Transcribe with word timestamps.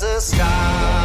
there's 0.00 0.02
a 0.02 0.20
star. 0.20 1.03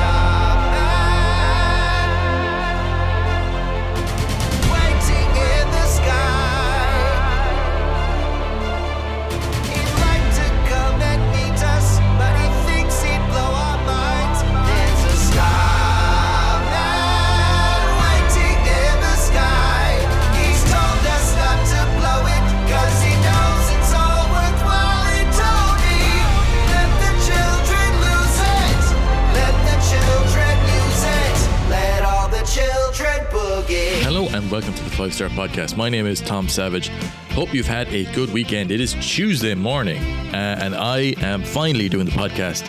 Welcome 34.59 34.76
to 34.76 34.84
the 34.84 34.90
Five 34.90 35.13
Star 35.13 35.30
Podcast. 35.30 35.77
My 35.77 35.88
name 35.88 36.05
is 36.05 36.20
Tom 36.20 36.49
Savage. 36.49 36.90
Hope 37.30 37.54
you've 37.54 37.66
had 37.66 37.88
a 37.94 38.04
good 38.13 38.30
weekend. 38.34 38.72
It 38.72 38.81
is 38.81 38.94
Tuesday 38.95 39.55
morning, 39.55 40.04
uh, 40.34 40.59
and 40.59 40.76
I 40.76 41.16
am 41.22 41.45
finally 41.45 41.88
doing 41.88 42.05
the 42.05 42.12
podcast 42.12 42.67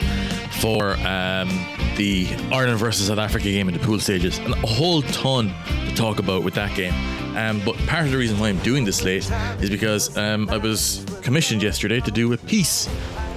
for 0.61 0.93
um, 1.05 1.49
the 1.97 2.29
Ireland 2.53 2.79
versus 2.79 3.09
South 3.09 3.19
Africa 3.19 3.47
game 3.47 3.67
in 3.67 3.75
the 3.75 3.81
pool 3.81 3.99
stages, 3.99 4.39
and 4.39 4.55
a 4.55 4.67
whole 4.69 5.03
ton 5.03 5.53
to 5.89 5.95
talk 5.97 6.21
about 6.21 6.45
with 6.45 6.55
that 6.55 6.77
game. 6.77 6.95
Um, 7.37 7.61
but 7.65 7.75
part 7.89 8.05
of 8.05 8.13
the 8.13 8.19
reason 8.19 8.39
why 8.39 8.51
I'm 8.51 8.61
doing 8.61 8.85
this 8.85 9.03
late 9.03 9.29
is 9.61 9.69
because 9.69 10.17
um, 10.17 10.49
I 10.49 10.59
was 10.59 11.05
commissioned 11.23 11.61
yesterday 11.61 11.99
to 11.99 12.11
do 12.13 12.33
a 12.33 12.37
piece, 12.37 12.89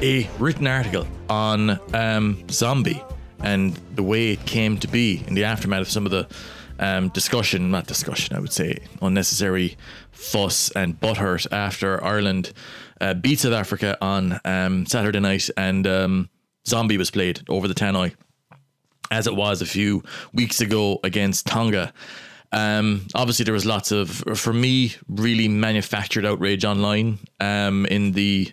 a 0.03 0.29
written 0.37 0.67
article 0.67 1.07
on 1.27 1.79
um, 1.95 2.47
Zombie 2.51 3.03
and 3.39 3.73
the 3.95 4.03
way 4.03 4.31
it 4.31 4.45
came 4.45 4.77
to 4.77 4.87
be 4.87 5.23
in 5.25 5.33
the 5.33 5.43
aftermath 5.43 5.81
of 5.81 5.89
some 5.89 6.05
of 6.05 6.11
the 6.11 6.27
um, 6.79 7.09
discussion, 7.09 7.71
not 7.71 7.87
discussion, 7.87 8.35
I 8.35 8.39
would 8.39 8.53
say, 8.53 8.79
unnecessary 9.01 9.77
fuss 10.11 10.71
and 10.71 10.99
butthurt 10.99 11.47
after 11.51 12.03
Ireland 12.03 12.53
uh, 13.01 13.13
beat 13.13 13.39
South 13.39 13.53
Africa 13.53 13.97
on 14.01 14.39
um, 14.45 14.85
Saturday 14.85 15.19
night 15.19 15.49
and 15.57 15.85
um, 15.87 16.29
Zombie 16.67 16.97
was 16.97 17.11
played 17.11 17.41
over 17.49 17.67
the 17.67 17.73
Tannoy 17.73 18.13
as 19.11 19.27
it 19.27 19.35
was 19.35 19.61
a 19.61 19.65
few 19.65 20.03
weeks 20.33 20.61
ago 20.61 20.99
against 21.03 21.45
Tonga. 21.45 21.93
Um, 22.51 23.07
obviously, 23.15 23.45
there 23.45 23.53
was 23.53 23.65
lots 23.65 23.91
of, 23.91 24.09
for 24.35 24.53
me, 24.53 24.95
really 25.07 25.47
manufactured 25.47 26.25
outrage 26.25 26.63
online 26.65 27.19
um, 27.39 27.85
in 27.87 28.11
the 28.11 28.51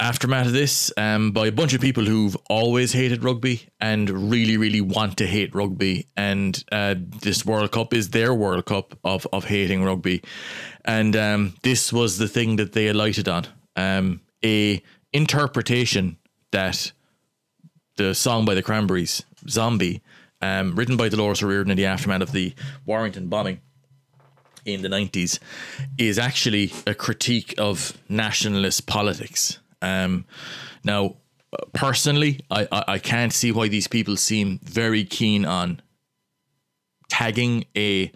aftermath 0.00 0.46
of 0.46 0.52
this 0.52 0.92
um, 0.96 1.32
by 1.32 1.48
a 1.48 1.52
bunch 1.52 1.74
of 1.74 1.80
people 1.80 2.04
who've 2.04 2.36
always 2.48 2.92
hated 2.92 3.24
rugby 3.24 3.62
and 3.80 4.30
really, 4.30 4.56
really 4.56 4.80
want 4.80 5.16
to 5.18 5.26
hate 5.26 5.54
rugby. 5.54 6.06
And 6.16 6.62
uh, 6.70 6.94
this 6.98 7.44
World 7.44 7.72
Cup 7.72 7.92
is 7.92 8.10
their 8.10 8.32
World 8.32 8.66
Cup 8.66 8.98
of, 9.04 9.26
of 9.32 9.44
hating 9.44 9.84
rugby. 9.84 10.22
And 10.84 11.16
um, 11.16 11.54
this 11.62 11.92
was 11.92 12.18
the 12.18 12.28
thing 12.28 12.56
that 12.56 12.72
they 12.72 12.88
alighted 12.88 13.28
on 13.28 13.46
um, 13.76 14.20
a 14.44 14.82
interpretation 15.12 16.16
that 16.52 16.92
the 17.96 18.14
song 18.14 18.44
by 18.44 18.54
the 18.54 18.62
Cranberries, 18.62 19.24
Zombie, 19.48 20.02
um, 20.40 20.76
written 20.76 20.96
by 20.96 21.08
Dolores 21.08 21.42
O'Riordan 21.42 21.72
in 21.72 21.76
the 21.76 21.86
aftermath 21.86 22.22
of 22.22 22.32
the 22.32 22.54
Warrington 22.86 23.28
bombing 23.28 23.60
in 24.64 24.82
the 24.82 24.88
90s, 24.88 25.40
is 25.98 26.18
actually 26.18 26.72
a 26.86 26.94
critique 26.94 27.54
of 27.58 27.98
nationalist 28.08 28.86
politics. 28.86 29.58
Um, 29.80 30.24
now, 30.84 31.16
personally, 31.72 32.40
I, 32.50 32.66
I, 32.70 32.84
I 32.88 32.98
can't 32.98 33.32
see 33.32 33.52
why 33.52 33.68
these 33.68 33.88
people 33.88 34.16
seem 34.16 34.58
very 34.62 35.04
keen 35.04 35.44
on 35.44 35.80
tagging 37.08 37.64
a 37.76 38.12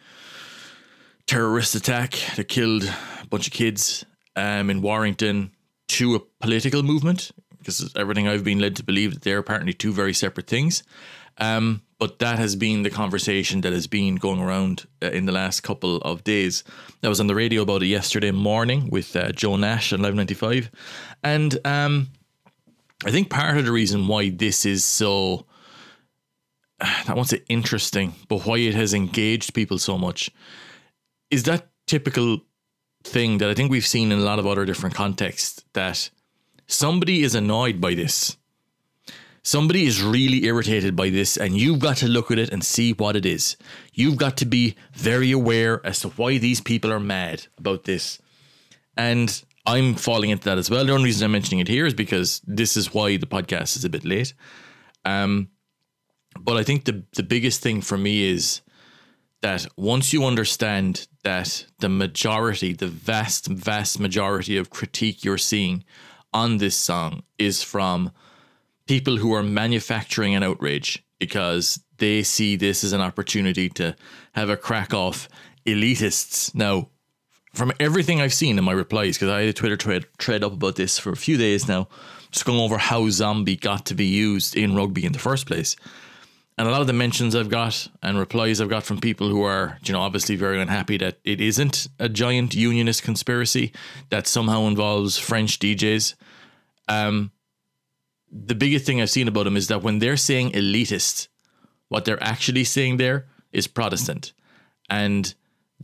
terrorist 1.27 1.75
attack 1.75 2.19
that 2.37 2.49
killed 2.49 2.85
a 2.85 3.27
bunch 3.27 3.47
of 3.47 3.53
kids 3.53 4.05
um, 4.37 4.71
in 4.71 4.83
Warrington 4.83 5.53
to 5.89 6.15
a 6.15 6.21
political 6.41 6.83
movement, 6.83 7.31
because 7.59 7.93
everything 7.97 8.29
I've 8.29 8.45
been 8.45 8.59
led 8.59 8.77
to 8.77 8.83
believe 8.83 9.15
that 9.15 9.23
they're 9.23 9.39
apparently 9.39 9.73
two 9.73 9.93
very 9.93 10.13
separate 10.15 10.47
things. 10.47 10.83
Um, 11.39 11.83
but 12.03 12.19
that 12.19 12.37
has 12.37 12.57
been 12.57 12.83
the 12.83 12.91
conversation 12.91 13.61
that 13.61 13.73
has 13.73 13.87
been 13.87 14.17
going 14.17 14.41
around 14.41 14.87
uh, 15.01 15.11
in 15.11 15.25
the 15.25 15.31
last 15.31 15.61
couple 15.61 15.99
of 15.99 16.25
days. 16.25 16.65
I 17.01 17.09
was 17.09 17.21
on 17.21 17.29
the 17.29 17.35
radio 17.37 17.63
about 17.63 17.85
it 17.85 17.87
yesterday 17.87 18.33
morning 18.33 18.91
with 18.91 19.15
uh, 19.15 19.31
Joe 19.31 19.55
Nash 19.55 19.93
on 19.93 20.03
Live 20.03 20.17
95. 20.17 20.69
And 21.23 21.65
um, 21.65 22.09
I 23.05 23.13
think 23.13 23.31
part 23.31 23.57
of 23.57 23.67
the 23.67 23.71
reason 23.71 24.09
why 24.09 24.31
this 24.31 24.67
is 24.67 24.85
so, 24.85 25.47
I 26.81 27.15
won't 27.15 27.29
say 27.29 27.45
interesting, 27.49 28.17
but 28.29 28.47
why 28.47 28.57
it 28.57 28.75
has 28.75 28.95
engaged 28.95 29.55
people 29.55 29.79
so 29.79 29.97
much 29.97 30.29
is 31.31 31.45
that 31.45 31.69
typical 31.87 32.41
thing 33.05 33.39
that 33.39 33.49
I 33.49 33.55
think 33.55 33.71
we've 33.71 33.87
seen 33.87 34.11
in 34.11 34.19
a 34.19 34.23
lot 34.23 34.41
of 34.41 34.47
other 34.49 34.65
different 34.65 34.97
contexts 34.97 35.65
that 35.75 36.11
somebody 36.67 37.23
is 37.23 37.37
annoyed 37.37 37.81
by 37.81 37.95
this 37.95 38.37
Somebody 39.43 39.87
is 39.87 40.03
really 40.03 40.45
irritated 40.45 40.95
by 40.95 41.11
this, 41.11 41.37
and 41.37 41.57
you've 41.57 41.81
got 41.81 41.97
to 41.99 42.09
look 42.09 42.31
at 42.31 42.39
it 42.39 42.51
and 42.51 42.63
see 42.63 42.93
what 42.93 43.17
it 43.17 43.27
is. 43.27 43.57
You've 43.93 44.17
got 44.17 44.37
to 44.37 44.45
be 44.45 44.77
very 44.95 45.33
aware 45.33 45.85
as 45.85 46.01
to 46.01 46.11
why 46.11 46.39
these 46.39 46.61
people 46.61 46.93
are 46.93 47.01
mad 47.01 47.47
about 47.59 47.85
this. 47.85 48.21
And 48.97 49.43
I'm 49.67 49.95
falling 49.95 50.31
into 50.31 50.45
that 50.45 50.59
as 50.59 50.71
well. 50.71 50.85
The 50.85 50.93
only 50.93 51.07
reason 51.07 51.25
I'm 51.25 51.33
mentioning 51.33 51.61
it 51.61 51.69
here 51.69 51.87
is 51.87 51.95
because 51.95 52.41
this 52.47 52.77
is 52.77 52.95
why 52.95 53.17
the 53.17 53.27
podcast 53.27 53.77
is 53.77 53.85
a 53.85 53.89
bit 53.89 54.05
late. 54.05 54.33
Um, 55.05 55.49
but 56.39 56.57
I 56.57 56.63
think 56.63 56.85
the 56.85 57.05
the 57.15 57.23
biggest 57.23 57.61
thing 57.63 57.81
for 57.81 57.99
me 57.99 58.25
is 58.31 58.63
that 59.43 59.67
once 59.77 60.13
you 60.13 60.25
understand 60.25 61.09
that 61.25 61.67
the 61.81 61.89
majority, 61.89 62.73
the 62.73 62.87
vast, 62.87 63.47
vast 63.49 63.99
majority 63.99 64.57
of 64.57 64.71
critique 64.71 65.25
you're 65.25 65.37
seeing 65.37 65.85
on 66.33 66.59
this 66.59 66.77
song 66.77 67.23
is 67.39 67.63
from 67.63 68.13
people 68.87 69.17
who 69.17 69.33
are 69.35 69.43
manufacturing 69.43 70.35
an 70.35 70.43
outrage 70.43 71.05
because 71.19 71.81
they 71.99 72.23
see 72.23 72.57
this 72.57 72.83
as 72.83 72.93
an 72.93 73.01
opportunity 73.01 73.69
to 73.69 73.95
have 74.33 74.51
a 74.51 74.57
crack 74.57 74.93
off 74.93 75.29
elitists. 75.67 76.55
Now, 76.55 76.89
from 77.55 77.73
everything 77.79 78.21
I've 78.21 78.35
seen 78.35 78.59
in 78.59 78.65
my 78.65 78.73
replies, 78.73 79.17
because 79.17 79.29
I 79.29 79.41
had 79.41 79.49
a 79.51 79.53
Twitter 79.53 79.77
thread, 79.77 80.07
thread 80.19 80.43
up 80.43 80.53
about 80.53 80.77
this 80.77 80.99
for 80.99 81.11
a 81.11 81.17
few 81.17 81.37
days 81.37 81.69
now, 81.69 81.89
just 82.31 82.45
going 82.45 82.59
over 82.59 82.79
how 82.79 83.09
zombie 83.11 83.57
got 83.57 83.87
to 83.87 83.95
be 83.95 84.07
used 84.07 84.57
in 84.57 84.75
rugby 84.75 85.05
in 85.05 85.13
the 85.13 85.19
first 85.19 85.47
place. 85.47 85.77
And 86.59 86.69
a 86.69 86.71
lot 86.71 86.81
of 86.81 86.87
the 86.87 86.93
mentions 86.93 87.35
I've 87.35 87.49
got 87.49 87.89
and 88.03 88.19
replies 88.19 88.61
I've 88.61 88.69
got 88.69 88.85
from 88.85 88.99
people 88.99 89.29
who 89.29 89.43
are, 89.43 89.79
you 89.85 89.93
know, 89.93 90.01
obviously 90.01 90.37
very 90.37 90.61
unhappy 90.61 90.97
that 90.99 91.19
it 91.25 91.41
isn't 91.41 91.89
a 91.99 92.09
giant 92.09 92.55
unionist 92.55 93.03
conspiracy 93.03 93.73
that 94.11 94.27
somehow 94.27 94.67
involves 94.67 95.17
French 95.17 95.59
DJs. 95.59 96.15
Um, 96.89 97.33
the 98.33 98.55
biggest 98.55 98.87
thing 98.87 99.01
I've 99.01 99.11
seen 99.11 99.29
about 99.29 99.45
them 99.45 99.57
is 99.57 99.69
that 99.69 99.83
when 99.83 99.99
they're 99.99 100.17
saying 100.17 100.53
elitist, 100.53 101.29
what 101.89 102.05
they're 102.07 102.23
actually 102.23 102.65
saying 102.65 102.97
there 102.97 103.27
is 103.53 103.67
Protestant. 103.67 104.33
And 104.89 105.35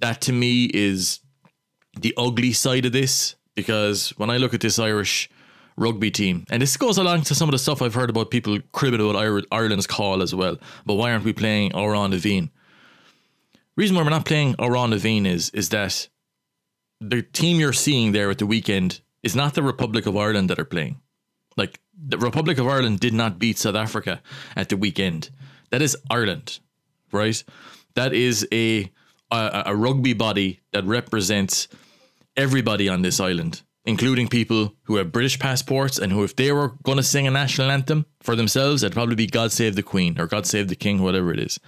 that 0.01 0.23
to 0.23 0.33
me 0.33 0.65
is 0.65 1.21
the 2.01 2.15
ugly 2.17 2.53
side 2.53 2.87
of 2.87 2.93
this 2.93 3.37
because 3.55 4.11
when 4.17 4.31
I 4.31 4.39
look 4.39 4.55
at 4.55 4.61
this 4.61 4.79
Irish 4.79 5.29
rugby 5.77 6.11
team, 6.11 6.45
and 6.51 6.63
this 6.63 6.77
goes 6.77 6.97
along 6.97 7.23
to 7.23 7.35
some 7.35 7.49
of 7.49 7.53
the 7.53 7.59
stuff 7.59 7.83
I've 7.83 7.95
heard 7.95 8.11
about 8.11 8.31
people 8.31 8.59
cribbing 8.73 9.01
about 9.01 9.45
Ireland's 9.53 9.87
call 9.87 10.23
as 10.23 10.35
well. 10.35 10.57
But 10.87 10.95
why 10.95 11.13
aren't 11.13 11.25
we 11.25 11.33
playing 11.33 11.73
na 11.73 11.79
bhFiann? 11.79 12.51
Reason 13.77 13.95
why 13.95 14.03
we're 14.03 14.11
not 14.11 14.25
playing 14.25 14.57
na 14.59 14.67
bhFiann 14.69 15.27
is 15.27 15.51
is 15.51 15.69
that 15.69 16.09
the 17.01 17.23
team 17.23 17.61
you're 17.61 17.73
seeing 17.73 18.13
there 18.13 18.31
at 18.31 18.39
the 18.39 18.47
weekend 18.47 19.01
is 19.23 19.37
not 19.37 19.55
the 19.55 19.63
Republic 19.63 20.07
of 20.07 20.17
Ireland 20.17 20.51
that 20.51 20.59
are 20.59 20.65
playing. 20.65 21.01
Like 21.57 21.81
the 22.07 22.19
Republic 22.19 22.59
of 22.59 22.67
Ireland 22.67 23.01
did 23.01 23.15
not 23.15 23.39
beat 23.39 23.59
South 23.59 23.75
Africa 23.75 24.23
at 24.55 24.69
the 24.69 24.77
weekend. 24.77 25.31
That 25.71 25.83
is 25.83 25.97
Ireland, 26.11 26.61
right? 27.13 27.43
That 27.95 28.13
is 28.13 28.47
a 28.53 28.91
a, 29.31 29.63
a 29.67 29.77
rugby 29.77 30.15
body 30.15 30.61
that 30.73 30.85
represents 30.85 31.69
everybody 32.37 32.89
on 32.89 33.03
this 33.03 33.21
island, 33.21 33.63
including 33.85 34.29
people 34.29 34.75
who 34.85 34.97
have 34.97 35.13
British 35.13 35.39
passports 35.39 35.99
and 35.99 36.13
who, 36.13 36.25
if 36.25 36.35
they 36.35 36.51
were 36.53 36.75
going 36.83 36.97
to 36.97 37.03
sing 37.03 37.27
a 37.27 37.31
national 37.31 37.71
anthem 37.71 38.07
for 38.21 38.35
themselves, 38.37 38.83
it'd 38.83 38.95
probably 38.95 39.17
be 39.17 39.27
"God 39.27 39.53
Save 39.53 39.75
the 39.77 39.83
Queen" 39.83 40.19
or 40.19 40.27
"God 40.27 40.47
Save 40.47 40.69
the 40.69 40.77
King," 40.77 41.03
whatever 41.03 41.33
it 41.33 41.41
is. 41.41 41.61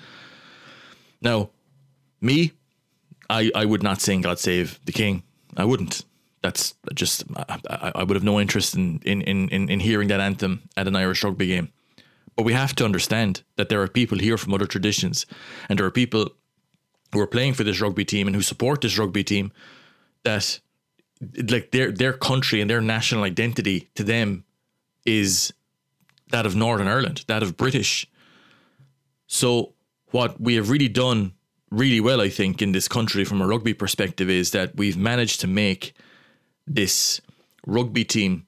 Now, 1.21 1.51
me, 2.21 2.53
I 3.29 3.51
I 3.55 3.65
would 3.65 3.83
not 3.83 4.01
sing 4.01 4.21
"God 4.23 4.39
Save 4.39 4.81
the 4.85 4.93
King." 4.93 5.23
I 5.57 5.65
wouldn't 5.65 6.05
that's 6.43 6.75
just 6.95 7.25
I, 7.37 7.93
I 7.97 8.03
would 8.03 8.17
have 8.17 8.25
no 8.25 8.41
interest 8.41 8.75
in, 8.75 9.01
in 9.05 9.23
in 9.23 9.69
in 9.69 9.81
hearing 9.81 10.09
that 10.09 10.21
anthem 10.21 10.63
at 10.77 10.89
an 10.89 10.97
Irish 10.97 11.23
rugby 11.23 11.49
game. 11.49 11.73
But 12.37 12.45
we 12.45 12.53
have 12.53 12.75
to 12.77 12.85
understand 12.85 13.43
that 13.57 13.69
there 13.69 13.83
are 13.83 13.89
people 13.89 14.19
here 14.19 14.39
from 14.39 14.55
other 14.55 14.67
traditions, 14.67 15.27
and 15.69 15.79
there 15.79 15.87
are 15.87 15.91
people 15.91 16.31
who 17.13 17.21
are 17.21 17.27
playing 17.27 17.55
for 17.55 17.65
this 17.65 17.81
rugby 17.81 18.05
team 18.05 18.27
and 18.27 18.37
who 18.37 18.43
support 18.43 18.81
this 18.81 18.99
rugby 18.99 19.25
team 19.25 19.53
that 20.25 20.61
like 21.51 21.71
their 21.71 21.93
their 21.93 22.13
country 22.13 22.61
and 22.61 22.71
their 22.71 22.81
national 22.81 23.25
identity 23.25 23.91
to 23.95 24.05
them 24.05 24.45
is 25.05 25.53
that 26.31 26.47
of 26.47 26.55
Northern 26.55 26.89
Ireland, 26.89 27.25
that 27.27 27.43
of 27.43 27.57
British. 27.57 28.07
So, 29.27 29.75
what 30.11 30.41
we 30.41 30.55
have 30.55 30.71
really 30.71 30.89
done 30.89 31.33
really 31.71 32.01
well, 32.01 32.21
I 32.21 32.29
think, 32.29 32.63
in 32.63 32.73
this 32.73 32.89
country 32.89 33.25
from 33.25 33.41
a 33.41 33.47
rugby 33.47 33.75
perspective 33.75 34.31
is 34.31 34.51
that 34.53 34.77
we've 34.77 34.97
managed 34.97 35.41
to 35.41 35.47
make 35.47 35.95
this 36.75 37.21
rugby 37.67 38.05
team 38.05 38.47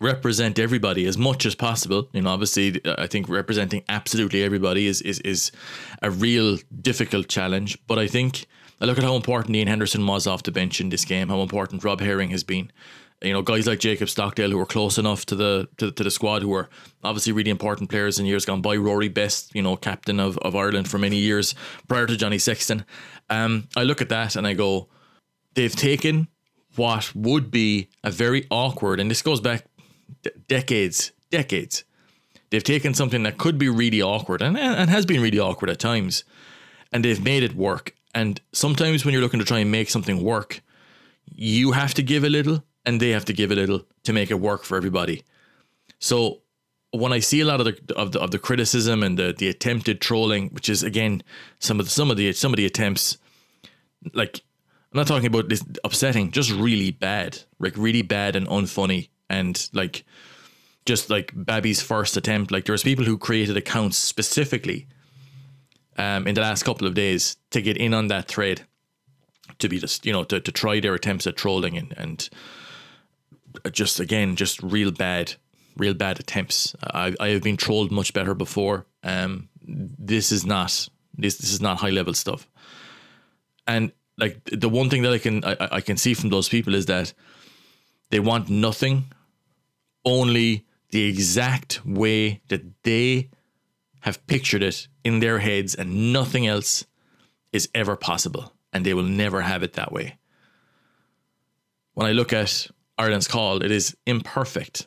represent 0.00 0.58
everybody 0.58 1.06
as 1.06 1.16
much 1.18 1.46
as 1.46 1.54
possible. 1.54 2.08
You 2.12 2.22
know, 2.22 2.30
obviously, 2.30 2.80
I 2.84 3.06
think 3.06 3.28
representing 3.28 3.84
absolutely 3.88 4.42
everybody 4.42 4.86
is 4.86 5.02
is 5.02 5.20
is 5.20 5.52
a 6.02 6.10
real 6.10 6.58
difficult 6.80 7.28
challenge. 7.28 7.78
But 7.86 7.98
I 7.98 8.06
think 8.06 8.46
I 8.80 8.86
look 8.86 8.98
at 8.98 9.04
how 9.04 9.14
important 9.14 9.54
Ian 9.54 9.68
Henderson 9.68 10.06
was 10.06 10.26
off 10.26 10.42
the 10.42 10.50
bench 10.50 10.80
in 10.80 10.88
this 10.88 11.04
game, 11.04 11.28
how 11.28 11.40
important 11.40 11.84
Rob 11.84 12.00
Herring 12.00 12.30
has 12.30 12.44
been. 12.44 12.72
You 13.20 13.32
know, 13.32 13.42
guys 13.42 13.68
like 13.68 13.78
Jacob 13.78 14.08
Stockdale 14.08 14.50
who 14.50 14.58
were 14.58 14.66
close 14.66 14.98
enough 14.98 15.24
to 15.26 15.36
the 15.36 15.68
to, 15.76 15.92
to 15.92 16.02
the 16.02 16.10
squad, 16.10 16.42
who 16.42 16.48
were 16.48 16.68
obviously 17.04 17.32
really 17.32 17.50
important 17.50 17.88
players 17.88 18.18
in 18.18 18.26
years 18.26 18.44
gone 18.44 18.62
by. 18.62 18.76
Rory 18.76 19.08
Best, 19.08 19.54
you 19.54 19.62
know, 19.62 19.76
captain 19.76 20.18
of, 20.18 20.38
of 20.38 20.56
Ireland 20.56 20.88
for 20.88 20.98
many 20.98 21.16
years 21.16 21.54
prior 21.86 22.06
to 22.06 22.16
Johnny 22.16 22.38
Sexton. 22.38 22.84
Um, 23.30 23.68
I 23.76 23.84
look 23.84 24.02
at 24.02 24.08
that 24.08 24.34
and 24.34 24.46
I 24.46 24.54
go, 24.54 24.88
they've 25.54 25.74
taken 25.74 26.26
what 26.76 27.14
would 27.14 27.50
be 27.50 27.88
a 28.02 28.10
very 28.10 28.46
awkward, 28.50 29.00
and 29.00 29.10
this 29.10 29.22
goes 29.22 29.40
back 29.40 29.66
d- 30.22 30.30
decades, 30.48 31.12
decades. 31.30 31.84
They've 32.50 32.62
taken 32.62 32.94
something 32.94 33.22
that 33.22 33.38
could 33.38 33.58
be 33.58 33.68
really 33.68 34.02
awkward 34.02 34.42
and, 34.42 34.58
and 34.58 34.90
has 34.90 35.06
been 35.06 35.22
really 35.22 35.38
awkward 35.38 35.70
at 35.70 35.78
times, 35.78 36.24
and 36.92 37.04
they've 37.04 37.22
made 37.22 37.42
it 37.42 37.54
work. 37.54 37.94
And 38.14 38.40
sometimes 38.52 39.04
when 39.04 39.12
you're 39.12 39.22
looking 39.22 39.40
to 39.40 39.46
try 39.46 39.60
and 39.60 39.70
make 39.70 39.88
something 39.88 40.22
work, 40.22 40.60
you 41.34 41.72
have 41.72 41.94
to 41.94 42.02
give 42.02 42.24
a 42.24 42.28
little 42.28 42.62
and 42.84 43.00
they 43.00 43.10
have 43.10 43.24
to 43.26 43.32
give 43.32 43.50
a 43.50 43.54
little 43.54 43.86
to 44.04 44.12
make 44.12 44.30
it 44.30 44.40
work 44.40 44.64
for 44.64 44.76
everybody. 44.76 45.22
So 45.98 46.42
when 46.90 47.12
I 47.12 47.20
see 47.20 47.40
a 47.40 47.44
lot 47.44 47.60
of 47.60 47.66
the 47.66 47.94
of 47.96 48.12
the, 48.12 48.20
of 48.20 48.30
the 48.30 48.38
criticism 48.38 49.02
and 49.02 49.18
the 49.18 49.34
the 49.36 49.48
attempted 49.48 50.00
trolling, 50.00 50.50
which 50.50 50.68
is 50.68 50.82
again 50.82 51.22
some 51.58 51.80
of 51.80 51.86
the, 51.86 51.90
some 51.90 52.10
of 52.10 52.16
the 52.16 52.32
some 52.32 52.52
of 52.52 52.56
the 52.56 52.66
attempts, 52.66 53.18
like 54.12 54.42
I'm 54.92 54.98
not 54.98 55.06
talking 55.06 55.26
about 55.26 55.48
this 55.48 55.64
upsetting, 55.84 56.32
just 56.32 56.50
really 56.50 56.90
bad, 56.90 57.38
like 57.58 57.76
really 57.78 58.02
bad 58.02 58.36
and 58.36 58.46
unfunny, 58.46 59.08
and 59.30 59.68
like 59.72 60.04
just 60.84 61.08
like 61.08 61.32
Babby's 61.34 61.80
first 61.80 62.14
attempt. 62.18 62.50
Like 62.50 62.66
there 62.66 62.72
there's 62.72 62.82
people 62.82 63.06
who 63.06 63.16
created 63.16 63.56
accounts 63.56 63.96
specifically 63.96 64.86
um, 65.96 66.26
in 66.26 66.34
the 66.34 66.42
last 66.42 66.64
couple 66.64 66.86
of 66.86 66.92
days 66.92 67.36
to 67.52 67.62
get 67.62 67.78
in 67.78 67.94
on 67.94 68.08
that 68.08 68.28
thread, 68.28 68.66
to 69.60 69.68
be 69.70 69.78
just 69.78 70.04
you 70.04 70.12
know 70.12 70.24
to, 70.24 70.40
to 70.40 70.52
try 70.52 70.78
their 70.78 70.92
attempts 70.92 71.26
at 71.26 71.38
trolling 71.38 71.78
and 71.78 71.94
and 71.96 72.28
just 73.70 73.98
again 73.98 74.36
just 74.36 74.62
real 74.62 74.90
bad, 74.90 75.34
real 75.78 75.94
bad 75.94 76.20
attempts. 76.20 76.76
I 76.82 77.14
I 77.18 77.28
have 77.28 77.42
been 77.42 77.56
trolled 77.56 77.90
much 77.90 78.12
better 78.12 78.34
before. 78.34 78.84
Um, 79.02 79.48
this 79.62 80.32
is 80.32 80.44
not 80.44 80.86
this 81.16 81.38
this 81.38 81.50
is 81.50 81.62
not 81.62 81.78
high 81.78 81.88
level 81.88 82.12
stuff, 82.12 82.46
and 83.66 83.90
like 84.18 84.40
the 84.44 84.68
one 84.68 84.90
thing 84.90 85.02
that 85.02 85.12
I 85.12 85.18
can 85.18 85.44
I, 85.44 85.56
I 85.72 85.80
can 85.80 85.96
see 85.96 86.14
from 86.14 86.30
those 86.30 86.48
people 86.48 86.74
is 86.74 86.86
that 86.86 87.12
they 88.10 88.20
want 88.20 88.48
nothing, 88.48 89.12
only 90.04 90.66
the 90.90 91.04
exact 91.04 91.84
way 91.86 92.42
that 92.48 92.62
they 92.82 93.30
have 94.00 94.26
pictured 94.26 94.62
it 94.62 94.88
in 95.04 95.20
their 95.20 95.38
heads, 95.38 95.74
and 95.74 96.12
nothing 96.12 96.46
else 96.46 96.84
is 97.52 97.68
ever 97.74 97.96
possible, 97.96 98.52
and 98.72 98.84
they 98.84 98.94
will 98.94 99.02
never 99.02 99.42
have 99.42 99.62
it 99.62 99.74
that 99.74 99.92
way. 99.92 100.18
When 101.94 102.06
I 102.06 102.12
look 102.12 102.32
at 102.32 102.68
Ireland's 102.98 103.28
call, 103.28 103.62
it 103.62 103.70
is 103.70 103.96
imperfect. 104.06 104.86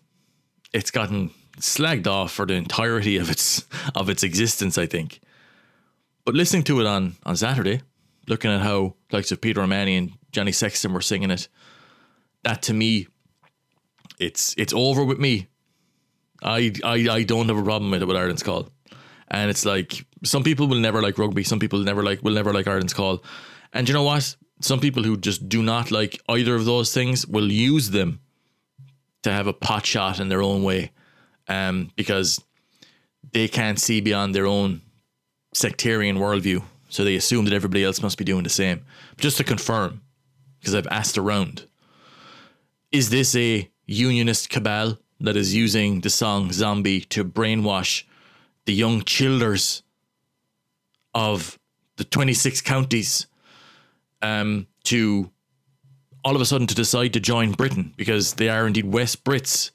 It's 0.74 0.92
gotten 0.92 1.32
slagged 1.60 2.08
off 2.08 2.32
for 2.32 2.46
the 2.46 2.54
entirety 2.54 3.18
of 3.18 3.30
its 3.30 3.66
of 3.96 4.10
its 4.10 4.24
existence, 4.24 4.78
I 4.78 4.86
think. 4.86 5.20
But 6.26 6.36
listening 6.36 6.64
to 6.64 6.82
it 6.82 6.88
on 6.88 7.16
on 7.24 7.36
Saturday, 7.38 7.82
looking 8.28 8.52
at 8.52 8.62
how 8.62 8.96
likes 9.12 9.32
of 9.32 9.42
Peter 9.42 9.62
O'Mahony 9.62 9.96
and 9.96 10.12
Johnny 10.32 10.52
Sexton 10.52 10.94
were 10.94 11.02
singing 11.02 11.32
it, 11.32 11.48
that 12.44 12.62
to 12.64 12.74
me, 12.74 13.08
it's 14.20 14.56
it's 14.58 14.74
over 14.74 15.04
with 15.04 15.20
me. 15.20 15.48
I 16.44 16.74
I, 16.84 17.08
I 17.10 17.24
don't 17.24 17.48
have 17.48 17.58
a 17.58 17.64
problem 17.64 17.92
with 17.92 18.02
it 18.02 18.06
with 18.06 18.18
Ireland's 18.18 18.44
call, 18.44 18.70
and 19.30 19.50
it's 19.50 19.66
like 19.66 20.06
some 20.24 20.44
people 20.44 20.68
will 20.68 20.80
never 20.80 21.02
like 21.02 21.18
rugby, 21.18 21.44
some 21.44 21.60
people 21.60 21.80
never 21.80 22.04
like 22.04 22.24
will 22.24 22.34
never 22.34 22.54
like 22.54 22.68
Ireland's 22.68 22.94
call, 22.94 23.24
and 23.74 23.88
you 23.88 23.94
know 23.94 24.04
what? 24.04 24.36
Some 24.62 24.80
people 24.80 25.04
who 25.04 25.18
just 25.18 25.50
do 25.50 25.62
not 25.62 25.92
like 25.92 26.20
either 26.30 26.56
of 26.56 26.66
those 26.66 26.94
things 26.94 27.28
will 27.28 27.52
use 27.52 27.90
them 27.90 28.22
to 29.24 29.32
have 29.32 29.48
a 29.48 29.54
pot 29.54 29.86
shot 29.86 30.20
in 30.20 30.30
their 30.30 30.42
own 30.42 30.64
way, 30.64 30.92
um, 31.48 31.92
because 31.96 32.42
they 33.32 33.48
can't 33.48 33.80
see 33.80 34.02
beyond 34.02 34.34
their 34.36 34.46
own 34.46 34.82
sectarian 35.54 36.18
worldview. 36.18 36.64
So 36.96 37.04
they 37.04 37.18
assume 37.18 37.44
that 37.44 37.54
everybody 37.54 37.84
else 37.84 38.02
must 38.02 38.18
be 38.18 38.24
doing 38.24 38.44
the 38.44 38.50
same. 38.50 38.86
But 39.18 39.24
just 39.24 39.36
to 39.36 39.44
confirm, 39.44 40.00
because 40.58 40.74
I've 40.74 40.88
asked 40.88 41.18
around, 41.18 41.66
is 42.90 43.10
this 43.10 43.36
a 43.36 43.70
unionist 43.86 44.50
cabal 44.50 44.98
that 45.20 45.36
is 45.36 45.54
using 45.54 46.00
the 46.00 46.10
song 46.10 46.54
Zombie 46.54 47.02
to 47.02 47.26
brainwash 47.26 48.04
the 48.64 48.74
young 48.74 49.02
childers 49.02 49.84
of 51.14 51.60
the 51.98 52.06
26 52.06 52.62
counties 52.62 53.28
um, 54.22 54.66
to 54.86 55.30
all 56.24 56.38
of 56.38 56.42
a 56.42 56.46
sudden 56.46 56.66
to 56.68 56.76
decide 56.76 57.12
to 57.12 57.20
join 57.20 57.52
Britain 57.52 57.94
because 57.98 58.36
they 58.36 58.48
are 58.48 58.68
indeed 58.68 58.86
West 58.86 59.26
Brits? 59.26 59.72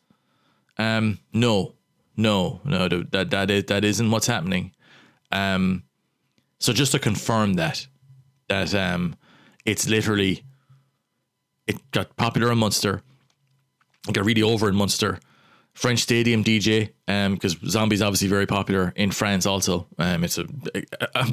Um, 0.78 1.18
no, 1.34 1.74
no, 2.16 2.62
no, 2.64 2.88
that 2.88 3.28
that 3.28 3.50
is 3.50 3.64
that 3.64 3.84
isn't 3.84 4.10
what's 4.10 4.26
happening. 4.26 4.72
Um, 5.30 5.82
so 6.60 6.72
just 6.72 6.92
to 6.92 6.98
confirm 6.98 7.54
that, 7.54 7.86
that 8.48 8.74
um, 8.74 9.16
it's 9.64 9.88
literally 9.88 10.44
it 11.66 11.78
got 11.90 12.16
popular 12.16 12.52
in 12.52 12.58
Munster, 12.58 13.02
it 14.06 14.14
got 14.14 14.24
really 14.24 14.42
over 14.42 14.68
in 14.68 14.76
Munster. 14.76 15.18
French 15.72 16.00
Stadium 16.00 16.42
DJ, 16.42 16.90
um, 17.06 17.34
because 17.34 17.56
Zombie's 17.64 18.02
obviously 18.02 18.28
very 18.28 18.44
popular 18.44 18.92
in 18.96 19.12
France 19.12 19.46
also. 19.46 19.86
Um, 19.98 20.24
it's 20.24 20.36
a, 20.36 20.44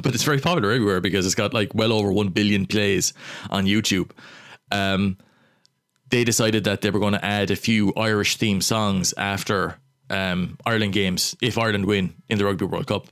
but 0.02 0.14
it's 0.14 0.22
very 0.22 0.38
popular 0.38 0.70
everywhere 0.70 1.00
because 1.00 1.26
it's 1.26 1.34
got 1.34 1.52
like 1.52 1.74
well 1.74 1.92
over 1.92 2.12
one 2.12 2.28
billion 2.28 2.64
plays 2.64 3.12
on 3.50 3.66
YouTube. 3.66 4.12
Um, 4.70 5.18
they 6.10 6.24
decided 6.24 6.64
that 6.64 6.80
they 6.80 6.90
were 6.90 7.00
going 7.00 7.12
to 7.14 7.24
add 7.24 7.50
a 7.50 7.56
few 7.56 7.92
Irish 7.94 8.36
theme 8.36 8.60
songs 8.60 9.12
after 9.18 9.78
um, 10.08 10.56
Ireland 10.64 10.92
games 10.92 11.36
if 11.42 11.58
Ireland 11.58 11.84
win 11.84 12.14
in 12.28 12.38
the 12.38 12.44
Rugby 12.44 12.64
World 12.64 12.86
Cup. 12.86 13.08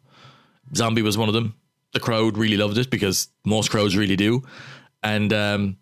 Zombie 0.75 1.02
was 1.02 1.19
one 1.19 1.29
of 1.29 1.35
them. 1.35 1.55
The 1.97 2.00
crowd 2.00 2.37
really 2.37 2.59
loved 2.59 2.76
it 2.76 2.91
because 2.91 3.29
most 3.47 3.71
crowds 3.71 3.97
really 3.97 4.17
do, 4.17 4.43
and 5.03 5.33
um, 5.33 5.79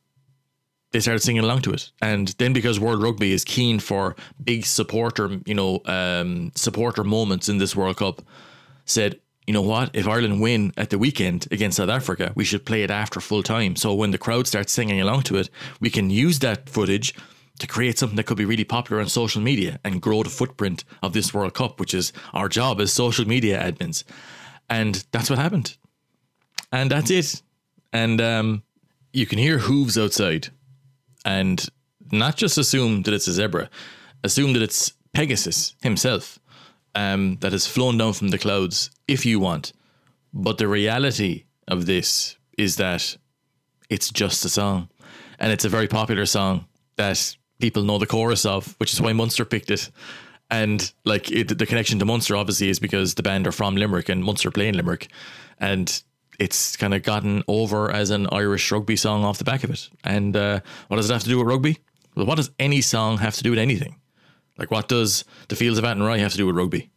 they 0.93 1.01
started 1.01 1.25
singing 1.25 1.43
along 1.43 1.63
to 1.63 1.73
it. 1.73 1.91
And 2.01 2.29
then 2.39 2.53
because 2.53 2.79
World 2.79 3.03
Rugby 3.03 3.33
is 3.33 3.45
keen 3.45 3.81
for 3.81 4.15
big 4.45 4.65
supporter, 4.65 5.41
you 5.45 5.55
know, 5.55 5.81
um, 5.87 6.53
supporter 6.55 7.03
moments 7.03 7.49
in 7.49 7.59
this 7.59 7.75
World 7.75 7.97
Cup, 7.97 8.23
said, 8.85 9.19
you 9.45 9.53
know 9.53 9.63
what? 9.63 9.91
If 9.93 10.07
Ireland 10.07 10.41
win 10.41 10.73
at 10.77 10.91
the 10.91 10.99
weekend 10.99 11.49
against 11.51 11.79
South 11.79 11.89
Africa, 11.89 12.31
we 12.37 12.45
should 12.45 12.65
play 12.65 12.85
it 12.85 12.93
after 12.93 13.19
full 13.19 13.43
time. 13.43 13.75
So 13.75 13.93
when 13.93 14.13
the 14.13 14.19
crowd 14.19 14.47
starts 14.47 14.73
singing 14.73 15.01
along 15.01 15.23
to 15.23 15.37
it, 15.37 15.51
we 15.81 15.91
can 15.91 16.11
use 16.11 16.39
that 16.39 16.69
footage 16.69 17.13
to 17.59 17.67
create 17.67 17.99
something 17.99 18.15
that 18.19 18.27
could 18.27 18.39
be 18.39 18.45
really 18.45 18.63
popular 18.63 19.03
on 19.03 19.09
social 19.09 19.43
media 19.43 19.81
and 19.83 20.01
grow 20.01 20.23
the 20.23 20.31
footprint 20.31 20.85
of 21.03 21.13
this 21.13 21.35
World 21.35 21.55
Cup, 21.55 21.81
which 21.81 21.93
is 21.93 22.13
our 22.33 22.49
job 22.49 22.81
as 22.81 22.93
social 22.93 23.27
media 23.27 23.61
admins. 23.61 24.05
And 24.71 25.05
that's 25.11 25.29
what 25.29 25.41
happened. 25.41 25.77
And 26.73 26.91
that's 26.91 27.11
it. 27.11 27.43
And 27.93 28.21
um, 28.21 28.63
you 29.13 29.27
can 29.27 29.39
hear 29.39 29.59
hooves 29.59 29.97
outside. 29.97 30.49
And 31.25 31.65
not 32.11 32.37
just 32.37 32.59
assume 32.59 33.03
that 33.03 33.15
it's 33.15 33.29
a 33.29 33.33
zebra, 33.33 33.71
assume 34.23 34.53
that 34.55 34.63
it's 34.63 34.93
Pegasus 35.13 35.75
himself 35.83 36.39
um, 36.95 37.37
that 37.41 37.53
has 37.53 37.67
flown 37.67 37.99
down 37.99 38.13
from 38.13 38.29
the 38.29 38.39
clouds 38.39 38.91
if 39.09 39.25
you 39.25 39.39
want. 39.41 39.73
But 40.33 40.59
the 40.59 40.69
reality 40.69 41.45
of 41.69 41.87
this 41.87 42.37
is 42.59 42.77
that 42.77 43.17
it's 43.89 44.11
just 44.11 44.45
a 44.45 44.49
song. 44.49 44.89
And 45.39 45.53
it's 45.53 45.65
a 45.65 45.69
very 45.69 45.89
popular 45.89 46.27
song 46.27 46.67
that 46.97 47.37
people 47.61 47.85
know 47.85 47.99
the 47.99 48.07
chorus 48.07 48.45
of, 48.45 48.75
which 48.79 48.93
is 48.93 49.01
why 49.01 49.13
Munster 49.13 49.45
picked 49.45 49.71
it. 49.71 49.91
And 50.51 50.93
like 51.05 51.31
it, 51.31 51.57
the 51.59 51.67
connection 51.67 51.99
to 51.99 52.05
Munster 52.05 52.37
obviously 52.37 52.69
is 52.69 52.79
because 52.79 53.15
the 53.15 53.23
band 53.23 53.47
are 53.47 53.53
from 53.53 53.77
Limerick 53.77 54.09
and 54.09 54.23
Munster 54.23 54.51
play 54.51 54.69
in 54.69 54.77
Limerick. 54.77 55.09
And 55.59 56.03
it's 56.39 56.77
kind 56.77 56.95
of 56.95 57.03
gotten 57.03 57.43
over 57.49 57.91
as 57.91 58.11
an 58.11 58.27
Irish 58.33 58.71
rugby 58.73 58.97
song 58.97 59.25
off 59.25 59.39
the 59.39 59.45
back 59.45 59.65
of 59.65 59.71
it. 59.71 59.89
And 60.03 60.37
uh, 60.37 60.61
what 60.89 60.97
does 60.97 61.11
it 61.11 61.13
have 61.13 61.23
to 61.23 61.29
do 61.29 61.39
with 61.39 61.47
rugby? 61.49 61.79
Well, 62.17 62.27
what 62.27 62.37
does 62.37 62.51
any 62.59 62.81
song 62.81 63.19
have 63.19 63.35
to 63.37 63.43
do 63.43 63.51
with 63.51 63.59
anything? 63.59 63.97
Like, 64.59 64.71
what 64.71 64.89
does 64.89 65.25
the 65.49 65.57
Fields 65.57 65.79
of 65.79 65.85
Athenry 65.85 66.21
have 66.21 66.33
to 66.33 66.39
do 66.39 66.47
with 66.47 66.57
rugby? 66.57 66.91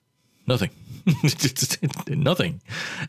Nothing. 0.47 0.69
Nothing. 2.09 2.61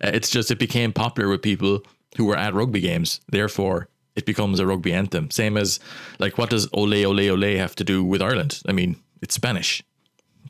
Uh, 0.02 0.10
It's 0.14 0.30
just 0.30 0.50
it 0.50 0.58
became 0.58 0.92
popular 0.92 1.28
with 1.28 1.42
people 1.42 1.82
who 2.16 2.24
were 2.24 2.36
at 2.36 2.54
rugby 2.54 2.80
games. 2.80 3.20
Therefore, 3.28 3.88
it 4.16 4.24
becomes 4.26 4.58
a 4.58 4.66
rugby 4.66 4.92
anthem. 4.92 5.30
Same 5.30 5.56
as, 5.56 5.78
like, 6.18 6.38
what 6.38 6.50
does 6.50 6.68
Ole 6.72 7.04
Ole 7.04 7.30
Ole 7.30 7.56
have 7.58 7.74
to 7.76 7.84
do 7.84 8.02
with 8.02 8.22
Ireland? 8.22 8.60
I 8.66 8.72
mean, 8.72 8.96
it's 9.22 9.34
Spanish. 9.34 9.82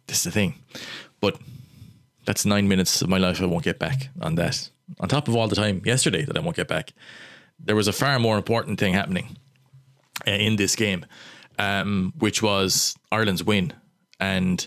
This 0.07 0.19
is 0.19 0.25
the 0.25 0.31
thing. 0.31 0.55
But 1.21 1.39
that's 2.25 2.47
nine 2.47 2.69
minutes 2.69 3.03
of 3.03 3.09
my 3.09 3.19
life 3.19 3.43
I 3.43 3.47
won't 3.47 3.65
get 3.65 3.79
back 3.79 4.09
on 4.21 4.37
that. 4.37 4.71
On 5.01 5.09
top 5.09 5.29
of 5.29 5.37
all 5.37 5.49
the 5.49 5.57
time 5.57 5.83
yesterday 5.85 6.25
that 6.25 6.37
I 6.37 6.41
won't 6.41 6.57
get 6.57 6.69
back, 6.69 6.93
there 7.59 7.77
was 7.77 7.89
a 7.89 7.93
far 7.93 8.19
more 8.19 8.37
important 8.37 8.79
thing 8.79 8.95
happening 8.95 9.37
uh, 10.27 10.31
in 10.31 10.57
this 10.57 10.77
game, 10.77 11.05
um, 11.59 12.13
which 12.19 12.43
was 12.43 12.97
Ireland's 13.13 13.45
win 13.45 13.73
and 14.21 14.67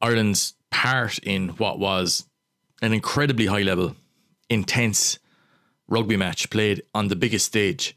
Ireland's 0.00 0.54
part 0.70 1.18
in 1.18 1.50
what 1.50 1.78
was 1.78 2.24
an 2.82 2.92
incredibly 2.92 3.46
high 3.46 3.62
level, 3.62 3.96
intense 4.48 5.18
rugby 5.88 6.16
match 6.16 6.48
played 6.50 6.82
on 6.94 7.08
the 7.08 7.16
biggest 7.16 7.46
stage. 7.46 7.96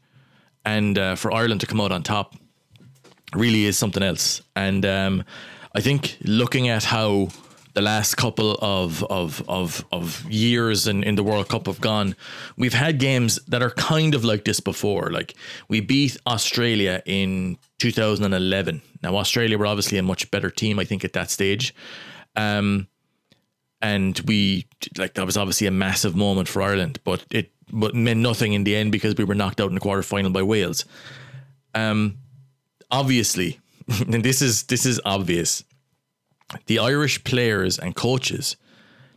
And 0.64 0.98
uh, 0.98 1.14
for 1.14 1.32
Ireland 1.32 1.60
to 1.60 1.66
come 1.66 1.80
out 1.80 1.92
on 1.92 2.02
top 2.02 2.34
really 3.34 3.64
is 3.64 3.78
something 3.78 4.02
else. 4.02 4.42
And 4.54 4.84
um, 4.84 5.24
I 5.74 5.80
think 5.80 6.18
looking 6.22 6.68
at 6.68 6.84
how 6.84 7.28
the 7.74 7.82
last 7.82 8.14
couple 8.16 8.56
of 8.62 9.04
of 9.04 9.42
of, 9.48 9.84
of 9.92 10.24
years 10.30 10.86
in, 10.86 11.04
in 11.04 11.16
the 11.16 11.22
World 11.22 11.48
Cup 11.48 11.66
have 11.66 11.80
gone, 11.80 12.16
we've 12.56 12.74
had 12.74 12.98
games 12.98 13.38
that 13.48 13.62
are 13.62 13.70
kind 13.70 14.14
of 14.14 14.24
like 14.24 14.44
this 14.44 14.60
before. 14.60 15.10
Like 15.10 15.34
we 15.68 15.80
beat 15.80 16.16
Australia 16.26 17.02
in 17.04 17.58
2011. 17.78 18.80
Now 19.02 19.16
Australia 19.16 19.58
were 19.58 19.66
obviously 19.66 19.98
a 19.98 20.02
much 20.02 20.30
better 20.30 20.50
team, 20.50 20.78
I 20.78 20.84
think, 20.84 21.04
at 21.04 21.12
that 21.12 21.30
stage. 21.30 21.74
Um, 22.36 22.88
and 23.82 24.18
we 24.20 24.66
like 24.96 25.14
that 25.14 25.26
was 25.26 25.36
obviously 25.36 25.66
a 25.66 25.72
massive 25.72 26.16
moment 26.16 26.48
for 26.48 26.62
Ireland, 26.62 27.00
but 27.04 27.24
it 27.30 27.50
but 27.70 27.94
meant 27.94 28.20
nothing 28.20 28.52
in 28.52 28.64
the 28.64 28.76
end 28.76 28.92
because 28.92 29.14
we 29.16 29.24
were 29.24 29.34
knocked 29.34 29.60
out 29.60 29.68
in 29.68 29.74
the 29.74 29.80
quarterfinal 29.80 30.32
by 30.32 30.42
Wales. 30.42 30.84
Um, 31.74 32.18
obviously, 32.90 33.58
and 34.00 34.24
this 34.24 34.40
is 34.40 34.64
this 34.64 34.86
is 34.86 35.00
obvious. 35.04 35.64
The 36.66 36.78
Irish 36.78 37.24
players 37.24 37.78
and 37.78 37.94
coaches 37.94 38.56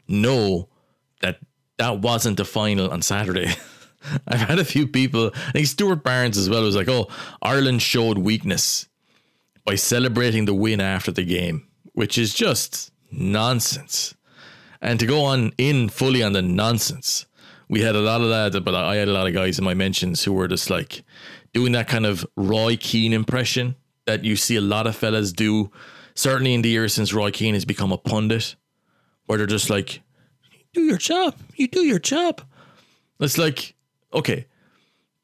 know 0.08 0.70
that 1.22 1.40
that 1.78 2.00
wasn't 2.00 2.38
the 2.38 2.46
final 2.46 2.90
on 2.92 3.02
Saturday. 3.02 3.52
I've 4.28 4.40
had 4.40 4.60
a 4.60 4.66
few 4.66 4.88
people, 4.88 5.32
I 5.36 5.52
think 5.52 5.68
Stuart 5.68 6.04
Barnes 6.04 6.38
as 6.38 6.50
well 6.50 6.64
was 6.64 6.76
like, 6.76 6.88
"Oh, 6.88 7.08
Ireland 7.42 7.82
showed 7.82 8.18
weakness 8.18 8.88
by 9.66 9.76
celebrating 9.76 10.46
the 10.46 10.54
win 10.54 10.80
after 10.80 11.12
the 11.12 11.26
game," 11.26 11.68
which 11.94 12.18
is 12.18 12.34
just 12.34 12.92
nonsense. 13.12 14.16
And 14.82 15.00
to 15.00 15.06
go 15.06 15.24
on 15.24 15.52
in 15.58 15.90
fully 15.90 16.24
on 16.24 16.34
the 16.34 16.42
nonsense, 16.42 17.26
we 17.68 17.82
had 17.82 17.96
a 17.96 18.02
lot 18.02 18.22
of 18.22 18.30
that, 18.30 18.64
but 18.64 18.76
I 18.76 18.96
had 18.96 19.08
a 19.08 19.14
lot 19.14 19.28
of 19.28 19.34
guys 19.34 19.58
in 19.60 19.66
my 19.66 19.74
mentions 19.74 20.24
who 20.24 20.34
were 20.34 20.48
just 20.48 20.70
like 20.70 21.04
doing 21.54 21.74
that 21.74 21.88
kind 21.88 22.06
of 22.06 22.26
Roy 22.36 22.78
Keane 22.78 23.14
impression 23.14 23.76
that 24.06 24.24
you 24.24 24.36
see 24.36 24.56
a 24.56 24.62
lot 24.62 24.88
of 24.88 24.96
fellas 24.96 25.34
do, 25.34 25.72
certainly 26.18 26.54
in 26.54 26.64
the 26.64 26.70
years 26.70 26.94
since 26.94 27.14
Roy 27.14 27.32
Keane 27.32 27.54
has 27.54 27.66
become 27.66 27.92
a 27.92 27.98
pundit, 27.98 28.56
where 29.26 29.38
they're 29.38 29.48
just 29.48 29.70
like, 29.70 30.02
do 30.74 30.82
your 30.82 30.98
job, 30.98 31.36
you 31.56 31.68
do 31.68 31.82
your 31.82 32.00
job. 32.00 32.42
It's 33.20 33.38
like, 33.38 33.76
okay, 34.14 34.48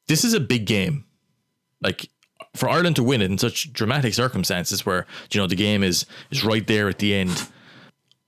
this 0.08 0.24
is 0.24 0.34
a 0.34 0.40
big 0.40 0.66
game. 0.66 1.04
Like 1.82 2.08
for 2.54 2.68
Ireland 2.68 2.96
to 2.96 3.02
win 3.02 3.22
it 3.22 3.30
in 3.30 3.38
such 3.38 3.72
dramatic 3.72 4.14
circumstances 4.14 4.86
where, 4.86 5.06
you 5.30 5.40
know, 5.40 5.46
the 5.46 5.56
game 5.56 5.82
is 5.82 6.06
is 6.30 6.44
right 6.44 6.66
there 6.66 6.88
at 6.88 6.98
the 6.98 7.14
end. 7.14 7.48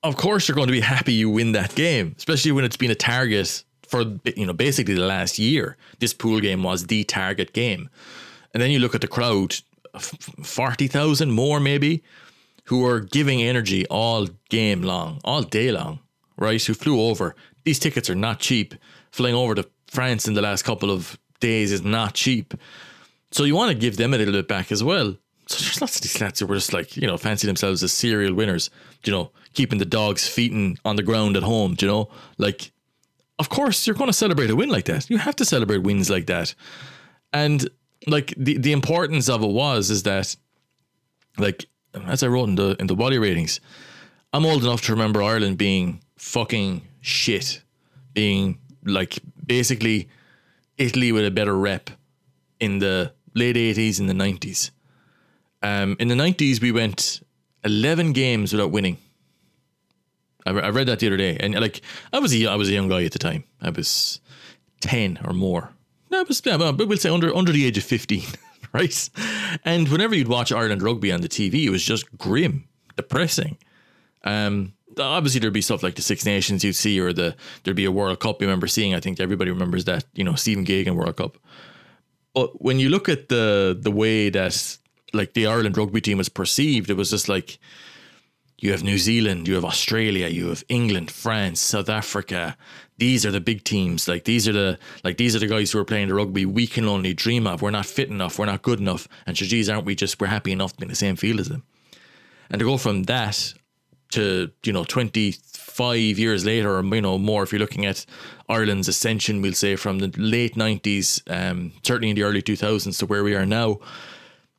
Of 0.02 0.16
course 0.16 0.48
you're 0.48 0.54
going 0.56 0.68
to 0.68 0.72
be 0.72 0.80
happy 0.80 1.12
you 1.12 1.30
win 1.30 1.52
that 1.52 1.74
game, 1.74 2.14
especially 2.18 2.52
when 2.52 2.64
it's 2.64 2.76
been 2.76 2.90
a 2.90 2.96
target 2.96 3.64
for 3.88 4.02
you 4.36 4.46
know 4.46 4.52
basically 4.52 4.94
the 4.94 5.06
last 5.06 5.38
year. 5.38 5.76
This 6.00 6.12
pool 6.12 6.40
game 6.40 6.62
was 6.62 6.86
the 6.86 7.04
target 7.04 7.52
game, 7.52 7.88
and 8.52 8.62
then 8.62 8.70
you 8.70 8.78
look 8.78 8.94
at 8.94 9.00
the 9.00 9.08
crowd, 9.08 9.56
forty 9.98 10.86
thousand 10.86 11.32
more 11.32 11.60
maybe, 11.60 12.02
who 12.66 12.84
are 12.84 13.00
giving 13.00 13.42
energy 13.42 13.86
all 13.86 14.28
game 14.48 14.82
long, 14.82 15.20
all 15.24 15.42
day 15.42 15.70
long, 15.70 16.00
right? 16.36 16.62
Who 16.62 16.74
flew 16.74 17.00
over. 17.00 17.34
These 17.64 17.78
tickets 17.78 18.10
are 18.10 18.14
not 18.14 18.40
cheap. 18.40 18.74
Flying 19.10 19.34
over 19.34 19.54
to 19.54 19.68
France 19.86 20.28
in 20.28 20.34
the 20.34 20.42
last 20.42 20.62
couple 20.62 20.90
of 20.90 21.18
days 21.40 21.72
is 21.72 21.82
not 21.82 22.14
cheap. 22.14 22.54
So 23.30 23.44
you 23.44 23.54
want 23.54 23.72
to 23.72 23.78
give 23.78 23.96
them 23.96 24.14
a 24.14 24.18
little 24.18 24.34
bit 24.34 24.48
back 24.48 24.70
as 24.70 24.82
well. 24.82 25.16
So 25.48 25.62
there's 25.62 25.80
lots 25.80 25.96
of 25.96 26.02
these 26.02 26.20
lads 26.20 26.40
who 26.40 26.46
were 26.46 26.56
just 26.56 26.72
like, 26.72 26.96
you 26.96 27.06
know, 27.06 27.16
fancy 27.16 27.46
themselves 27.46 27.82
as 27.82 27.92
serial 27.92 28.34
winners, 28.34 28.68
you 29.04 29.12
know, 29.12 29.30
keeping 29.54 29.78
the 29.78 29.84
dogs 29.84 30.28
feeding 30.28 30.78
on 30.84 30.96
the 30.96 31.02
ground 31.02 31.36
at 31.36 31.44
home, 31.44 31.76
you 31.80 31.86
know, 31.86 32.08
like 32.36 32.72
of 33.38 33.48
course 33.48 33.86
you're 33.86 33.94
going 33.94 34.08
to 34.08 34.12
celebrate 34.12 34.50
a 34.50 34.56
win 34.56 34.70
like 34.70 34.86
that. 34.86 35.08
You 35.08 35.18
have 35.18 35.36
to 35.36 35.44
celebrate 35.44 35.78
wins 35.78 36.10
like 36.10 36.26
that. 36.26 36.54
And 37.32 37.68
like 38.06 38.34
the 38.36 38.58
the 38.58 38.72
importance 38.72 39.28
of 39.28 39.42
it 39.42 39.48
was 39.48 39.90
is 39.90 40.02
that 40.02 40.34
like 41.38 41.66
as 42.06 42.22
I 42.22 42.28
wrote 42.28 42.48
in 42.48 42.54
the 42.56 42.76
in 42.78 42.86
the 42.86 42.96
body 42.96 43.18
ratings, 43.18 43.60
I'm 44.32 44.44
old 44.44 44.62
enough 44.62 44.82
to 44.82 44.92
remember 44.92 45.22
Ireland 45.22 45.58
being 45.58 46.02
fucking 46.16 46.82
shit, 47.00 47.62
being 48.12 48.58
like 48.84 49.18
basically 49.44 50.08
Italy 50.78 51.12
with 51.12 51.24
a 51.24 51.30
better 51.30 51.56
rep 51.56 51.90
in 52.60 52.78
the 52.78 53.12
late 53.34 53.56
80s 53.56 54.00
and 54.00 54.08
the 54.08 54.14
90s. 54.14 54.70
Um, 55.62 55.96
in 55.98 56.08
the 56.08 56.14
90s, 56.14 56.60
we 56.60 56.72
went 56.72 57.20
11 57.64 58.12
games 58.12 58.52
without 58.52 58.70
winning. 58.70 58.98
I, 60.46 60.50
I 60.50 60.68
read 60.70 60.86
that 60.86 61.00
the 61.00 61.08
other 61.08 61.16
day, 61.16 61.36
and 61.38 61.58
like 61.58 61.80
I 62.12 62.18
was 62.20 62.32
a 62.32 62.46
I 62.46 62.54
was 62.54 62.68
a 62.68 62.72
young 62.72 62.88
guy 62.88 63.04
at 63.04 63.12
the 63.12 63.18
time. 63.18 63.44
I 63.60 63.70
was 63.70 64.20
ten 64.80 65.18
or 65.24 65.32
more. 65.32 65.70
No, 66.08 66.20
I 66.20 66.22
was 66.22 66.40
yeah, 66.44 66.56
well, 66.56 66.72
we'll 66.72 66.96
say 66.98 67.10
under 67.10 67.34
under 67.34 67.50
the 67.50 67.66
age 67.66 67.76
of 67.76 67.84
fifteen, 67.84 68.22
right? 68.76 69.10
And 69.64 69.88
whenever 69.88 70.14
you'd 70.14 70.28
watch 70.28 70.52
Ireland 70.52 70.82
rugby 70.82 71.12
on 71.12 71.20
the 71.20 71.28
TV, 71.28 71.64
it 71.64 71.70
was 71.70 71.84
just 71.84 72.16
grim, 72.18 72.68
depressing. 72.96 73.58
Um, 74.24 74.74
obviously 74.98 75.40
there'd 75.40 75.52
be 75.52 75.60
stuff 75.60 75.82
like 75.82 75.94
the 75.94 76.02
Six 76.02 76.24
Nations 76.24 76.64
you'd 76.64 76.76
see, 76.76 77.00
or 77.00 77.12
the 77.12 77.34
there'd 77.62 77.76
be 77.76 77.84
a 77.84 77.92
World 77.92 78.20
Cup. 78.20 78.40
You 78.40 78.46
remember 78.46 78.66
seeing? 78.66 78.94
I 78.94 79.00
think 79.00 79.20
everybody 79.20 79.50
remembers 79.50 79.84
that. 79.84 80.04
You 80.14 80.24
know, 80.24 80.34
Stephen 80.34 80.64
Gagan 80.64 80.94
World 80.94 81.16
Cup. 81.16 81.38
But 82.34 82.62
when 82.62 82.78
you 82.78 82.88
look 82.88 83.08
at 83.08 83.28
the 83.28 83.76
the 83.78 83.90
way 83.90 84.30
that 84.30 84.78
like 85.12 85.34
the 85.34 85.46
Ireland 85.46 85.76
rugby 85.76 86.00
team 86.00 86.18
was 86.18 86.28
perceived, 86.28 86.90
it 86.90 86.96
was 86.96 87.10
just 87.10 87.28
like 87.28 87.58
you 88.58 88.70
have 88.72 88.82
New 88.82 88.98
Zealand, 88.98 89.46
you 89.46 89.54
have 89.54 89.64
Australia, 89.64 90.28
you 90.28 90.48
have 90.48 90.64
England, 90.68 91.10
France, 91.10 91.60
South 91.60 91.88
Africa. 91.88 92.56
These 92.98 93.26
are 93.26 93.30
the 93.30 93.40
big 93.40 93.64
teams. 93.64 94.08
Like 94.08 94.24
these 94.24 94.48
are 94.48 94.52
the 94.52 94.78
like 95.04 95.18
these 95.18 95.36
are 95.36 95.38
the 95.38 95.46
guys 95.46 95.70
who 95.70 95.78
are 95.78 95.84
playing 95.84 96.08
the 96.08 96.14
rugby 96.14 96.46
we 96.46 96.66
can 96.66 96.86
only 96.86 97.12
dream 97.12 97.46
of. 97.46 97.60
We're 97.60 97.70
not 97.70 97.86
fit 97.86 98.08
enough. 98.08 98.38
We're 98.38 98.46
not 98.46 98.62
good 98.62 98.80
enough. 98.80 99.06
And 99.26 99.36
so, 99.36 99.44
geez, 99.44 99.68
aren't 99.68 99.84
we 99.84 99.94
just 99.94 100.18
we're 100.20 100.28
happy 100.28 100.52
enough 100.52 100.72
to 100.72 100.78
be 100.78 100.84
in 100.84 100.88
the 100.88 100.96
same 100.96 101.16
field 101.16 101.40
as 101.40 101.48
them? 101.48 101.64
And 102.48 102.58
to 102.60 102.64
go 102.64 102.78
from 102.78 103.02
that 103.04 103.52
to 104.12 104.50
you 104.64 104.72
know 104.72 104.84
twenty 104.84 105.32
five 105.32 106.18
years 106.18 106.46
later, 106.46 106.78
or 106.78 106.82
you 106.82 107.02
know 107.02 107.18
more, 107.18 107.42
if 107.42 107.52
you're 107.52 107.60
looking 107.60 107.84
at 107.84 108.06
Ireland's 108.48 108.88
ascension, 108.88 109.42
we'll 109.42 109.52
say 109.52 109.76
from 109.76 109.98
the 109.98 110.10
late 110.16 110.56
nineties, 110.56 111.22
um, 111.28 111.72
certainly 111.82 112.10
in 112.10 112.16
the 112.16 112.22
early 112.22 112.40
two 112.40 112.56
thousands 112.56 112.96
to 112.98 113.06
where 113.06 113.22
we 113.22 113.34
are 113.34 113.44
now. 113.44 113.80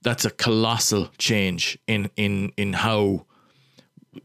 That's 0.04 0.26
a 0.26 0.30
colossal 0.30 1.10
change 1.18 1.80
in 1.88 2.12
in 2.16 2.54
in 2.56 2.74
how 2.74 3.26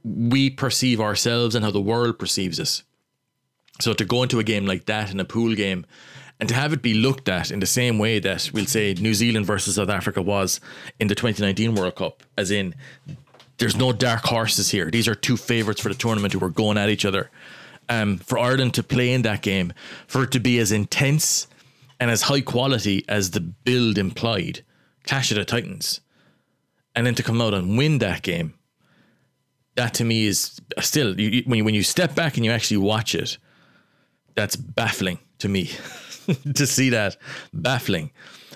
we 0.04 0.50
perceive 0.50 1.00
ourselves 1.00 1.54
and 1.54 1.64
how 1.64 1.70
the 1.70 1.80
world 1.80 2.18
perceives 2.18 2.58
us. 2.60 2.82
So 3.80 3.94
to 3.94 4.04
go 4.04 4.22
into 4.22 4.38
a 4.38 4.44
game 4.44 4.66
like 4.66 4.86
that 4.86 5.10
in 5.10 5.20
a 5.20 5.24
pool 5.24 5.54
game 5.54 5.86
and 6.38 6.48
to 6.48 6.54
have 6.54 6.72
it 6.72 6.82
be 6.82 6.94
looked 6.94 7.28
at 7.28 7.50
in 7.50 7.60
the 7.60 7.66
same 7.66 7.98
way 7.98 8.18
that 8.18 8.50
we'll 8.52 8.66
say 8.66 8.94
New 8.94 9.14
Zealand 9.14 9.46
versus 9.46 9.76
South 9.76 9.88
Africa 9.88 10.20
was 10.20 10.60
in 10.98 11.08
the 11.08 11.14
2019 11.14 11.74
World 11.74 11.96
Cup, 11.96 12.22
as 12.36 12.50
in 12.50 12.74
there's 13.58 13.76
no 13.76 13.92
dark 13.92 14.24
horses 14.24 14.70
here. 14.70 14.90
These 14.90 15.08
are 15.08 15.14
two 15.14 15.36
favourites 15.36 15.80
for 15.80 15.88
the 15.88 15.94
tournament 15.94 16.32
who 16.32 16.44
are 16.44 16.50
going 16.50 16.78
at 16.78 16.90
each 16.90 17.04
other. 17.04 17.30
Um, 17.88 18.18
for 18.18 18.38
Ireland 18.38 18.74
to 18.74 18.82
play 18.82 19.12
in 19.12 19.22
that 19.22 19.42
game, 19.42 19.72
for 20.06 20.24
it 20.24 20.30
to 20.32 20.40
be 20.40 20.58
as 20.58 20.72
intense 20.72 21.46
and 22.00 22.10
as 22.10 22.22
high 22.22 22.40
quality 22.40 23.04
as 23.08 23.30
the 23.32 23.40
build 23.40 23.98
implied, 23.98 24.64
Clash 25.04 25.30
of 25.30 25.36
the 25.36 25.44
Titans, 25.44 26.00
and 26.94 27.06
then 27.06 27.14
to 27.14 27.22
come 27.22 27.40
out 27.40 27.54
and 27.54 27.76
win 27.76 27.98
that 27.98 28.22
game 28.22 28.54
that 29.76 29.94
to 29.94 30.04
me 30.04 30.26
is 30.26 30.60
still 30.80 31.18
you, 31.18 31.28
you, 31.30 31.42
when 31.46 31.58
you 31.58 31.64
when 31.64 31.74
you 31.74 31.82
step 31.82 32.14
back 32.14 32.36
and 32.36 32.44
you 32.44 32.50
actually 32.50 32.78
watch 32.78 33.14
it, 33.14 33.38
that's 34.34 34.56
baffling 34.56 35.18
to 35.38 35.48
me 35.48 35.70
to 36.54 36.66
see 36.66 36.90
that 36.90 37.16
baffling, 37.52 38.10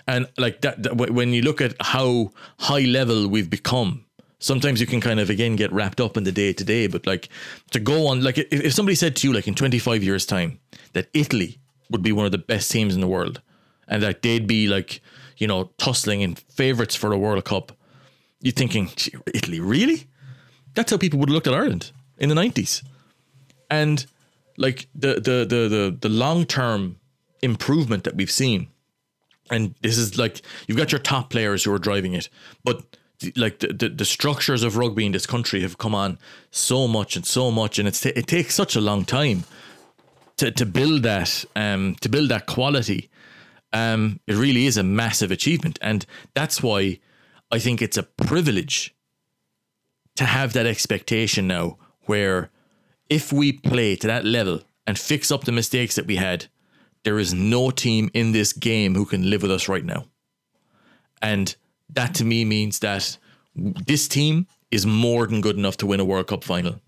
and 0.06 0.28
like 0.38 0.61
that, 0.62 0.82
that 0.82 0.96
when 0.96 1.32
you 1.32 1.42
look 1.42 1.61
at 1.61 1.75
how 1.80 2.32
high 2.58 2.80
level 2.80 3.28
we've 3.28 3.50
become. 3.50 4.02
Sometimes 4.38 4.82
you 4.82 4.87
can 4.87 5.00
kind 5.00 5.18
of 5.18 5.30
again 5.30 5.56
get 5.56 5.73
wrapped 5.73 5.99
up 5.99 6.18
in 6.18 6.25
the 6.25 6.30
day 6.30 6.52
to 6.52 6.62
day, 6.62 6.88
but 6.88 7.06
like 7.06 7.30
to 7.70 7.80
go 7.80 8.06
on, 8.06 8.23
like 8.23 8.37
if, 8.37 8.52
if 8.52 8.75
somebody 8.75 8.94
said 8.94 9.16
to 9.16 9.26
you, 9.26 9.32
like 9.32 9.49
in 9.49 9.54
25 9.54 10.04
years' 10.04 10.26
time, 10.26 10.61
that 10.92 11.08
Italy 11.14 11.58
would 11.88 12.02
be 12.02 12.12
one 12.12 12.26
of 12.26 12.32
the 12.32 12.38
best 12.38 12.70
teams 12.70 12.94
in 12.94 13.00
the 13.00 13.06
world 13.08 13.40
and 13.88 14.02
that 14.02 14.23
they'd 14.23 14.46
be 14.46 14.66
like, 14.66 15.00
you 15.38 15.46
know, 15.46 15.70
tussling 15.78 16.20
in 16.20 16.35
favourites 16.35 16.94
for 16.94 17.11
the 17.11 17.18
World 17.18 17.44
Cup, 17.44 17.73
you're 18.40 18.52
thinking, 18.52 18.90
Italy, 19.32 19.61
really? 19.61 20.06
That's 20.76 20.90
how 20.92 20.99
people 20.99 21.18
would 21.18 21.28
have 21.28 21.35
looked 21.35 21.49
at 21.49 21.54
Ireland 21.54 21.90
in 22.18 22.28
the 22.28 22.35
nineties, 22.35 22.85
and 23.68 24.06
like 24.56 24.87
the 24.95 25.14
the 25.14 25.45
the 25.45 25.68
the, 25.68 25.97
the 26.00 26.09
long 26.09 26.45
term 26.45 26.97
improvement 27.42 28.04
that 28.04 28.14
we've 28.14 28.30
seen, 28.30 28.68
and 29.50 29.75
this 29.80 29.99
is 29.99 30.16
like 30.16 30.42
you've 30.68 30.78
got 30.78 30.92
your 30.92 31.00
top 31.00 31.30
players 31.30 31.64
who 31.64 31.73
are 31.73 31.78
driving 31.78 32.14
it, 32.14 32.28
but 32.62 32.85
like 33.35 33.59
the, 33.59 33.68
the 33.73 33.88
the 33.88 34.04
structures 34.04 34.62
of 34.62 34.76
rugby 34.76 35.06
in 35.06 35.12
this 35.12 35.26
country 35.26 35.62
have 35.62 35.78
come 35.78 35.95
on 35.95 36.18
so 36.50 36.87
much 36.87 37.16
and 37.16 37.26
so 37.26 37.50
much, 37.50 37.78
and 37.78 37.88
it's 37.88 38.02
ta- 38.02 38.12
it 38.14 38.26
takes 38.26 38.54
such 38.54 38.76
a 38.76 38.80
long 38.80 39.04
time 39.04 39.45
to 40.37 40.50
to 40.50 40.66
build 40.66 41.02
that 41.02 41.45
um 41.56 41.97
to 42.00 42.09
build 42.09 42.28
that 42.28 42.47
quality. 42.47 43.11
Um, 43.73 44.21
it 44.26 44.37
really 44.37 44.66
is 44.66 44.76
a 44.76 44.83
massive 44.83 45.30
achievement, 45.30 45.78
and 45.83 46.06
that's 46.35 46.62
why 46.62 46.99
I 47.50 47.59
think 47.59 47.83
it's 47.83 47.97
a 47.99 48.04
privilege 48.04 48.95
to 50.16 50.25
have 50.25 50.52
that 50.52 50.66
expectation 50.66 51.46
now, 51.46 51.78
where 52.02 52.50
if 53.08 53.32
we 53.32 53.52
play 53.52 53.96
to 53.96 54.06
that 54.06 54.25
level 54.25 54.62
and 54.87 54.99
fix 54.99 55.30
up 55.30 55.44
the 55.44 55.52
mistakes 55.52 55.94
that 55.94 56.06
we 56.06 56.16
had, 56.16 56.46
there 57.04 57.18
is 57.18 57.32
no 57.32 57.70
team 57.70 58.11
in 58.14 58.32
this 58.32 58.52
game 58.52 58.94
who 58.94 59.04
can 59.04 59.30
live 59.30 59.42
with 59.42 59.50
us 59.50 59.68
right 59.68 59.85
now. 59.85 60.06
And 61.23 61.54
that 61.90 62.14
to 62.16 62.25
me 62.25 62.44
means 62.44 62.80
that 62.80 63.18
this 63.54 64.08
team 64.08 64.46
is 64.70 64.87
more 64.87 65.26
than 65.26 65.40
good 65.40 65.56
enough 65.56 65.76
to 65.78 65.87
win 65.87 66.00
a 66.00 66.04
World 66.04 66.26
Cup 66.26 66.44
final. 66.44 66.80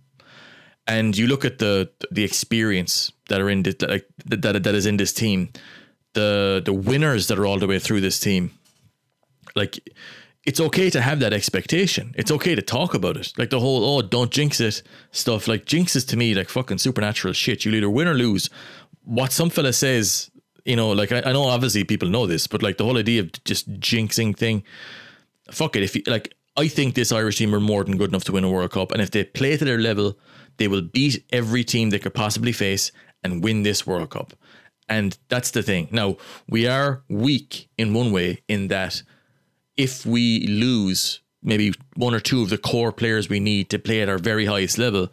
And 0.87 1.17
you 1.17 1.27
look 1.27 1.45
at 1.45 1.59
the 1.59 1.91
the 2.11 2.25
experience 2.25 3.13
that 3.29 3.41
are 3.41 3.51
in 3.51 3.63
this, 3.63 3.77
that, 3.77 4.05
that 4.27 4.63
that 4.63 4.75
is 4.75 4.87
in 4.87 4.97
this 4.97 5.13
team, 5.13 5.51
the 6.15 6.63
the 6.65 6.73
winners 6.73 7.29
that 7.29 7.39
are 7.39 7.47
all 7.47 7.59
the 7.59 7.67
way 7.67 7.79
through 7.79 8.01
this 8.01 8.19
team. 8.19 8.51
Like 9.55 9.79
it's 10.45 10.61
okay 10.61 10.89
to 10.91 11.01
have 11.01 11.21
that 11.21 11.33
expectation. 11.33 12.15
It's 12.17 12.31
okay 12.31 12.55
to 12.55 12.63
talk 12.63 12.95
about 12.95 13.17
it. 13.17 13.33
Like 13.37 13.51
the 13.51 13.61
whole 13.61 13.85
oh 13.85 14.03
don't 14.03 14.31
jinx 14.31 14.61
it 14.61 14.83
stuff. 15.11 15.49
Like 15.49 15.67
jinx 15.67 15.97
is 15.97 16.05
to 16.07 16.17
me 16.17 16.35
like 16.35 16.49
fucking 16.49 16.79
supernatural 16.79 17.35
shit. 17.35 17.65
You'll 17.65 17.75
either 17.75 17.91
win 17.91 18.09
or 18.09 18.15
lose. 18.15 18.49
What 19.05 19.33
some 19.33 19.51
fella 19.51 19.73
says, 19.73 20.31
you 20.65 20.77
know, 20.77 20.91
like 20.91 21.13
I, 21.13 21.23
I 21.25 21.33
know 21.33 21.45
obviously 21.45 21.85
people 21.85 22.09
know 22.09 22.27
this, 22.27 22.47
but 22.47 22.63
like 22.63 22.79
the 22.79 22.85
whole 22.85 22.99
idea 22.99 23.23
of 23.23 23.45
just 23.45 23.73
jinxing 23.81 24.37
thing, 24.37 24.63
fuck 25.51 25.77
it. 25.77 25.83
If 25.83 25.97
you 25.97 26.03
like, 26.07 26.35
I 26.57 26.69
think 26.69 26.95
this 26.95 27.13
Irish 27.13 27.39
team 27.39 27.55
are 27.55 27.61
more 27.61 27.85
than 27.85 27.97
good 27.97 28.11
enough 28.11 28.25
to 28.25 28.33
win 28.33 28.45
a 28.45 28.51
World 28.51 28.73
Cup, 28.73 28.93
and 28.93 29.01
if 29.01 29.11
they 29.11 29.25
play 29.25 29.57
to 29.57 29.65
their 29.65 29.79
level, 29.79 30.19
they 30.57 30.69
will 30.69 30.83
beat 30.83 31.25
every 31.31 31.65
team 31.65 31.91
they 31.91 31.99
could 31.99 32.15
possibly 32.15 32.53
face 32.53 32.91
and 33.23 33.43
win 33.43 33.63
this 33.63 33.87
World 33.87 34.11
Cup. 34.11 34.35
And 34.89 35.17
that's 35.29 35.51
the 35.51 35.63
thing. 35.63 35.89
Now 35.91 36.17
we 36.49 36.67
are 36.67 37.03
weak 37.09 37.69
in 37.77 37.95
one 37.95 38.13
way 38.13 38.43
in 38.49 38.69
that 38.69 39.03
if 39.79 40.05
we 40.05 40.47
lose 40.47 41.21
maybe 41.43 41.73
one 41.95 42.13
or 42.13 42.21
two 42.21 42.43
of 42.43 42.51
the 42.51 42.59
core 42.59 42.93
players 42.93 43.29
we 43.29 43.41
need 43.41 43.71
to 43.71 43.79
play 43.79 44.03
at 44.03 44.09
our 44.09 44.19
very 44.19 44.45
highest 44.45 44.77
level, 44.77 45.09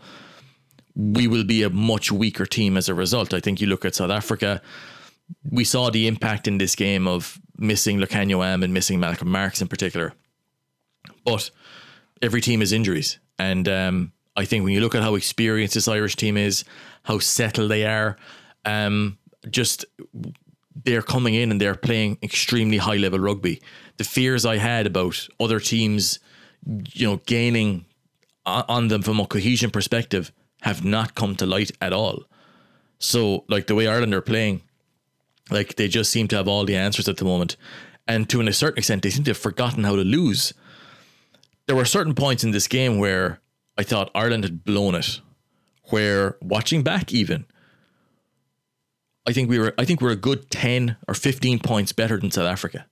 we 0.95 1.27
will 1.27 1.43
be 1.43 1.61
a 1.63 1.69
much 1.69 2.11
weaker 2.11 2.45
team 2.45 2.75
as 2.75 2.89
a 2.89 2.93
result. 2.93 3.33
I 3.33 3.39
think 3.39 3.61
you 3.61 3.67
look 3.67 3.85
at 3.85 3.95
South 3.95 4.09
Africa, 4.11 4.61
we 5.49 5.63
saw 5.63 5.89
the 5.89 6.07
impact 6.07 6.47
in 6.47 6.57
this 6.57 6.75
game 6.75 7.07
of 7.07 7.39
missing 7.57 7.99
Lukhanyo 7.99 8.43
Am 8.43 8.63
and 8.63 8.73
missing 8.73 8.99
Malcolm 8.99 9.29
Marx 9.29 9.61
in 9.61 9.67
particular. 9.67 10.13
But 11.23 11.51
every 12.21 12.41
team 12.41 12.61
has 12.61 12.71
injuries. 12.71 13.19
And 13.37 13.67
um, 13.69 14.13
I 14.35 14.45
think 14.45 14.63
when 14.63 14.73
you 14.73 14.81
look 14.81 14.95
at 14.95 15.03
how 15.03 15.15
experienced 15.15 15.75
this 15.75 15.87
Irish 15.87 16.15
team 16.15 16.37
is, 16.37 16.63
how 17.03 17.19
settled 17.19 17.69
they 17.69 17.85
are, 17.85 18.17
um, 18.65 19.17
just 19.49 19.85
they're 20.83 21.01
coming 21.01 21.33
in 21.33 21.51
and 21.51 21.61
they're 21.61 21.75
playing 21.75 22.17
extremely 22.21 22.77
high 22.77 22.97
level 22.97 23.19
rugby. 23.19 23.61
The 23.97 24.03
fears 24.03 24.45
I 24.45 24.57
had 24.57 24.85
about 24.87 25.27
other 25.39 25.59
teams, 25.59 26.19
you 26.93 27.07
know, 27.07 27.21
gaining 27.25 27.85
on 28.45 28.89
them 28.89 29.01
from 29.01 29.19
a 29.19 29.25
cohesion 29.25 29.71
perspective 29.71 30.31
have 30.61 30.83
not 30.83 31.15
come 31.15 31.35
to 31.37 31.45
light 31.45 31.71
at 31.81 31.93
all. 31.93 32.23
So, 32.99 33.45
like 33.47 33.67
the 33.67 33.75
way 33.75 33.87
Ireland 33.87 34.13
are 34.13 34.21
playing, 34.21 34.61
like 35.49 35.75
they 35.75 35.87
just 35.87 36.11
seem 36.11 36.27
to 36.29 36.35
have 36.37 36.47
all 36.47 36.65
the 36.65 36.75
answers 36.75 37.07
at 37.07 37.17
the 37.17 37.25
moment. 37.25 37.55
And 38.07 38.29
to 38.29 38.41
a 38.41 38.53
certain 38.53 38.79
extent, 38.79 39.03
they 39.03 39.09
seem 39.09 39.23
to 39.25 39.31
have 39.31 39.37
forgotten 39.37 39.83
how 39.83 39.95
to 39.95 40.03
lose. 40.03 40.53
There 41.67 41.75
were 41.75 41.85
certain 41.85 42.13
points 42.13 42.43
in 42.43 42.51
this 42.51 42.67
game 42.67 42.99
where 42.99 43.39
I 43.77 43.83
thought 43.83 44.11
Ireland 44.13 44.43
had 44.43 44.63
blown 44.63 44.95
it. 44.95 45.21
Where 45.89 46.37
watching 46.41 46.81
back, 46.83 47.13
even, 47.13 47.45
I 49.27 49.33
think 49.33 49.49
we 49.49 49.59
were 49.59 49.73
I 49.77 49.85
think 49.85 50.01
we're 50.01 50.11
a 50.11 50.15
good 50.15 50.49
10 50.51 50.97
or 51.07 51.13
15 51.13 51.59
points 51.59 51.91
better 51.91 52.17
than 52.17 52.31
South 52.31 52.47
Africa. 52.47 52.85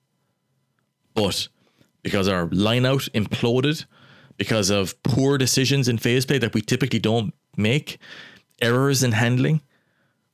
But 1.14 1.48
because 2.02 2.28
our 2.28 2.48
line 2.48 2.86
out 2.86 3.08
imploded, 3.14 3.86
because 4.38 4.70
of 4.70 5.02
poor 5.04 5.38
decisions 5.38 5.88
in 5.88 5.98
phase 5.98 6.26
play 6.26 6.40
that 6.40 6.54
we 6.54 6.62
typically 6.62 7.00
don't 7.00 7.34
make, 7.56 8.00
errors 8.62 9.04
in 9.04 9.12
handling, 9.12 9.62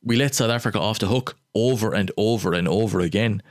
we 0.04 0.16
let 0.16 0.36
South 0.36 0.50
Africa 0.50 0.80
off 0.80 1.00
the 1.00 1.08
hook 1.08 1.38
over 1.54 1.94
and 1.94 2.12
over 2.18 2.54
and 2.54 2.68
over 2.68 3.00
again. 3.00 3.42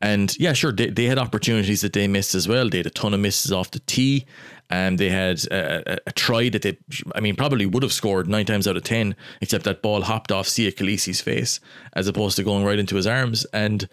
And 0.00 0.36
yeah, 0.38 0.52
sure, 0.52 0.70
they, 0.70 0.90
they 0.90 1.06
had 1.06 1.18
opportunities 1.18 1.80
that 1.80 1.92
they 1.92 2.06
missed 2.06 2.34
as 2.34 2.46
well. 2.46 2.68
They 2.68 2.78
had 2.78 2.86
a 2.86 2.90
ton 2.90 3.14
of 3.14 3.20
misses 3.20 3.50
off 3.50 3.72
the 3.72 3.80
tee. 3.80 4.26
And 4.70 4.98
they 4.98 5.08
had 5.08 5.44
a, 5.46 5.98
a, 6.06 6.12
try 6.12 6.50
that 6.50 6.60
they, 6.60 6.76
I 7.14 7.20
mean, 7.20 7.36
probably 7.36 7.64
would 7.64 7.82
have 7.82 7.92
scored 7.92 8.28
nine 8.28 8.44
times 8.44 8.68
out 8.68 8.76
of 8.76 8.82
10, 8.82 9.16
except 9.40 9.64
that 9.64 9.80
ball 9.80 10.02
hopped 10.02 10.30
off 10.30 10.46
Siya 10.46 10.74
Kolisi's 10.74 11.22
face 11.22 11.58
as 11.94 12.06
opposed 12.06 12.36
to 12.36 12.44
going 12.44 12.64
right 12.64 12.78
into 12.78 12.96
his 12.96 13.06
arms. 13.06 13.46
And 13.46 13.88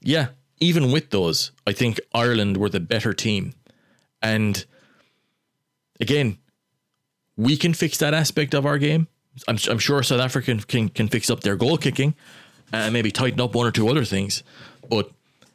yeah, 0.00 0.28
even 0.58 0.90
with 0.90 1.10
those, 1.10 1.52
I 1.66 1.72
think 1.72 2.00
Ireland 2.12 2.56
were 2.56 2.68
the 2.68 2.80
better 2.80 3.12
team. 3.12 3.52
And 4.20 4.64
again, 6.00 6.38
we 7.36 7.56
can 7.56 7.72
fix 7.72 7.98
that 7.98 8.14
aspect 8.14 8.54
of 8.54 8.66
our 8.66 8.78
game. 8.78 9.06
I'm, 9.46 9.58
I'm 9.70 9.78
sure 9.78 10.02
South 10.02 10.20
Africa 10.20 10.46
can, 10.46 10.60
can, 10.60 10.88
can 10.88 11.08
fix 11.08 11.30
up 11.30 11.40
their 11.40 11.54
goal 11.54 11.78
kicking 11.78 12.14
uh, 12.72 12.78
and 12.78 12.92
maybe 12.92 13.12
tighten 13.12 13.40
up 13.40 13.54
one 13.54 13.66
or 13.66 13.70
two 13.70 13.88
other 13.88 14.04
things. 14.04 14.42
But 14.90 15.10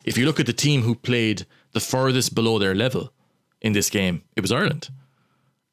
if 0.06 0.18
you 0.18 0.26
look 0.26 0.40
at 0.40 0.46
the 0.46 0.54
team 0.54 0.84
who 0.84 0.96
played 0.96 1.46
the 1.74 1.80
furthest 1.80 2.34
below 2.34 2.60
their 2.60 2.74
level 2.76 3.13
in 3.64 3.74
this 3.74 3.90
game, 3.90 4.24
it 4.36 4.42
was 4.42 4.52
Ireland. 4.52 4.90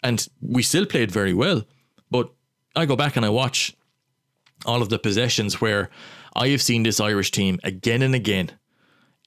And 0.02 0.26
we 0.40 0.62
still 0.62 0.86
played 0.86 1.10
very 1.10 1.34
well. 1.34 1.64
But 2.10 2.30
I 2.74 2.86
go 2.86 2.96
back 2.96 3.16
and 3.16 3.26
I 3.26 3.28
watch 3.28 3.76
all 4.64 4.82
of 4.82 4.88
the 4.88 4.98
possessions 4.98 5.60
where 5.60 5.90
I 6.34 6.48
have 6.48 6.62
seen 6.62 6.82
this 6.82 7.00
Irish 7.00 7.30
team 7.30 7.58
again 7.64 8.02
and 8.02 8.14
again 8.14 8.52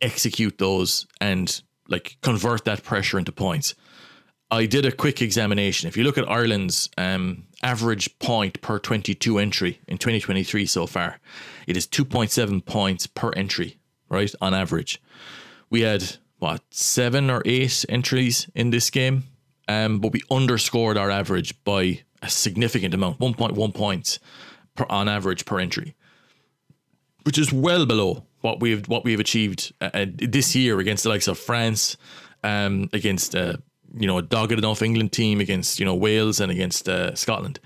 execute 0.02 0.58
those 0.58 1.06
and 1.20 1.62
like 1.88 2.18
convert 2.22 2.66
that 2.66 2.84
pressure 2.84 3.20
into 3.20 3.32
points. 3.32 3.76
I 4.52 4.66
did 4.66 4.86
a 4.86 4.92
quick 4.92 5.22
examination. 5.22 5.88
If 5.88 5.98
you 5.98 6.04
look 6.04 6.18
at 6.18 6.30
Ireland's 6.30 6.90
um, 6.98 7.46
average 7.64 8.20
point 8.20 8.62
per 8.62 8.78
22 8.78 9.40
entry 9.40 9.80
in 9.88 9.98
2023 9.98 10.66
so 10.66 10.86
far, 10.86 11.20
it 11.66 11.76
is 11.76 11.88
2.7 11.88 12.64
points 12.64 13.08
per 13.08 13.32
entry, 13.32 13.80
right? 14.10 14.32
On 14.42 14.54
average. 14.54 15.02
We 15.70 15.82
had, 15.82 16.18
what, 16.44 16.62
seven 16.72 17.30
or 17.30 17.42
eight 17.46 17.86
entries 17.88 18.50
in 18.54 18.70
this 18.70 18.90
game, 18.90 19.24
um, 19.70 20.00
but 20.00 20.12
we 20.12 20.22
underscored 20.30 20.98
our 20.98 21.10
average 21.10 21.64
by 21.64 22.02
a 22.22 22.30
significant 22.30 22.94
amount 22.94 23.18
1.1 23.20 23.74
points 23.74 24.20
per, 24.76 24.86
on 24.90 25.08
average 25.08 25.46
per 25.46 25.58
entry, 25.58 25.96
which 27.24 27.38
is 27.38 27.54
well 27.54 27.86
below 27.86 28.26
what 28.42 28.60
we've 28.60 28.86
what 28.90 29.06
we've 29.06 29.22
achieved 29.22 29.72
uh, 29.80 29.90
uh, 29.94 30.06
this 30.18 30.54
year 30.54 30.80
against 30.80 31.04
the 31.04 31.10
likes 31.10 31.30
of 31.30 31.40
France, 31.40 31.96
um, 32.44 32.90
against 32.92 33.38
uh, 33.38 33.56
you 33.98 34.06
know 34.06 34.18
a 34.18 34.22
dogged 34.22 34.52
enough 34.52 34.82
England 34.82 35.14
team, 35.14 35.40
against 35.40 35.80
you 35.80 35.86
know 35.86 35.96
Wales 35.96 36.42
and 36.42 36.52
against 36.52 36.90
uh, 36.90 37.16
Scotland. 37.16 37.62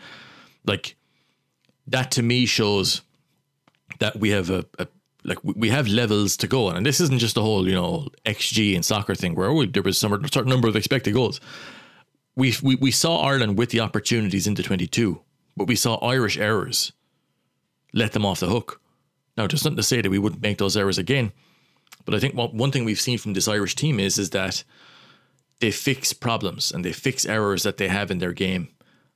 Like 0.65 0.95
that 1.87 2.11
to 2.11 2.21
me 2.21 2.45
shows 2.45 3.01
that 3.97 4.19
we 4.19 4.29
have 4.29 4.51
a, 4.51 4.65
a 4.77 4.87
like 5.27 5.43
we- 5.43 5.69
have 5.69 5.87
levels 5.87 6.37
to 6.37 6.47
go 6.47 6.67
on, 6.67 6.77
and 6.77 6.85
this 6.85 6.99
isn't 7.01 7.19
just 7.19 7.35
the 7.35 7.43
whole 7.43 7.67
you 7.67 7.75
know 7.75 8.07
XG 8.25 8.73
and 8.75 8.83
soccer 8.83 9.13
thing 9.13 9.35
where 9.35 9.53
we, 9.53 9.67
there 9.67 9.83
was 9.83 9.97
some 9.97 10.13
a 10.13 10.27
certain 10.31 10.49
number 10.49 10.67
of 10.67 10.75
expected 10.75 11.13
goals. 11.13 11.39
We, 12.35 12.53
we 12.63 12.75
we 12.75 12.91
saw 12.91 13.21
Ireland 13.21 13.57
with 13.57 13.69
the 13.69 13.81
opportunities 13.81 14.47
into 14.47 14.63
twenty 14.63 14.87
two, 14.87 15.21
but 15.55 15.67
we 15.67 15.75
saw 15.75 15.95
Irish 15.97 16.37
errors 16.37 16.93
let 17.93 18.13
them 18.13 18.25
off 18.25 18.39
the 18.39 18.47
hook. 18.47 18.81
Now, 19.37 19.47
there's 19.47 19.63
nothing 19.63 19.77
to 19.77 19.83
say 19.83 20.01
that 20.01 20.09
we 20.09 20.19
wouldn't 20.19 20.41
make 20.41 20.57
those 20.57 20.77
errors 20.77 20.97
again, 20.97 21.31
but 22.05 22.15
I 22.15 22.19
think 22.19 22.33
what, 22.33 22.53
one 22.53 22.71
thing 22.71 22.85
we've 22.85 22.99
seen 22.99 23.17
from 23.17 23.33
this 23.33 23.47
Irish 23.47 23.75
team 23.75 23.99
is 23.99 24.17
is 24.17 24.31
that 24.31 24.63
they 25.59 25.71
fix 25.71 26.13
problems 26.13 26.71
and 26.71 26.85
they 26.85 26.93
fix 26.93 27.25
errors 27.25 27.63
that 27.63 27.77
they 27.77 27.87
have 27.87 28.11
in 28.11 28.19
their 28.19 28.33
game 28.33 28.69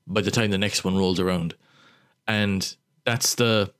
by 0.07 0.21
the 0.21 0.31
time 0.31 0.51
the 0.51 0.57
next 0.57 0.83
one 0.83 0.97
rolls 0.97 1.19
around, 1.19 1.55
and 2.27 2.75
that's 3.05 3.35
the 3.35 3.71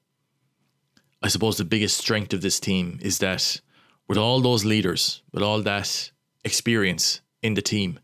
I 1.21 1.27
suppose 1.27 1.57
the 1.57 1.65
biggest 1.65 1.97
strength 1.97 2.34
of 2.34 2.41
this 2.41 2.60
team 2.60 2.99
is 3.01 3.19
that 3.19 3.62
with 4.07 4.17
all 4.17 4.41
those 4.41 4.65
leaders, 4.65 5.21
with 5.31 5.43
all 5.43 5.62
that 5.62 6.12
experience 6.43 7.21
in 7.41 7.53
the 7.53 7.62
team, 7.62 7.99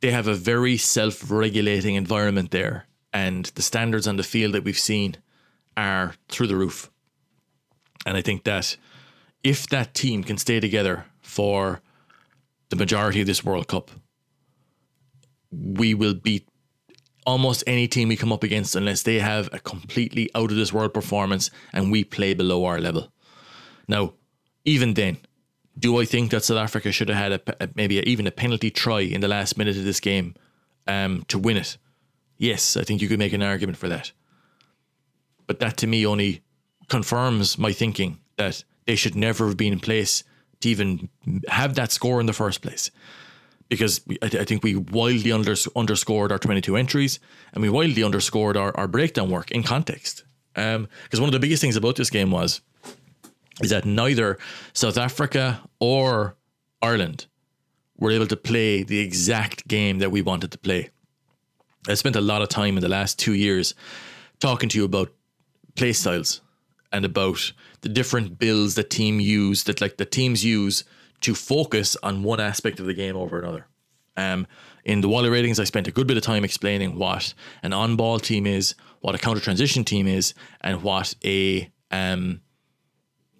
they 0.00 0.10
have 0.10 0.28
a 0.28 0.34
very 0.34 0.76
self 0.76 1.30
regulating 1.30 1.94
environment 1.94 2.50
there. 2.50 2.86
And 3.12 3.46
the 3.54 3.62
standards 3.62 4.06
on 4.06 4.16
the 4.16 4.22
field 4.22 4.52
that 4.54 4.64
we've 4.64 4.78
seen 4.78 5.16
are 5.76 6.14
through 6.28 6.48
the 6.48 6.56
roof. 6.56 6.90
And 8.04 8.16
I 8.16 8.22
think 8.22 8.44
that 8.44 8.76
if 9.42 9.66
that 9.68 9.94
team 9.94 10.22
can 10.22 10.36
stay 10.36 10.60
together 10.60 11.06
for 11.22 11.80
the 12.68 12.76
majority 12.76 13.20
of 13.20 13.26
this 13.26 13.44
World 13.44 13.68
Cup, 13.68 13.90
we 15.50 15.94
will 15.94 16.14
beat 16.14 16.48
almost 17.26 17.64
any 17.66 17.88
team 17.88 18.08
we 18.08 18.16
come 18.16 18.32
up 18.32 18.42
against 18.42 18.76
unless 18.76 19.02
they 19.02 19.18
have 19.18 19.48
a 19.52 19.58
completely 19.58 20.30
out 20.34 20.50
of 20.50 20.56
this 20.56 20.72
world 20.72 20.92
performance 20.92 21.50
and 21.72 21.90
we 21.90 22.04
play 22.04 22.34
below 22.34 22.64
our 22.64 22.80
level. 22.80 23.12
Now, 23.88 24.12
even 24.64 24.94
then, 24.94 25.18
Do 25.78 26.00
I 26.00 26.04
think 26.04 26.30
that 26.30 26.44
South 26.44 26.58
Africa 26.58 26.92
should 26.92 27.08
have 27.08 27.18
had 27.18 27.32
a, 27.32 27.38
pe- 27.38 27.66
maybe 27.74 27.98
even 27.98 28.26
a 28.26 28.30
penalty 28.30 28.70
try 28.70 29.00
in 29.00 29.20
the 29.20 29.28
last 29.28 29.58
minute 29.58 29.76
of 29.76 29.84
this 29.84 30.00
game 30.00 30.34
um, 30.86 31.24
to 31.28 31.38
win 31.38 31.56
it? 31.56 31.76
Yes, 32.38 32.76
I 32.76 32.84
think 32.84 33.02
you 33.02 33.08
could 33.08 33.18
make 33.18 33.32
an 33.32 33.42
argument 33.42 33.76
for 33.76 33.88
that. 33.88 34.12
But 35.46 35.58
that 35.60 35.76
to 35.78 35.86
me 35.86 36.06
only 36.06 36.42
confirms 36.88 37.58
my 37.58 37.72
thinking 37.72 38.20
that 38.36 38.62
they 38.86 38.96
should 38.96 39.16
never 39.16 39.46
have 39.46 39.56
been 39.56 39.72
in 39.72 39.80
place 39.80 40.22
to 40.60 40.68
even 40.68 41.08
have 41.48 41.74
that 41.74 41.92
score 41.92 42.20
in 42.20 42.26
the 42.26 42.32
first 42.32 42.62
place. 42.62 42.90
Because 43.68 44.00
we, 44.06 44.18
I, 44.22 44.26
I 44.26 44.44
think 44.44 44.62
we 44.62 44.76
wildly 44.76 45.32
under, 45.32 45.54
underscored 45.74 46.30
our 46.32 46.38
22 46.38 46.76
entries 46.76 47.18
and 47.52 47.62
we 47.62 47.70
wildly 47.70 48.04
underscored 48.04 48.56
our, 48.56 48.76
our 48.76 48.86
breakdown 48.86 49.30
work 49.30 49.50
in 49.50 49.62
context. 49.62 50.24
Um, 50.56 50.88
because 51.04 51.20
one 51.20 51.28
of 51.28 51.32
the 51.32 51.40
biggest 51.40 51.60
things 51.60 51.76
about 51.76 51.96
this 51.96 52.10
game 52.10 52.30
was 52.30 52.60
is 53.62 53.70
that 53.70 53.84
neither 53.84 54.38
South 54.72 54.98
Africa 54.98 55.62
or 55.78 56.36
Ireland 56.82 57.26
were 57.98 58.10
able 58.10 58.26
to 58.26 58.36
play 58.36 58.82
the 58.82 58.98
exact 58.98 59.66
game 59.68 59.98
that 59.98 60.10
we 60.10 60.22
wanted 60.22 60.50
to 60.52 60.58
play. 60.58 60.90
I 61.88 61.94
spent 61.94 62.16
a 62.16 62.20
lot 62.20 62.42
of 62.42 62.48
time 62.48 62.76
in 62.76 62.82
the 62.82 62.88
last 62.88 63.18
two 63.18 63.34
years 63.34 63.74
talking 64.40 64.68
to 64.70 64.78
you 64.78 64.84
about 64.84 65.12
play 65.76 65.92
styles 65.92 66.40
and 66.92 67.04
about 67.04 67.52
the 67.82 67.88
different 67.88 68.38
builds 68.38 68.74
that 68.74 68.90
team 68.90 69.20
use 69.20 69.64
that 69.64 69.80
like 69.80 69.96
the 69.96 70.04
teams 70.04 70.44
use 70.44 70.84
to 71.24 71.34
focus 71.34 71.96
on 72.02 72.22
one 72.22 72.38
aspect 72.38 72.80
of 72.80 72.86
the 72.86 72.92
game 72.92 73.16
over 73.16 73.38
another. 73.38 73.66
Um, 74.16 74.46
in 74.84 75.00
the 75.00 75.08
Wally 75.08 75.30
ratings, 75.30 75.58
I 75.58 75.64
spent 75.64 75.88
a 75.88 75.90
good 75.90 76.06
bit 76.06 76.18
of 76.18 76.22
time 76.22 76.44
explaining 76.44 76.98
what 76.98 77.32
an 77.62 77.72
on-ball 77.72 78.20
team 78.20 78.46
is, 78.46 78.74
what 79.00 79.14
a 79.14 79.18
counter 79.18 79.40
transition 79.40 79.84
team 79.84 80.06
is, 80.06 80.34
and 80.60 80.82
what 80.82 81.14
a 81.24 81.70
um, 81.90 82.42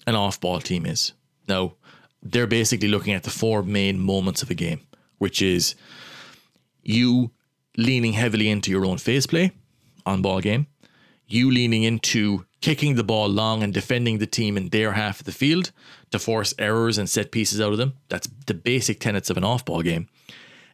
an 0.06 0.14
off-ball 0.14 0.60
team 0.60 0.86
is. 0.86 1.12
Now, 1.46 1.74
they're 2.22 2.46
basically 2.46 2.88
looking 2.88 3.12
at 3.12 3.22
the 3.22 3.30
four 3.30 3.62
main 3.62 3.98
moments 3.98 4.42
of 4.42 4.50
a 4.50 4.54
game, 4.54 4.80
which 5.18 5.42
is 5.42 5.74
you 6.82 7.32
leaning 7.76 8.14
heavily 8.14 8.48
into 8.48 8.70
your 8.70 8.86
own 8.86 8.96
phase 8.96 9.26
play 9.26 9.52
on 10.06 10.22
ball 10.22 10.40
game, 10.40 10.66
you 11.26 11.50
leaning 11.50 11.82
into 11.82 12.46
kicking 12.64 12.94
the 12.94 13.04
ball 13.04 13.28
long 13.28 13.62
and 13.62 13.74
defending 13.74 14.16
the 14.16 14.26
team 14.26 14.56
in 14.56 14.70
their 14.70 14.92
half 14.92 15.20
of 15.20 15.26
the 15.26 15.32
field 15.32 15.70
to 16.10 16.18
force 16.18 16.54
errors 16.58 16.96
and 16.96 17.10
set 17.10 17.30
pieces 17.30 17.60
out 17.60 17.72
of 17.72 17.78
them. 17.78 17.92
That's 18.08 18.26
the 18.46 18.54
basic 18.54 19.00
tenets 19.00 19.28
of 19.28 19.36
an 19.36 19.44
off 19.44 19.66
ball 19.66 19.82
game. 19.82 20.08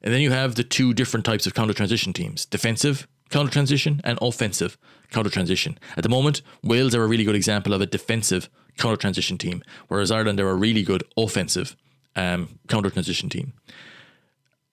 And 0.00 0.14
then 0.14 0.20
you 0.20 0.30
have 0.30 0.54
the 0.54 0.62
two 0.62 0.94
different 0.94 1.26
types 1.26 1.48
of 1.48 1.54
counter 1.54 1.74
transition 1.74 2.12
teams 2.12 2.46
defensive 2.46 3.08
counter 3.28 3.50
transition 3.50 4.00
and 4.04 4.20
offensive 4.22 4.78
counter 5.10 5.30
transition. 5.30 5.80
At 5.96 6.04
the 6.04 6.08
moment, 6.08 6.42
Wales 6.62 6.94
are 6.94 7.02
a 7.02 7.08
really 7.08 7.24
good 7.24 7.34
example 7.34 7.74
of 7.74 7.80
a 7.80 7.86
defensive 7.86 8.48
counter 8.78 8.96
transition 8.96 9.36
team, 9.36 9.60
whereas 9.88 10.12
Ireland 10.12 10.38
are 10.38 10.50
a 10.50 10.54
really 10.54 10.84
good 10.84 11.02
offensive 11.16 11.74
um, 12.14 12.60
counter 12.68 12.90
transition 12.90 13.28
team. 13.28 13.52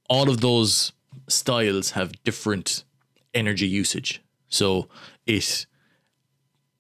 All 0.08 0.30
of 0.30 0.42
those 0.42 0.92
styles 1.28 1.92
have 1.92 2.24
different 2.24 2.84
energy 3.34 3.68
usage. 3.68 4.22
So 4.50 4.88
it 5.26 5.66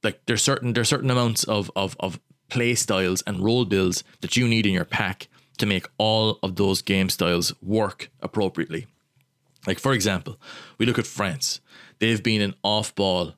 like 0.07 0.25
there's 0.25 0.41
certain 0.41 0.71
there's 0.73 0.87
certain 0.87 1.11
amounts 1.11 1.43
of 1.43 1.69
of 1.75 1.97
of 1.99 2.19
play 2.49 2.73
styles 2.75 3.21
and 3.27 3.43
role 3.43 3.65
builds 3.65 4.05
that 4.21 4.37
you 4.37 4.47
need 4.47 4.65
in 4.65 4.73
your 4.73 4.85
pack 4.85 5.27
to 5.57 5.65
make 5.65 5.85
all 5.97 6.39
of 6.41 6.55
those 6.55 6.81
game 6.81 7.09
styles 7.09 7.53
work 7.61 8.09
appropriately. 8.21 8.87
Like 9.65 9.79
for 9.79 9.93
example, 9.93 10.39
we 10.77 10.85
look 10.85 10.99
at 10.99 11.05
France. 11.19 11.59
They've 11.99 12.23
been 12.23 12.41
an 12.41 12.53
off-ball, 12.63 13.33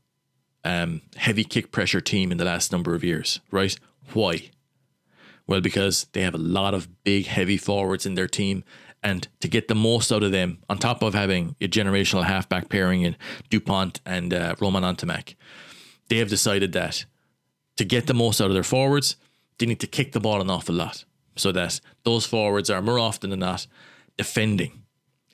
um, 0.64 1.02
heavy 1.16 1.44
kick 1.44 1.72
pressure 1.72 2.02
team 2.02 2.32
in 2.32 2.38
the 2.38 2.46
last 2.46 2.72
number 2.72 2.94
of 2.94 3.04
years, 3.04 3.40
right? 3.50 3.76
Why? 4.14 4.52
Well, 5.48 5.62
because 5.62 6.06
they 6.12 6.22
have 6.22 6.36
a 6.36 6.46
lot 6.60 6.74
of 6.76 7.04
big, 7.04 7.26
heavy 7.26 7.58
forwards 7.58 8.06
in 8.06 8.14
their 8.14 8.28
team, 8.28 8.64
and 9.02 9.28
to 9.40 9.48
get 9.48 9.70
the 9.70 9.76
most 9.76 10.12
out 10.12 10.24
of 10.24 10.32
them, 10.32 10.60
on 10.70 10.78
top 10.78 11.02
of 11.02 11.16
having 11.16 11.56
a 11.62 11.68
generational 11.68 12.26
halfback 12.26 12.70
pairing 12.70 13.02
in 13.02 13.16
Dupont 13.50 14.02
and 14.06 14.34
uh, 14.34 14.54
Romain 14.60 14.84
Ntamack, 14.84 15.36
they 16.10 16.18
have 16.18 16.30
decided 16.30 16.74
that 16.74 17.06
to 17.78 17.86
get 17.86 18.08
the 18.08 18.14
most 18.14 18.42
out 18.42 18.48
of 18.48 18.54
their 18.54 18.64
forwards, 18.64 19.16
they 19.58 19.66
need 19.66 19.80
to 19.80 19.88
kick 19.88 20.12
the 20.12 20.20
ball 20.20 20.42
an 20.42 20.50
awful 20.50 20.76
lot 20.76 21.06
so 21.36 21.52
that 21.52 21.80
those 22.04 22.26
forwards 22.26 22.70
are 22.70 22.82
more 22.82 23.00
often 23.00 23.30
than 23.30 23.40
not 23.40 23.68
defending 24.18 24.84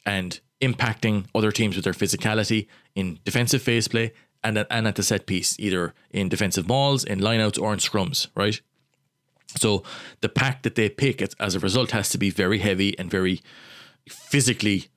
and 0.05 0.39
impacting 0.61 1.25
other 1.33 1.51
teams 1.51 1.75
with 1.75 1.83
their 1.83 1.93
physicality 1.93 2.67
in 2.93 3.19
defensive 3.23 3.61
phase 3.61 3.87
play 3.87 4.13
and 4.43 4.57
at, 4.57 4.67
and 4.69 4.87
at 4.87 4.95
the 4.95 5.03
set 5.03 5.25
piece, 5.25 5.59
either 5.59 5.93
in 6.11 6.29
defensive 6.29 6.67
balls, 6.67 7.03
in 7.03 7.19
lineouts, 7.19 7.59
or 7.59 7.73
in 7.73 7.79
scrums, 7.79 8.27
right? 8.35 8.61
So 9.57 9.83
the 10.21 10.29
pack 10.29 10.61
that 10.63 10.75
they 10.75 10.89
pick 10.89 11.21
as- 11.39 11.55
a 11.55 11.59
result 11.59 11.91
has 11.91 12.09
to 12.09 12.17
be 12.17 12.29
very 12.29 12.59
heavy 12.59 12.97
and 12.99 13.09
very 13.09 13.41
physically 14.07 14.89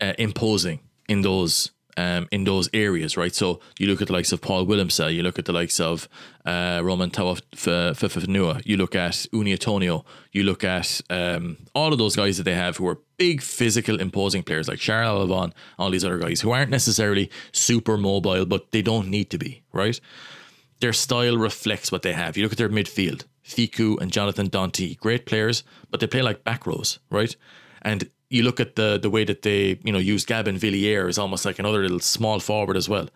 uh, 0.00 0.14
imposing 0.18 0.80
in 1.08 1.20
those 1.20 1.70
um, 1.96 2.28
in 2.30 2.44
those 2.44 2.68
areas, 2.72 3.16
right? 3.16 3.34
So 3.34 3.60
you 3.78 3.86
look 3.86 4.00
at 4.00 4.08
the 4.08 4.12
likes 4.12 4.32
of 4.32 4.40
Paul 4.40 4.66
Willemse, 4.66 5.12
you 5.14 5.22
look 5.22 5.38
at 5.38 5.44
the 5.44 5.52
likes 5.52 5.80
of 5.80 6.08
uh, 6.44 6.80
Romain 6.82 7.10
Taofifénua, 7.10 8.62
you 8.64 8.76
look 8.76 8.94
at 8.94 9.12
Uini 9.32 9.56
Atonio, 9.56 10.04
you 10.32 10.42
look 10.42 10.64
at 10.64 11.00
um, 11.10 11.58
all 11.74 11.92
of 11.92 11.98
those 11.98 12.16
guys 12.16 12.36
that 12.36 12.44
they 12.44 12.54
have 12.54 12.76
who 12.76 12.88
are 12.88 12.98
big 13.16 13.40
physical 13.42 14.00
imposing 14.00 14.42
players 14.42 14.68
like 14.68 14.78
Charles 14.78 15.28
Ollivon, 15.28 15.52
all 15.78 15.90
these 15.90 16.04
other 16.04 16.18
guys 16.18 16.40
who 16.40 16.50
aren't 16.50 16.70
necessarily 16.70 17.30
super 17.52 17.96
mobile, 17.96 18.44
but 18.46 18.72
they 18.72 18.82
don't 18.82 19.08
need 19.08 19.30
to 19.30 19.38
be, 19.38 19.62
right? 19.72 20.00
Their 20.80 20.92
style 20.92 21.36
reflects 21.36 21.92
what 21.92 22.02
they 22.02 22.12
have. 22.12 22.36
You 22.36 22.42
look 22.42 22.52
at 22.52 22.58
their 22.58 22.68
midfield, 22.68 23.24
Fickou 23.44 24.00
and 24.00 24.10
Jonathan 24.10 24.50
Danty, 24.50 24.98
great 24.98 25.26
players, 25.26 25.62
but 25.90 26.00
they 26.00 26.06
play 26.06 26.22
like 26.22 26.44
back 26.44 26.66
rows, 26.66 26.98
right? 27.10 27.34
And 27.82 28.10
you 28.34 28.42
look 28.42 28.60
at 28.60 28.74
the 28.74 28.98
the 28.98 29.10
way 29.10 29.24
that 29.24 29.42
they, 29.42 29.78
you 29.84 29.92
know, 29.92 29.98
use 29.98 30.24
Gabin 30.24 30.58
Villière 30.58 31.08
is 31.08 31.18
almost 31.18 31.44
like 31.44 31.58
another 31.60 31.82
little 31.82 32.00
small 32.00 32.40
forward 32.40 32.76
as 32.76 32.88
well. 32.88 33.08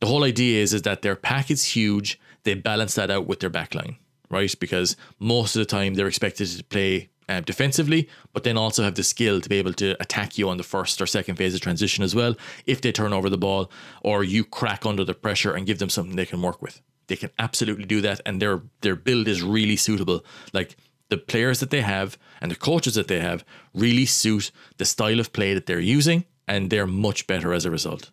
The 0.00 0.06
whole 0.06 0.24
idea 0.24 0.62
is 0.62 0.72
is 0.72 0.82
that 0.82 1.02
their 1.02 1.16
pack 1.16 1.50
is 1.50 1.62
huge. 1.76 2.18
They 2.44 2.54
balance 2.54 2.94
that 2.94 3.10
out 3.10 3.26
with 3.26 3.40
their 3.40 3.50
backline, 3.50 3.96
right? 4.30 4.54
Because 4.58 4.96
most 5.18 5.56
of 5.56 5.60
the 5.60 5.66
time 5.66 5.94
they're 5.94 6.12
expected 6.14 6.48
to 6.48 6.64
play 6.64 7.10
uh, 7.28 7.40
defensively, 7.40 8.08
but 8.32 8.42
then 8.44 8.56
also 8.56 8.82
have 8.82 8.94
the 8.94 9.02
skill 9.02 9.40
to 9.42 9.48
be 9.48 9.58
able 9.58 9.74
to 9.74 9.88
attack 10.00 10.38
you 10.38 10.48
on 10.48 10.56
the 10.56 10.64
first 10.74 11.02
or 11.02 11.06
second 11.06 11.36
phase 11.36 11.54
of 11.54 11.60
transition 11.60 12.02
as 12.02 12.14
well. 12.14 12.34
If 12.64 12.80
they 12.80 12.92
turn 12.92 13.12
over 13.12 13.28
the 13.28 13.38
ball 13.46 13.70
or 14.02 14.24
you 14.24 14.42
crack 14.44 14.86
under 14.86 15.04
the 15.04 15.14
pressure 15.14 15.52
and 15.54 15.66
give 15.66 15.78
them 15.78 15.90
something 15.90 16.16
they 16.16 16.26
can 16.32 16.40
work 16.40 16.62
with, 16.62 16.80
they 17.08 17.16
can 17.16 17.30
absolutely 17.38 17.84
do 17.84 18.00
that, 18.00 18.20
and 18.24 18.40
their 18.40 18.62
their 18.80 18.96
build 18.96 19.28
is 19.28 19.42
really 19.42 19.76
suitable. 19.76 20.24
Like 20.54 20.76
the 21.10 21.18
players 21.18 21.60
that 21.60 21.70
they 21.70 21.82
have 21.82 22.16
and 22.40 22.50
the 22.50 22.56
coaches 22.56 22.94
that 22.94 23.08
they 23.08 23.20
have 23.20 23.44
really 23.74 24.06
suit 24.06 24.50
the 24.78 24.84
style 24.84 25.20
of 25.20 25.32
play 25.32 25.52
that 25.54 25.66
they're 25.66 25.78
using, 25.78 26.24
and 26.48 26.70
they're 26.70 26.86
much 26.86 27.26
better 27.26 27.52
as 27.52 27.64
a 27.64 27.70
result. 27.70 28.10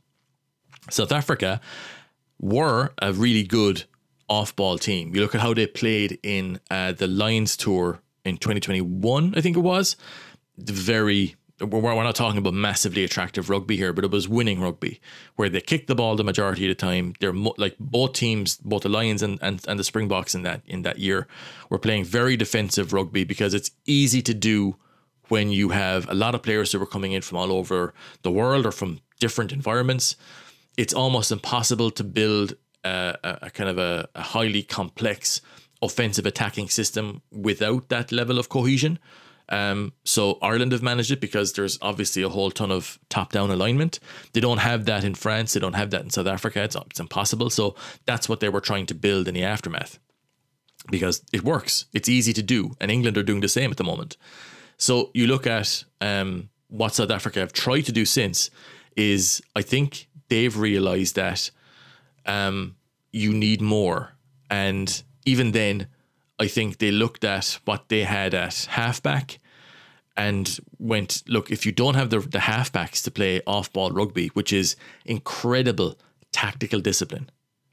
South 0.90 1.12
Africa 1.12 1.62
were 2.40 2.94
a 3.02 3.14
really 3.14 3.44
good 3.44 3.86
off-ball 4.30 4.78
team. 4.78 5.16
You 5.16 5.22
look 5.22 5.36
at 5.36 5.42
how 5.42 5.54
they 5.54 5.68
played 5.68 6.20
in 6.24 6.60
uh, 6.70 6.92
the 6.92 7.08
Lions 7.08 7.56
tour 7.56 8.02
in 8.26 8.38
2021, 8.38 9.34
I 9.36 9.42
think 9.42 9.56
it 9.56 9.62
was. 9.62 9.96
Very 10.58 11.36
we're, 11.60 12.04
not 12.04 12.16
talking 12.16 12.38
about 12.38 12.54
massively 12.54 13.04
attractive 13.04 13.50
rugby 13.50 13.78
here, 13.78 13.92
but 13.92 14.04
it 14.04 14.12
was 14.12 14.28
winning 14.28 14.62
rugby 14.62 15.02
where 15.36 15.50
they 15.50 15.60
kicked 15.60 15.88
the 15.88 15.96
ball 15.96 16.16
the 16.16 16.24
majority 16.24 16.66
of 16.66 16.70
the 16.70 16.76
time. 16.76 17.14
They're 17.20 17.34
mo- 17.34 17.56
like 17.58 17.76
both 17.80 18.14
teams, 18.14 18.58
both 18.58 18.84
the 18.84 18.90
Lions 18.90 19.24
and, 19.24 19.40
and, 19.42 19.64
and 19.68 19.80
the 19.80 19.84
Springboks 19.84 20.36
in 20.36 20.44
that 20.44 20.62
in 20.68 20.84
that 20.84 21.00
year 21.00 21.28
were 21.70 21.80
playing 21.80 22.06
very 22.06 22.38
defensive 22.38 22.94
rugby 22.94 23.24
because 23.24 23.54
it's 23.54 23.72
easy 23.86 24.22
to 24.22 24.34
do 24.34 24.76
when 25.30 25.50
you 25.50 25.70
have 25.70 26.08
a 26.10 26.14
lot 26.14 26.36
of 26.36 26.44
players 26.44 26.72
who 26.72 26.82
are 26.82 26.86
coming 26.86 27.12
in 27.12 27.22
from 27.22 27.38
all 27.38 27.52
over 27.52 27.94
the 28.22 28.32
world 28.32 28.66
or 28.66 28.72
from 28.72 29.00
different 29.20 29.52
environments. 29.52 30.16
It's 30.78 30.94
almost 30.94 31.32
impossible 31.32 31.92
to 31.92 32.04
build 32.04 32.54
a, 32.84 33.18
a, 33.24 33.38
a 33.44 33.50
kind 33.50 33.70
of 33.70 33.78
a, 33.78 34.08
a 34.14 34.22
highly 34.22 34.64
complex 34.64 35.42
offensive 35.82 36.26
attacking 36.26 36.70
system 36.70 37.22
without 37.32 37.90
that 37.90 38.12
level 38.12 38.40
of 38.40 38.50
cohesion. 38.50 39.00
Um, 39.50 39.94
so 40.04 40.38
Ireland 40.42 40.74
have 40.74 40.84
managed 40.84 41.12
it 41.12 41.22
because 41.22 41.54
there's 41.54 41.80
obviously 41.82 42.22
a 42.22 42.30
whole 42.30 42.52
ton 42.52 42.72
of 42.72 43.00
top-down 43.10 43.50
alignment. 43.50 44.00
They 44.34 44.42
don't 44.42 44.58
have 44.58 44.86
that 44.86 45.04
in 45.04 45.16
France. 45.16 45.54
They 45.54 45.60
don't 45.60 45.76
have 45.76 45.92
that 45.92 46.02
in 46.02 46.10
South 46.10 46.28
Africa. 46.28 46.64
It's, 46.64 46.76
it's 46.76 47.00
impossible. 47.00 47.50
So 47.50 47.76
that's 48.06 48.28
what 48.28 48.40
they 48.40 48.50
were 48.50 48.62
trying 48.62 48.86
to 48.88 48.94
build 48.94 49.28
in 49.28 49.34
the 49.34 49.44
aftermath 49.44 50.00
because 50.90 51.24
it 51.32 51.44
works. 51.44 51.86
It's 51.94 52.10
easy 52.10 52.34
to 52.34 52.44
do, 52.44 52.76
and 52.80 52.92
England 52.92 53.18
are 53.18 53.24
doing 53.24 53.42
the 53.42 53.48
same 53.48 53.72
at 53.72 53.78
the 53.78 53.84
moment. 53.84 54.18
So 54.78 55.12
you 55.14 55.28
look 55.28 55.48
at 55.48 55.84
um, 56.02 56.50
what 56.68 56.96
South 56.96 57.12
Africa 57.12 57.40
have 57.40 57.54
tried 57.54 57.82
to 57.82 57.92
do 57.92 58.06
since 58.06 58.50
is 58.96 59.42
I 59.56 59.62
think 59.62 60.08
they've 60.30 60.56
realized 60.58 61.16
that 61.16 61.52
um, 62.26 62.76
you 63.12 63.34
need 63.34 63.62
more, 63.62 64.14
and 64.50 65.04
even 65.26 65.52
then, 65.52 65.88
I 66.40 66.48
think 66.48 66.78
they 66.78 66.92
looked 66.92 67.24
at 67.24 67.60
what 67.66 67.90
they 67.90 68.04
had 68.04 68.34
at 68.34 68.68
halfback 68.70 69.40
and 70.16 70.60
went, 70.80 71.24
look, 71.28 71.52
if 71.52 71.66
you 71.66 71.72
don't 71.72 71.96
have 71.96 72.10
the, 72.10 72.20
the 72.20 72.40
halfbacks 72.40 73.04
to 73.04 73.12
play 73.12 73.42
off 73.46 73.72
ball 73.72 73.92
rugby, 73.92 74.28
which 74.30 74.52
is 74.52 74.76
incredible 75.06 75.98
tactical 76.32 76.80
discipline, 76.80 77.30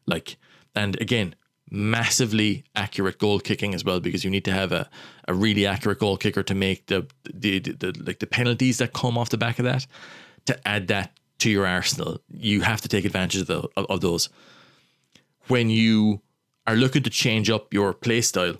like, 0.06 0.36
and 0.74 1.00
again, 1.00 1.34
massively 1.70 2.64
accurate 2.76 3.18
goal 3.18 3.40
kicking 3.40 3.74
as 3.74 3.84
well 3.84 3.98
because 3.98 4.22
you 4.22 4.30
need 4.30 4.44
to 4.44 4.52
have 4.52 4.70
a, 4.70 4.88
a 5.26 5.34
really 5.34 5.66
accurate 5.66 5.98
goal 5.98 6.16
kicker 6.16 6.42
to 6.42 6.54
make 6.54 6.86
the 6.86 7.06
the, 7.24 7.58
the 7.58 7.72
the 7.72 8.02
like 8.04 8.18
the 8.18 8.26
penalties 8.26 8.78
that 8.78 8.92
come 8.92 9.16
off 9.18 9.30
the 9.30 9.38
back 9.38 9.58
of 9.58 9.64
that. 9.64 9.86
To 10.46 10.68
add 10.68 10.88
that 10.88 11.18
to 11.38 11.50
your 11.50 11.66
arsenal 11.66 12.20
you 12.30 12.60
have 12.60 12.82
to 12.82 12.88
take 12.88 13.06
advantage 13.06 13.40
of, 13.40 13.46
the, 13.46 13.68
of, 13.76 13.86
of 13.88 14.00
those. 14.02 14.28
When 15.48 15.70
you 15.70 16.20
are 16.66 16.76
looking 16.76 17.02
to 17.02 17.10
change 17.10 17.50
up 17.50 17.72
your 17.72 17.92
play 17.92 18.20
style 18.20 18.56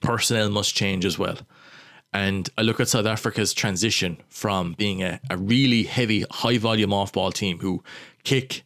personnel 0.00 0.50
must 0.50 0.74
change 0.74 1.04
as 1.04 1.18
well. 1.18 1.38
And 2.12 2.48
I 2.56 2.62
look 2.62 2.80
at 2.80 2.88
South 2.88 3.06
Africa's 3.06 3.52
transition 3.52 4.18
from 4.28 4.74
being 4.74 5.02
a, 5.02 5.20
a 5.28 5.36
really 5.36 5.82
heavy, 5.82 6.24
high 6.30 6.58
volume 6.58 6.92
off 6.92 7.12
ball 7.12 7.32
team 7.32 7.58
who 7.58 7.82
kick 8.24 8.64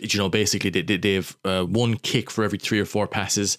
you 0.00 0.18
know, 0.18 0.28
basically 0.28 0.70
they, 0.70 0.96
they, 0.96 1.14
have 1.14 1.36
uh, 1.44 1.64
one 1.64 1.96
kick 1.96 2.30
for 2.30 2.44
every 2.44 2.58
three 2.58 2.80
or 2.80 2.84
four 2.84 3.06
passes, 3.06 3.58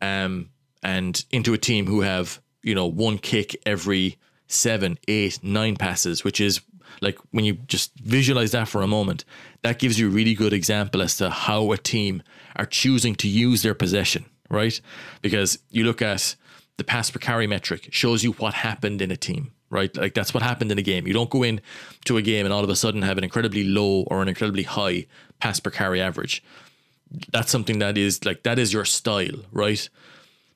um, 0.00 0.50
and 0.82 1.24
into 1.30 1.52
a 1.54 1.58
team 1.58 1.86
who 1.86 2.00
have 2.00 2.40
you 2.62 2.74
know 2.74 2.86
one 2.86 3.18
kick 3.18 3.56
every 3.64 4.18
seven, 4.48 4.98
eight, 5.06 5.38
nine 5.42 5.76
passes, 5.76 6.24
which 6.24 6.40
is 6.40 6.60
like 7.00 7.18
when 7.30 7.44
you 7.44 7.54
just 7.54 7.96
visualize 8.00 8.50
that 8.50 8.68
for 8.68 8.82
a 8.82 8.86
moment, 8.86 9.24
that 9.62 9.78
gives 9.78 9.98
you 9.98 10.08
a 10.08 10.10
really 10.10 10.34
good 10.34 10.52
example 10.52 11.02
as 11.02 11.16
to 11.16 11.30
how 11.30 11.70
a 11.70 11.78
team 11.78 12.22
are 12.56 12.66
choosing 12.66 13.14
to 13.16 13.28
use 13.28 13.62
their 13.62 13.74
possession, 13.74 14.24
right? 14.48 14.80
Because 15.22 15.58
you 15.70 15.84
look 15.84 16.02
at 16.02 16.36
the 16.76 16.84
pass 16.84 17.10
per 17.10 17.18
carry 17.18 17.46
metric, 17.46 17.88
shows 17.90 18.24
you 18.24 18.32
what 18.32 18.54
happened 18.54 19.02
in 19.02 19.10
a 19.10 19.16
team 19.16 19.52
right? 19.70 19.96
Like 19.96 20.14
that's 20.14 20.34
what 20.34 20.42
happened 20.42 20.72
in 20.72 20.78
a 20.78 20.82
game. 20.82 21.06
You 21.06 21.12
don't 21.12 21.30
go 21.30 21.42
in 21.42 21.60
to 22.04 22.16
a 22.16 22.22
game 22.22 22.44
and 22.44 22.52
all 22.52 22.62
of 22.62 22.68
a 22.68 22.76
sudden 22.76 23.02
have 23.02 23.16
an 23.16 23.24
incredibly 23.24 23.64
low 23.64 24.02
or 24.08 24.20
an 24.20 24.28
incredibly 24.28 24.64
high 24.64 25.06
pass 25.38 25.60
per 25.60 25.70
carry 25.70 26.00
average. 26.00 26.42
That's 27.32 27.50
something 27.50 27.78
that 27.78 27.96
is 27.96 28.24
like 28.24 28.42
that 28.42 28.58
is 28.58 28.72
your 28.72 28.84
style, 28.84 29.44
right? 29.52 29.88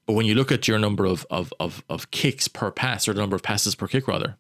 But 0.07 0.13
when 0.13 0.27
you 0.27 0.35
look 0.35 0.53
at 0.53 0.69
your 0.69 0.79
number 0.79 1.07
of 1.07 1.27
of 1.31 1.53
of, 1.59 1.83
of 1.89 2.11
kicks 2.11 2.49
per 2.49 2.71
pass 2.71 3.09
or 3.09 3.15
the 3.15 3.21
number 3.21 3.37
of 3.37 3.43
passes 3.43 3.75
per 3.75 3.89
kick 3.89 4.07
rather, 4.07 4.37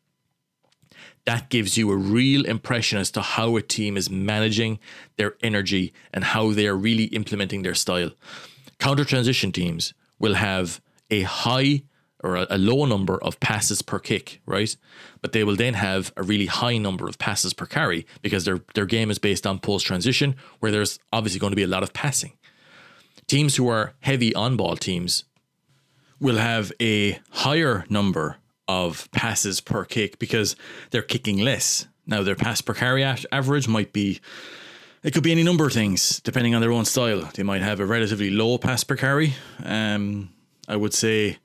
that 1.26 1.48
gives 1.48 1.78
you 1.78 1.90
a 1.90 1.96
real 1.96 2.44
impression 2.44 2.98
as 2.98 3.10
to 3.12 3.22
how 3.22 3.56
a 3.56 3.62
team 3.62 3.96
is 3.96 4.10
managing 4.10 4.78
their 5.16 5.34
energy 5.42 5.92
and 6.12 6.24
how 6.24 6.52
they 6.52 6.66
are 6.66 6.76
really 6.76 7.04
implementing 7.04 7.62
their 7.62 7.74
style. 7.74 8.10
Counter 8.78 9.04
transition 9.04 9.50
teams 9.50 9.94
will 10.18 10.34
have 10.34 10.80
a 11.10 11.22
high 11.22 11.82
or 12.22 12.36
a, 12.36 12.56
low 12.56 12.86
number 12.86 13.22
of 13.22 13.38
passes 13.38 13.82
per 13.82 13.98
kick, 13.98 14.40
right? 14.46 14.74
But 15.20 15.32
they 15.32 15.44
will 15.44 15.56
then 15.56 15.74
have 15.74 16.10
a 16.16 16.22
really 16.22 16.46
high 16.46 16.78
number 16.78 17.06
of 17.06 17.18
passes 17.18 17.52
per 17.52 17.66
carry 17.66 18.06
because 18.22 18.46
their 18.46 18.60
their 18.74 18.86
game 18.86 19.10
is 19.10 19.18
based 19.18 19.46
on 19.46 19.58
post 19.58 19.86
transition, 19.86 20.34
where 20.60 20.72
there's 20.72 20.98
obviously 21.12 21.38
going 21.38 21.50
to 21.52 21.56
be 21.56 21.62
a 21.62 21.68
lot 21.68 21.82
of 21.82 21.92
passing. 21.92 22.32
Teams 23.26 23.56
who 23.56 23.68
are 23.68 23.92
heavy 24.00 24.34
on 24.34 24.56
ball 24.56 24.76
teams 24.76 25.24
will 26.18 26.38
have 26.38 26.72
a 26.80 27.18
higher 27.30 27.84
number 27.90 28.38
of 28.68 29.10
passes 29.12 29.60
per 29.60 29.84
kick 29.84 30.18
because 30.18 30.56
they're 30.90 31.02
kicking 31.02 31.38
less. 31.38 31.86
Now 32.06 32.22
their 32.22 32.36
pass 32.36 32.60
per 32.60 32.74
carry 32.74 33.02
average 33.02 33.68
might 33.68 33.92
be 33.92 34.20
it 35.02 35.12
could 35.12 35.22
be 35.22 35.32
any 35.32 35.42
number 35.42 35.66
of 35.66 35.72
things 35.72 36.20
depending 36.20 36.54
on 36.54 36.62
their 36.62 36.72
own 36.72 36.84
style. 36.84 37.30
They 37.34 37.42
might 37.42 37.62
have 37.62 37.78
a 37.80 37.86
relatively 37.86 38.30
low 38.30 38.58
pass 38.58 38.84
per 38.84 38.96
carry. 38.96 39.34
Um, 39.62 40.30
I 40.66 40.76
would 40.76 40.94
say 40.94 41.38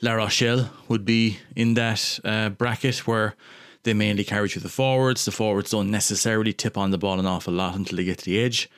La 0.00 0.12
Rochelle 0.12 0.70
would 0.88 1.04
be 1.04 1.38
in 1.54 1.74
that 1.74 2.18
uh, 2.24 2.48
bracket 2.48 3.06
where 3.06 3.34
they 3.82 3.92
mainly 3.92 4.24
carry 4.24 4.48
through 4.48 4.62
the 4.62 4.70
forwards. 4.70 5.24
The 5.24 5.30
forwards 5.30 5.70
don't 5.70 5.90
necessarily 5.90 6.52
tip 6.52 6.78
on 6.78 6.90
the 6.90 6.98
ball 6.98 7.18
an 7.18 7.26
awful 7.26 7.52
lot 7.52 7.76
until 7.76 7.96
they 7.96 8.04
get 8.04 8.18
to 8.18 8.24
the 8.24 8.40
edge. 8.40 8.70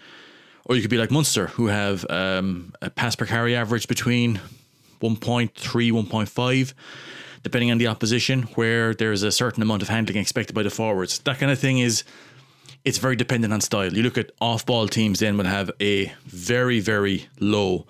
Or 0.65 0.77
you 0.77 0.83
could 0.83 0.91
be 0.91 0.99
like 0.99 1.11
Munster, 1.11 1.49
who 1.49 1.67
have 1.67 2.07
um, 2.09 2.73
a 2.83 2.91
pass 2.91 3.17
per 3.17 3.27
carry 3.27 3.55
average 3.55 3.89
between 3.89 4.41
1.3, 5.01 5.51
1.5, 5.51 6.75
depending 7.43 7.71
on 7.71 7.79
the 7.79 7.87
opposition, 7.87 8.43
where 8.55 8.95
there's 8.95 9.23
a 9.23 9.33
certain 9.33 9.63
amount 9.63 9.83
of 9.83 9.89
handling 9.89 10.21
expected 10.21 10.55
by 10.55 10.63
the 10.63 10.71
forwards. 10.71 11.19
That 11.21 11.39
kind 11.39 11.51
of 11.51 11.59
thing 11.59 11.79
is, 11.79 12.05
it's 12.85 12.99
very 12.99 13.17
dependent 13.17 13.53
on 13.53 13.61
style. 13.61 13.93
You 13.93 14.03
look 14.03 14.19
at 14.19 14.33
off 14.41 14.67
ball 14.67 14.89
teams, 14.89 15.21
then 15.21 15.37
will 15.37 15.45
have 15.45 15.71
a 15.81 16.13
very, 16.27 16.81
very 16.81 17.29
low 17.39 17.87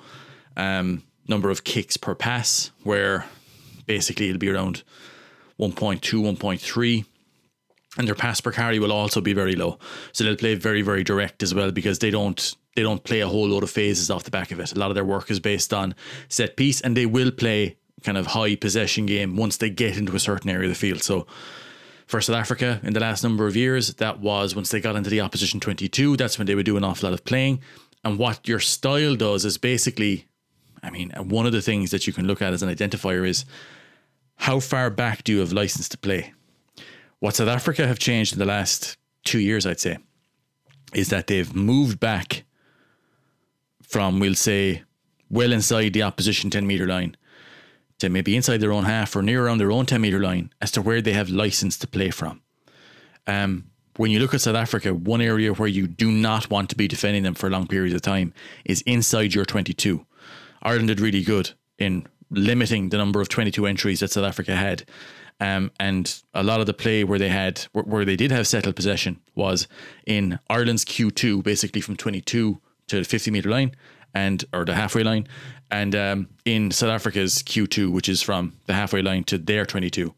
um, 0.56 1.02
number 1.28 1.50
of 1.50 1.64
kicks 1.64 1.96
per 1.96 2.14
pass, 2.14 2.70
where 2.82 3.26
basically 3.86 4.28
it'll 4.28 4.38
be 4.38 4.50
around 4.50 4.82
1.2, 5.58 6.00
1.3. 6.00 7.04
And 7.98 8.08
their 8.08 8.14
pass 8.14 8.40
per 8.40 8.52
carry 8.52 8.78
will 8.78 8.92
also 8.92 9.20
be 9.20 9.34
very 9.34 9.54
low. 9.54 9.78
So 10.12 10.24
they'll 10.24 10.36
play 10.36 10.54
very, 10.54 10.80
very 10.80 11.04
direct 11.04 11.42
as 11.42 11.54
well 11.54 11.70
because 11.70 11.98
they 11.98 12.10
don't 12.10 12.56
they 12.74 12.82
don't 12.82 13.04
play 13.04 13.20
a 13.20 13.28
whole 13.28 13.48
load 13.48 13.62
of 13.62 13.70
phases 13.70 14.10
off 14.10 14.24
the 14.24 14.30
back 14.30 14.50
of 14.50 14.58
it. 14.58 14.72
A 14.72 14.78
lot 14.78 14.90
of 14.90 14.94
their 14.94 15.04
work 15.04 15.30
is 15.30 15.40
based 15.40 15.74
on 15.74 15.94
set 16.28 16.56
piece 16.56 16.80
and 16.80 16.96
they 16.96 17.04
will 17.04 17.30
play 17.30 17.76
kind 18.02 18.18
of 18.18 18.28
high 18.28 18.56
possession 18.56 19.06
game 19.06 19.36
once 19.36 19.56
they 19.56 19.70
get 19.70 19.96
into 19.96 20.14
a 20.14 20.20
certain 20.20 20.50
area 20.50 20.64
of 20.64 20.70
the 20.70 20.78
field. 20.78 21.02
So 21.02 21.26
for 22.06 22.20
South 22.20 22.36
Africa 22.36 22.80
in 22.82 22.92
the 22.92 23.00
last 23.00 23.22
number 23.22 23.46
of 23.46 23.56
years, 23.56 23.94
that 23.94 24.20
was 24.20 24.54
once 24.54 24.70
they 24.70 24.80
got 24.80 24.96
into 24.96 25.10
the 25.10 25.20
opposition 25.20 25.60
22, 25.60 26.16
that's 26.16 26.38
when 26.38 26.46
they 26.46 26.54
would 26.54 26.66
do 26.66 26.76
an 26.76 26.84
awful 26.84 27.08
lot 27.08 27.14
of 27.14 27.24
playing. 27.24 27.60
And 28.04 28.18
what 28.18 28.48
your 28.48 28.60
style 28.60 29.16
does 29.16 29.44
is 29.44 29.58
basically 29.58 30.26
I 30.82 30.90
mean, 30.90 31.10
one 31.16 31.46
of 31.46 31.52
the 31.52 31.62
things 31.62 31.90
that 31.92 32.06
you 32.06 32.12
can 32.12 32.26
look 32.26 32.42
at 32.42 32.52
as 32.52 32.62
an 32.62 32.74
identifier 32.74 33.26
is 33.26 33.44
how 34.36 34.58
far 34.58 34.90
back 34.90 35.22
do 35.22 35.32
you 35.32 35.38
have 35.38 35.52
license 35.52 35.88
to 35.90 35.98
play? 35.98 36.32
What 37.20 37.36
South 37.36 37.48
Africa 37.48 37.86
have 37.86 38.00
changed 38.00 38.32
in 38.32 38.40
the 38.40 38.44
last 38.44 38.96
two 39.24 39.38
years, 39.38 39.64
I'd 39.64 39.78
say, 39.78 39.98
is 40.92 41.08
that 41.10 41.28
they've 41.28 41.54
moved 41.54 42.00
back 42.00 42.44
from, 43.82 44.18
we'll 44.18 44.34
say, 44.34 44.82
well 45.30 45.52
inside 45.52 45.92
the 45.92 46.02
opposition 46.02 46.50
10 46.50 46.66
metre 46.66 46.86
line 46.86 47.16
to 48.02 48.08
maybe 48.08 48.36
inside 48.36 48.58
their 48.58 48.72
own 48.72 48.84
half 48.84 49.14
or 49.14 49.22
near 49.22 49.46
around 49.46 49.58
their 49.58 49.70
own 49.70 49.86
10 49.86 50.00
metre 50.00 50.20
line 50.20 50.52
as 50.60 50.72
to 50.72 50.82
where 50.82 51.00
they 51.00 51.12
have 51.12 51.30
license 51.30 51.78
to 51.78 51.86
play 51.86 52.10
from. 52.10 52.42
Um, 53.28 53.70
when 53.96 54.10
you 54.10 54.18
look 54.18 54.34
at 54.34 54.40
South 54.40 54.56
Africa, 54.56 54.92
one 54.92 55.20
area 55.20 55.52
where 55.52 55.68
you 55.68 55.86
do 55.86 56.10
not 56.10 56.50
want 56.50 56.68
to 56.70 56.76
be 56.76 56.88
defending 56.88 57.22
them 57.22 57.34
for 57.34 57.48
long 57.48 57.68
periods 57.68 57.94
of 57.94 58.02
time 58.02 58.34
is 58.64 58.80
inside 58.82 59.34
your 59.34 59.44
22. 59.44 60.04
Ireland 60.62 60.88
did 60.88 60.98
really 60.98 61.22
good 61.22 61.52
in 61.78 62.08
limiting 62.28 62.88
the 62.88 62.98
number 62.98 63.20
of 63.20 63.28
22 63.28 63.66
entries 63.66 64.00
that 64.00 64.10
South 64.10 64.24
Africa 64.24 64.56
had. 64.56 64.84
Um, 65.38 65.70
and 65.78 66.22
a 66.34 66.42
lot 66.42 66.58
of 66.58 66.66
the 66.66 66.74
play 66.74 67.04
where 67.04 67.18
they 67.18 67.28
had 67.28 67.60
where 67.72 68.04
they 68.04 68.16
did 68.16 68.32
have 68.32 68.46
settled 68.46 68.76
possession 68.76 69.20
was 69.34 69.68
in 70.06 70.40
Ireland's 70.50 70.84
Q2, 70.84 71.42
basically 71.44 71.80
from 71.80 71.96
22 71.96 72.60
to 72.88 72.96
the 72.96 73.04
50 73.04 73.30
meter 73.30 73.48
line 73.48 73.76
and 74.14 74.44
or 74.52 74.64
the 74.64 74.74
halfway 74.74 75.02
line, 75.02 75.26
and 75.70 75.94
um, 75.94 76.28
in 76.44 76.70
South 76.70 76.90
Africa's 76.90 77.42
Q2, 77.42 77.90
which 77.90 78.08
is 78.08 78.22
from 78.22 78.54
the 78.66 78.74
halfway 78.74 79.02
line 79.02 79.24
to 79.24 79.38
their 79.38 79.64
22. 79.64 80.14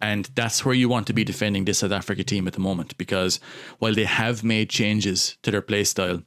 And 0.00 0.26
that's 0.36 0.64
where 0.64 0.74
you 0.74 0.88
want 0.88 1.08
to 1.08 1.12
be 1.12 1.24
defending 1.24 1.64
this 1.64 1.78
South 1.78 1.90
Africa 1.90 2.22
team 2.22 2.46
at 2.46 2.52
the 2.52 2.60
moment 2.60 2.96
because 2.98 3.40
while 3.80 3.94
they 3.94 4.04
have 4.04 4.44
made 4.44 4.70
changes 4.70 5.36
to 5.42 5.50
their 5.50 5.60
play 5.60 5.82
style, 5.82 6.22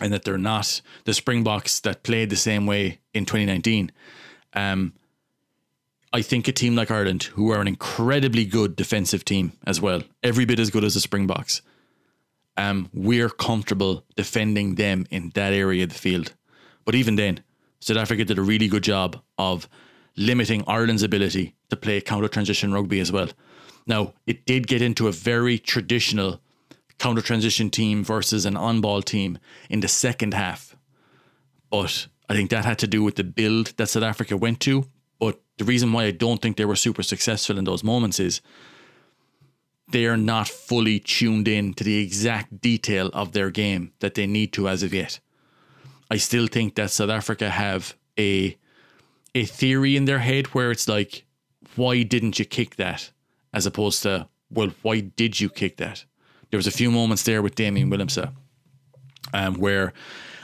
and 0.00 0.12
that 0.12 0.24
they're 0.24 0.38
not 0.38 0.80
the 1.04 1.14
Springboks 1.14 1.80
that 1.80 2.02
played 2.02 2.30
the 2.30 2.36
same 2.36 2.66
way 2.66 3.00
in 3.14 3.24
2019. 3.24 3.92
Um, 4.54 4.94
I 6.12 6.22
think 6.22 6.46
a 6.48 6.52
team 6.52 6.74
like 6.74 6.90
Ireland, 6.90 7.24
who 7.24 7.50
are 7.50 7.60
an 7.60 7.68
incredibly 7.68 8.44
good 8.44 8.76
defensive 8.76 9.24
team 9.24 9.52
as 9.66 9.80
well, 9.80 10.02
every 10.22 10.44
bit 10.44 10.58
as 10.58 10.70
good 10.70 10.84
as 10.84 10.94
the 10.94 11.00
Springboks, 11.00 11.62
um, 12.56 12.90
we're 12.92 13.28
comfortable 13.28 14.04
defending 14.16 14.74
them 14.74 15.06
in 15.10 15.30
that 15.34 15.52
area 15.52 15.84
of 15.84 15.90
the 15.90 15.98
field. 15.98 16.34
But 16.84 16.94
even 16.94 17.16
then, 17.16 17.42
South 17.80 17.96
Africa 17.96 18.24
did 18.24 18.38
a 18.38 18.42
really 18.42 18.68
good 18.68 18.84
job 18.84 19.20
of 19.38 19.68
limiting 20.16 20.64
Ireland's 20.66 21.02
ability 21.02 21.54
to 21.70 21.76
play 21.76 22.00
counter 22.00 22.28
transition 22.28 22.72
rugby 22.72 23.00
as 23.00 23.10
well. 23.10 23.28
Now, 23.86 24.14
it 24.26 24.46
did 24.46 24.66
get 24.66 24.82
into 24.82 25.08
a 25.08 25.12
very 25.12 25.58
traditional 25.58 26.40
counter 26.98 27.22
transition 27.22 27.70
team 27.70 28.04
versus 28.04 28.46
an 28.46 28.56
on 28.56 28.80
ball 28.80 29.02
team 29.02 29.38
in 29.68 29.80
the 29.80 29.88
second 29.88 30.34
half. 30.34 30.76
But 31.70 32.06
I 32.28 32.34
think 32.34 32.50
that 32.50 32.64
had 32.64 32.78
to 32.80 32.86
do 32.86 33.02
with 33.02 33.16
the 33.16 33.24
build 33.24 33.74
that 33.78 33.88
South 33.88 34.02
Africa 34.02 34.36
went 34.36 34.60
to. 34.60 34.86
But 35.18 35.40
the 35.58 35.64
reason 35.64 35.92
why 35.92 36.04
I 36.04 36.10
don't 36.10 36.42
think 36.42 36.56
they 36.56 36.64
were 36.64 36.76
super 36.76 37.02
successful 37.02 37.58
in 37.58 37.64
those 37.64 37.82
moments 37.82 38.20
is 38.20 38.40
they 39.92 40.06
are 40.06 40.16
not 40.16 40.48
fully 40.48 40.98
tuned 40.98 41.48
in 41.48 41.74
to 41.74 41.84
the 41.84 41.98
exact 41.98 42.60
detail 42.60 43.08
of 43.12 43.32
their 43.32 43.50
game 43.50 43.92
that 44.00 44.14
they 44.14 44.26
need 44.26 44.52
to 44.54 44.68
as 44.68 44.82
of 44.82 44.92
yet. 44.92 45.20
I 46.10 46.16
still 46.16 46.46
think 46.46 46.74
that 46.74 46.90
South 46.90 47.10
Africa 47.10 47.48
have 47.50 47.94
a 48.18 48.56
a 49.34 49.44
theory 49.44 49.96
in 49.96 50.04
their 50.04 50.18
head 50.18 50.48
where 50.48 50.70
it's 50.70 50.86
like, 50.86 51.24
why 51.76 52.02
didn't 52.02 52.38
you 52.38 52.44
kick 52.44 52.76
that? 52.76 53.10
As 53.54 53.64
opposed 53.64 54.02
to, 54.02 54.28
well, 54.50 54.72
why 54.82 55.00
did 55.00 55.40
you 55.40 55.48
kick 55.48 55.78
that? 55.78 56.04
there 56.52 56.58
was 56.58 56.66
a 56.66 56.70
few 56.70 56.90
moments 56.90 57.22
there 57.24 57.42
with 57.42 57.54
Damian 57.54 57.90
Willemse 57.90 58.30
um, 59.32 59.54
where 59.54 59.94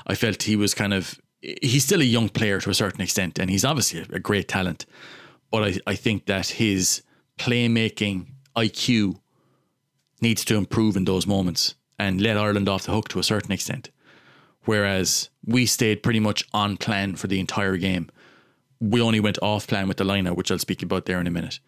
I 0.06 0.14
felt 0.14 0.42
he 0.42 0.56
was 0.56 0.74
kind 0.74 0.94
of 0.94 1.20
he's 1.40 1.84
still 1.84 2.00
a 2.00 2.04
young 2.04 2.30
player 2.30 2.60
to 2.60 2.70
a 2.70 2.74
certain 2.74 3.02
extent, 3.02 3.38
and 3.38 3.48
he's 3.48 3.64
obviously 3.64 4.00
a, 4.10 4.18
great 4.18 4.48
talent. 4.48 4.86
But 5.52 5.64
I, 5.64 5.78
I 5.86 5.94
think 5.94 6.26
that 6.26 6.48
his 6.48 7.02
playmaking 7.38 8.26
IQ 8.56 9.20
needs 10.20 10.44
to 10.46 10.56
improve 10.56 10.96
in 10.96 11.04
those 11.04 11.26
moments 11.26 11.74
and 11.98 12.20
let 12.20 12.36
Ireland 12.36 12.68
off 12.68 12.84
the 12.84 12.92
hook 12.92 13.08
to 13.08 13.18
a 13.18 13.24
certain 13.24 13.52
extent. 13.52 13.90
whereas 14.68 15.30
we 15.46 15.64
stayed 15.64 16.02
pretty 16.02 16.20
much 16.20 16.44
on 16.52 16.76
plan 16.76 17.16
for 17.16 17.26
the 17.26 17.40
entire 17.40 17.78
game. 17.78 18.10
We 18.80 19.00
only 19.00 19.18
went 19.18 19.38
off 19.40 19.66
plan 19.66 19.88
with 19.88 19.96
the 19.96 20.04
lineup, 20.04 20.36
which 20.36 20.50
I'll 20.50 20.58
speak 20.58 20.82
about 20.82 21.06
there 21.06 21.18
in 21.18 21.26
a 21.26 21.30
minute. 21.30 21.58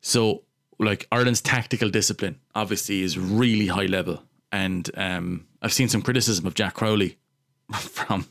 So, 0.00 0.44
like 0.78 1.08
Ireland's 1.10 1.40
tactical 1.40 1.90
discipline 1.90 2.38
obviously 2.54 3.02
is 3.02 3.18
really 3.18 3.66
high 3.66 3.86
level, 3.86 4.22
and 4.52 4.88
um, 4.96 5.48
I've 5.60 5.72
seen 5.72 5.88
some 5.88 6.02
criticism 6.02 6.46
of 6.46 6.54
Jack 6.54 6.74
Crowley 6.74 7.18
from 7.72 8.26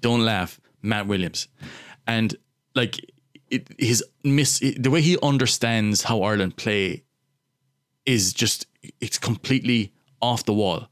don't 0.00 0.24
laugh 0.24 0.60
Matt 0.82 1.06
Williams, 1.06 1.46
and 2.04 2.34
like 2.74 2.98
it, 3.48 3.68
his 3.78 4.02
miss 4.24 4.58
the 4.58 4.90
way 4.90 5.02
he 5.02 5.16
understands 5.22 6.02
how 6.02 6.22
Ireland 6.22 6.56
play 6.56 7.04
is 8.06 8.32
just 8.32 8.66
it's 9.00 9.18
completely 9.18 9.92
off 10.20 10.44
the 10.44 10.54
wall. 10.54 10.88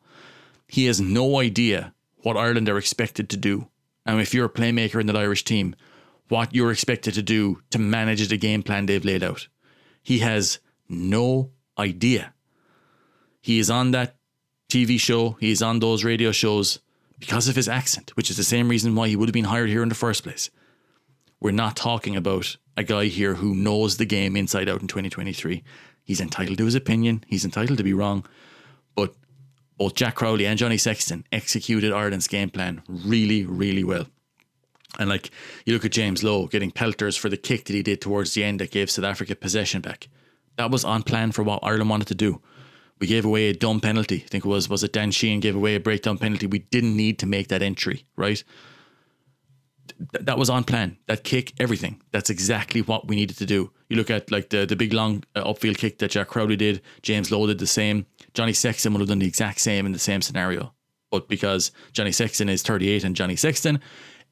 He 0.67 0.87
has 0.87 1.01
no 1.01 1.39
idea 1.39 1.95
what 2.23 2.37
Ireland 2.37 2.69
are 2.69 2.79
expected 2.79 3.31
to 3.31 3.37
do. 3.37 3.69
And 4.05 4.21
if 4.21 4.35
you're 4.35 4.47
a 4.47 4.51
playmaker 4.51 5.01
in 5.01 5.07
that 5.07 5.17
Irish 5.17 5.45
team, 5.45 5.75
what 6.29 6.55
you're 6.55 6.73
expected 6.73 7.15
to 7.15 7.23
do 7.23 7.63
to 7.71 7.79
manage 7.79 8.27
the 8.29 8.37
game 8.37 8.63
plan 8.63 8.87
they've 8.87 9.05
laid 9.05 9.23
out. 9.23 9.49
He 10.03 10.19
has 10.19 10.59
no 10.89 11.51
idea. 11.79 12.35
He 13.41 13.59
is 13.59 13.71
on 13.71 13.93
that 13.93 14.17
TV 14.71 15.01
show, 15.01 15.37
he 15.41 15.51
is 15.51 15.63
on 15.63 15.79
those 15.79 16.05
radio 16.05 16.33
shows 16.33 16.81
because 17.19 17.49
of 17.49 17.57
his 17.57 17.69
accent, 17.69 18.11
which 18.17 18.31
is 18.31 18.37
the 18.37 18.45
same 18.45 18.69
reason 18.69 18.95
why 18.95 19.09
he 19.09 19.17
would 19.17 19.29
have 19.29 19.35
been 19.35 19.45
hired 19.45 19.71
here 19.71 19.83
in 19.83 19.89
the 19.89 19.95
first 19.95 20.23
place. 20.23 20.51
We're 21.41 21.53
not 21.53 21.77
talking 21.77 22.17
about 22.17 22.57
a 22.77 22.85
guy 22.85 23.07
here 23.07 23.35
who 23.35 23.55
knows 23.55 23.97
the 23.97 24.05
game 24.05 24.37
inside 24.37 24.69
out 24.69 24.83
in 24.83 24.89
2023. 24.89 25.63
He's 26.09 26.23
entitled 26.23 26.57
to 26.57 26.65
his 26.65 26.75
opinion, 26.75 27.23
he's 27.27 27.45
entitled 27.45 27.77
to 27.77 27.85
be 27.85 27.93
wrong, 27.93 28.25
but 28.97 29.15
both 29.77 29.95
Jack 29.95 30.15
Crowley 30.15 30.47
and 30.47 30.59
Johnny 30.59 30.79
Sexton 30.79 31.27
executed 31.31 31.93
Ireland's 31.93 32.27
game 32.27 32.49
plan 32.49 32.81
really, 32.89 33.45
really 33.45 33.85
well. 33.85 34.07
And 34.99 35.11
like 35.11 35.31
you 35.67 35.75
look 35.75 35.85
at 35.85 35.93
James 35.93 36.25
Lowe 36.25 36.47
getting 36.47 36.71
pelters 36.71 37.15
for 37.15 37.29
the 37.29 37.37
kick 37.37 37.67
that 37.67 37.75
he 37.75 37.83
did 37.83 38.01
towards 38.01 38.33
the 38.33 38.43
end 38.43 38.59
that 38.59 38.71
gave 38.71 38.91
South 38.91 39.05
Africa 39.05 39.37
possession 39.37 39.83
back. 39.83 40.09
That 40.57 40.71
was 40.71 40.83
on 40.83 41.03
plan 41.03 41.31
for 41.31 41.43
what 41.43 41.61
Ireland 41.63 41.91
wanted 41.91 42.09
to 42.09 42.15
do. 42.15 42.41
We 42.99 43.07
gave 43.07 43.27
away 43.27 43.51
a 43.51 43.53
dumb 43.53 43.79
penalty. 43.79 44.23
I 44.25 44.29
think 44.29 44.47
it 44.47 44.49
was 44.49 44.67
was 44.67 44.83
it 44.83 44.95
Dan 44.95 45.11
Sheehan 45.11 45.41
gave 45.41 45.55
away 45.55 45.75
a 45.75 45.81
breakdown 45.81 46.17
penalty. 46.17 46.47
We 46.47 46.61
didn't 46.61 46.97
need 46.97 47.19
to 47.19 47.27
make 47.27 47.49
that 47.49 47.61
entry, 47.61 48.07
right? 48.17 48.43
Th- 49.99 50.25
that 50.25 50.39
was 50.39 50.49
on 50.49 50.65
plan. 50.65 50.97
That 51.07 51.23
kick, 51.23 51.53
everything. 51.61 52.01
That's 52.13 52.31
exactly 52.31 52.81
what 52.81 53.07
we 53.07 53.15
needed 53.15 53.37
to 53.37 53.47
do. 53.47 53.73
You 53.89 53.97
look 53.97 54.11
at 54.11 54.31
like 54.31 54.51
the 54.51 54.67
the 54.67 54.77
big 54.77 54.93
long 54.93 55.25
uh, 55.35 55.45
upfield 55.45 55.79
kick 55.79 55.99
that 55.99 56.11
Jack 56.11 56.29
Crowley 56.29 56.57
did. 56.57 56.83
James 57.03 57.31
Lowe 57.31 57.47
did 57.47 57.59
the 57.59 57.67
same. 57.67 58.07
Johnny 58.35 58.53
Sexton 58.53 58.93
would 58.93 59.01
have 59.01 59.09
done 59.09 59.19
the 59.19 59.27
exact 59.27 59.61
same 59.61 59.87
in 59.87 59.93
the 59.93 59.99
same 59.99 60.23
scenario. 60.23 60.73
But 61.11 61.29
because 61.29 61.73
Johnny 61.93 62.13
Sexton 62.13 62.49
is 62.49 62.63
38 62.63 63.05
and 63.05 63.17
Johnny 63.17 63.37
Sexton, 63.37 63.81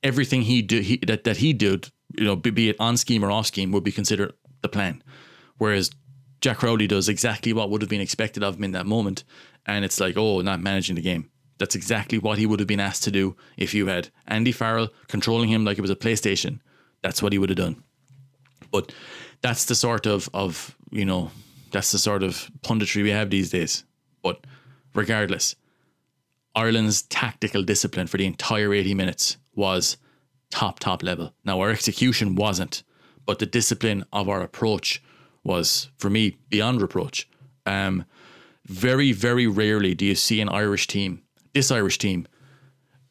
everything 0.02 0.42
he 0.42 0.60
do 0.60 0.80
he, 0.80 0.98
that 1.06 1.24
that 1.24 1.38
he 1.38 1.52
did, 1.52 1.90
you 2.16 2.24
know, 2.24 2.36
be, 2.36 2.50
be 2.50 2.68
it 2.68 2.76
on 2.78 2.96
scheme 2.96 3.24
or 3.24 3.30
off 3.30 3.46
scheme, 3.46 3.72
would 3.72 3.84
be 3.84 3.92
considered 3.92 4.34
the 4.60 4.68
plan. 4.68 5.02
Whereas 5.58 5.90
Jack 6.40 6.58
Crowley 6.58 6.86
does 6.86 7.08
exactly 7.08 7.52
what 7.52 7.70
would 7.70 7.80
have 7.80 7.88
been 7.88 8.00
expected 8.00 8.42
of 8.42 8.56
him 8.56 8.64
in 8.64 8.72
that 8.72 8.86
moment, 8.86 9.24
and 9.64 9.84
it's 9.84 9.98
like, 9.98 10.16
oh, 10.16 10.42
not 10.42 10.60
managing 10.60 10.96
the 10.96 11.02
game. 11.02 11.30
That's 11.58 11.74
exactly 11.74 12.18
what 12.18 12.38
he 12.38 12.44
would 12.44 12.60
have 12.60 12.68
been 12.68 12.80
asked 12.80 13.04
to 13.04 13.10
do 13.10 13.36
if 13.56 13.72
you 13.72 13.86
had 13.86 14.10
Andy 14.26 14.52
Farrell 14.52 14.88
controlling 15.08 15.48
him 15.48 15.64
like 15.64 15.78
it 15.78 15.82
was 15.82 15.90
a 15.90 15.96
PlayStation. 15.96 16.60
That's 17.02 17.22
what 17.22 17.32
he 17.32 17.38
would 17.38 17.48
have 17.48 17.56
done. 17.56 17.82
But 18.70 18.92
that's 19.42 19.66
the 19.66 19.74
sort 19.74 20.06
of 20.06 20.28
of 20.34 20.76
you 20.90 21.04
know 21.04 21.30
that's 21.70 21.92
the 21.92 21.98
sort 21.98 22.22
of 22.22 22.50
punditry 22.62 23.02
we 23.02 23.10
have 23.10 23.30
these 23.30 23.50
days. 23.50 23.84
But 24.22 24.44
regardless, 24.94 25.56
Ireland's 26.54 27.02
tactical 27.02 27.62
discipline 27.62 28.06
for 28.06 28.16
the 28.16 28.26
entire 28.26 28.72
80 28.72 28.94
minutes 28.94 29.36
was 29.54 29.98
top, 30.50 30.78
top 30.78 31.02
level. 31.02 31.34
Now, 31.44 31.60
our 31.60 31.70
execution 31.70 32.34
wasn't, 32.34 32.82
but 33.26 33.38
the 33.38 33.46
discipline 33.46 34.04
of 34.12 34.28
our 34.28 34.40
approach 34.40 35.02
was, 35.44 35.90
for 35.98 36.08
me, 36.08 36.38
beyond 36.48 36.80
reproach. 36.80 37.28
Um, 37.66 38.04
very, 38.64 39.12
very 39.12 39.46
rarely 39.46 39.94
do 39.94 40.06
you 40.06 40.14
see 40.14 40.40
an 40.40 40.48
Irish 40.48 40.86
team, 40.86 41.22
this 41.52 41.70
Irish 41.70 41.98
team, 41.98 42.26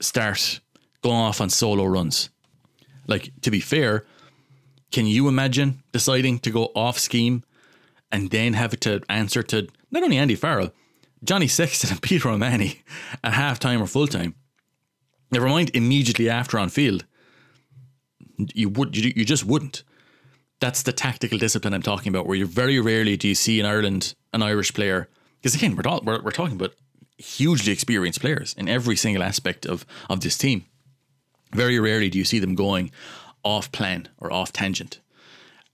start 0.01 0.59
going 1.01 1.15
off 1.15 1.39
on 1.39 1.49
solo 1.51 1.85
runs. 1.85 2.29
Like, 3.07 3.31
to 3.41 3.51
be 3.51 3.59
fair, 3.59 4.05
can 4.91 5.05
you 5.05 5.27
imagine 5.27 5.83
deciding 5.91 6.39
to 6.39 6.51
go 6.51 6.71
off 6.75 6.97
scheme 6.99 7.43
and 8.11 8.29
then 8.29 8.53
have 8.53 8.79
to 8.81 9.01
answer 9.09 9.43
to 9.43 9.67
not 9.91 10.03
only 10.03 10.17
Andy 10.17 10.35
Farrell, 10.35 10.71
Johnny 11.23 11.47
Sexton 11.47 11.89
and 11.91 12.01
Peter 12.01 12.29
O'Mahony 12.29 12.81
at 13.23 13.33
halftime 13.33 13.81
or 13.81 13.87
full 13.87 14.07
time? 14.07 14.35
Never 15.31 15.47
mind 15.47 15.71
immediately 15.73 16.29
after 16.29 16.59
on 16.59 16.69
field. 16.69 17.05
You 18.53 18.69
would 18.69 18.95
you, 18.95 19.13
you 19.15 19.25
just 19.25 19.45
wouldn't. 19.45 19.83
That's 20.59 20.83
the 20.83 20.93
tactical 20.93 21.37
discipline 21.37 21.73
I'm 21.73 21.81
talking 21.81 22.09
about, 22.09 22.27
where 22.27 22.37
you 22.37 22.45
very 22.45 22.79
rarely 22.79 23.17
do 23.17 23.27
you 23.27 23.35
see 23.35 23.59
in 23.59 23.65
Ireland 23.65 24.15
an 24.33 24.41
Irish 24.41 24.73
player. 24.73 25.09
Because 25.41 25.55
again, 25.55 25.75
we're, 25.75 25.89
all, 25.89 26.01
we're 26.03 26.21
we're 26.21 26.31
talking 26.31 26.55
about 26.55 26.73
hugely 27.17 27.71
experienced 27.73 28.21
players 28.21 28.53
in 28.57 28.67
every 28.67 28.95
single 28.95 29.23
aspect 29.23 29.65
of 29.65 29.85
of 30.09 30.21
this 30.21 30.37
team. 30.37 30.65
Very 31.53 31.79
rarely 31.79 32.09
do 32.09 32.17
you 32.17 32.25
see 32.25 32.39
them 32.39 32.55
going 32.55 32.91
off 33.45 33.71
plan 33.71 34.09
or 34.17 34.33
off 34.33 34.51
tangent. 34.51 34.99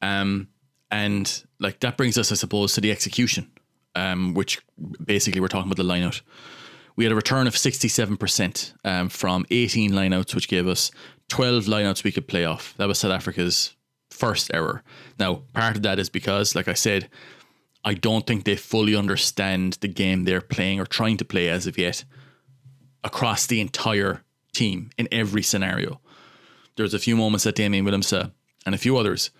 Um, 0.01 0.49
and 0.91 1.43
like 1.60 1.79
that 1.79 1.97
brings 1.97 2.17
us, 2.17 2.31
I 2.31 2.36
suppose, 2.36 2.73
to 2.73 2.81
the 2.81 2.91
execution, 2.91 3.49
um, 3.95 4.34
which 4.34 4.60
basically 5.03 5.41
we're 5.41 5.47
talking 5.47 5.71
about 5.71 5.81
the 5.81 5.89
lineout. 5.89 6.21
We 6.97 7.05
had 7.05 7.13
a 7.13 7.15
return 7.15 7.47
of 7.47 7.55
67% 7.55 8.73
um, 8.84 9.10
from 9.10 9.45
18 9.49 9.91
lineouts, 9.91 10.36
which 10.36 10.49
gave 10.49 10.67
us 10.67 10.91
12 11.29 11.65
lineouts 11.65 12.03
we 12.03 12.12
could 12.12 12.27
play 12.27 12.43
off. 12.43 12.75
That 12.77 12.89
was 12.89 12.99
South 12.99 13.13
Africa's 13.13 13.75
first 14.10 14.51
error. 14.53 14.84
Now, 15.17 15.43
part 15.53 15.77
of 15.77 15.84
that 15.84 15.97
is 15.97 16.10
because, 16.10 16.53
like 16.53 16.67
I 16.67 16.73
said, 16.73 17.10
I 17.86 17.93
don't 17.93 18.27
think 18.27 18.43
they 18.43 18.57
fully 18.57 18.95
understand 18.95 19.77
the 19.79 19.88
game 19.88 20.25
they're 20.25 20.41
playing 20.41 20.79
or 20.79 20.86
trying 20.86 21.17
to 21.17 21.25
play 21.25 21.49
as 21.49 21.65
of 21.65 21.77
yet 21.77 22.03
across 23.03 23.47
the 23.47 23.62
entire 23.62 24.23
team 24.53 24.89
in 24.97 25.07
every 25.12 25.41
scenario. 25.41 26.01
There's 26.75 26.93
a 26.93 26.99
few 26.99 27.15
moments 27.15 27.43
that 27.43 27.55
Damian 27.55 27.86
Willemse 27.86 28.31
and 28.65 28.75
a 28.75 28.77
few 28.77 28.97
others 28.97 29.31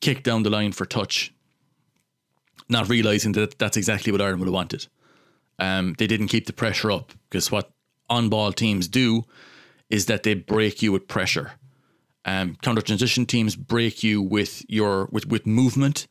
kicked 0.00 0.24
down 0.24 0.42
the 0.42 0.50
line 0.50 0.72
for 0.72 0.86
touch, 0.86 1.32
not 2.68 2.88
realizing 2.88 3.32
that 3.32 3.58
that's 3.58 3.76
exactly 3.76 4.12
what 4.12 4.20
Ireland 4.20 4.40
would 4.40 4.46
have 4.46 4.54
wanted. 4.54 4.86
Um, 5.58 5.94
they 5.98 6.06
didn't 6.06 6.28
keep 6.28 6.46
the 6.46 6.52
pressure 6.52 6.90
up 6.90 7.12
because 7.28 7.52
what 7.52 7.70
on 8.08 8.28
ball 8.28 8.52
teams 8.52 8.88
do 8.88 9.24
is 9.90 10.06
that 10.06 10.22
they 10.22 10.34
break 10.34 10.82
you 10.82 10.92
with 10.92 11.06
pressure. 11.06 11.52
Um, 12.24 12.56
counter 12.62 12.82
transition 12.82 13.26
teams 13.26 13.56
break 13.56 14.02
you 14.02 14.22
with 14.22 14.64
your 14.68 15.08
with 15.10 15.26
with 15.26 15.46
movement 15.46 16.06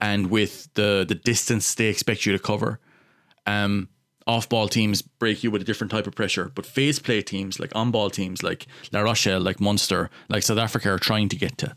and 0.00 0.30
with 0.30 0.72
the 0.74 1.04
the 1.06 1.14
distance 1.14 1.74
they 1.74 1.86
expect 1.86 2.26
you 2.26 2.32
to 2.32 2.38
cover. 2.38 2.80
Um, 3.46 3.88
off 4.26 4.48
ball 4.48 4.68
teams 4.68 5.02
break 5.02 5.42
you 5.42 5.50
with 5.50 5.62
a 5.62 5.64
different 5.64 5.90
type 5.90 6.06
of 6.06 6.14
pressure, 6.14 6.50
but 6.54 6.66
phase 6.66 6.98
play 6.98 7.22
teams 7.22 7.58
like 7.58 7.74
on 7.74 7.90
ball 7.90 8.10
teams 8.10 8.42
like 8.42 8.66
La 8.92 9.00
Rochelle, 9.00 9.40
like 9.40 9.60
Munster, 9.60 10.10
like 10.28 10.42
South 10.42 10.58
Africa 10.58 10.90
are 10.90 10.98
trying 10.98 11.28
to 11.28 11.36
get 11.36 11.58
to. 11.58 11.74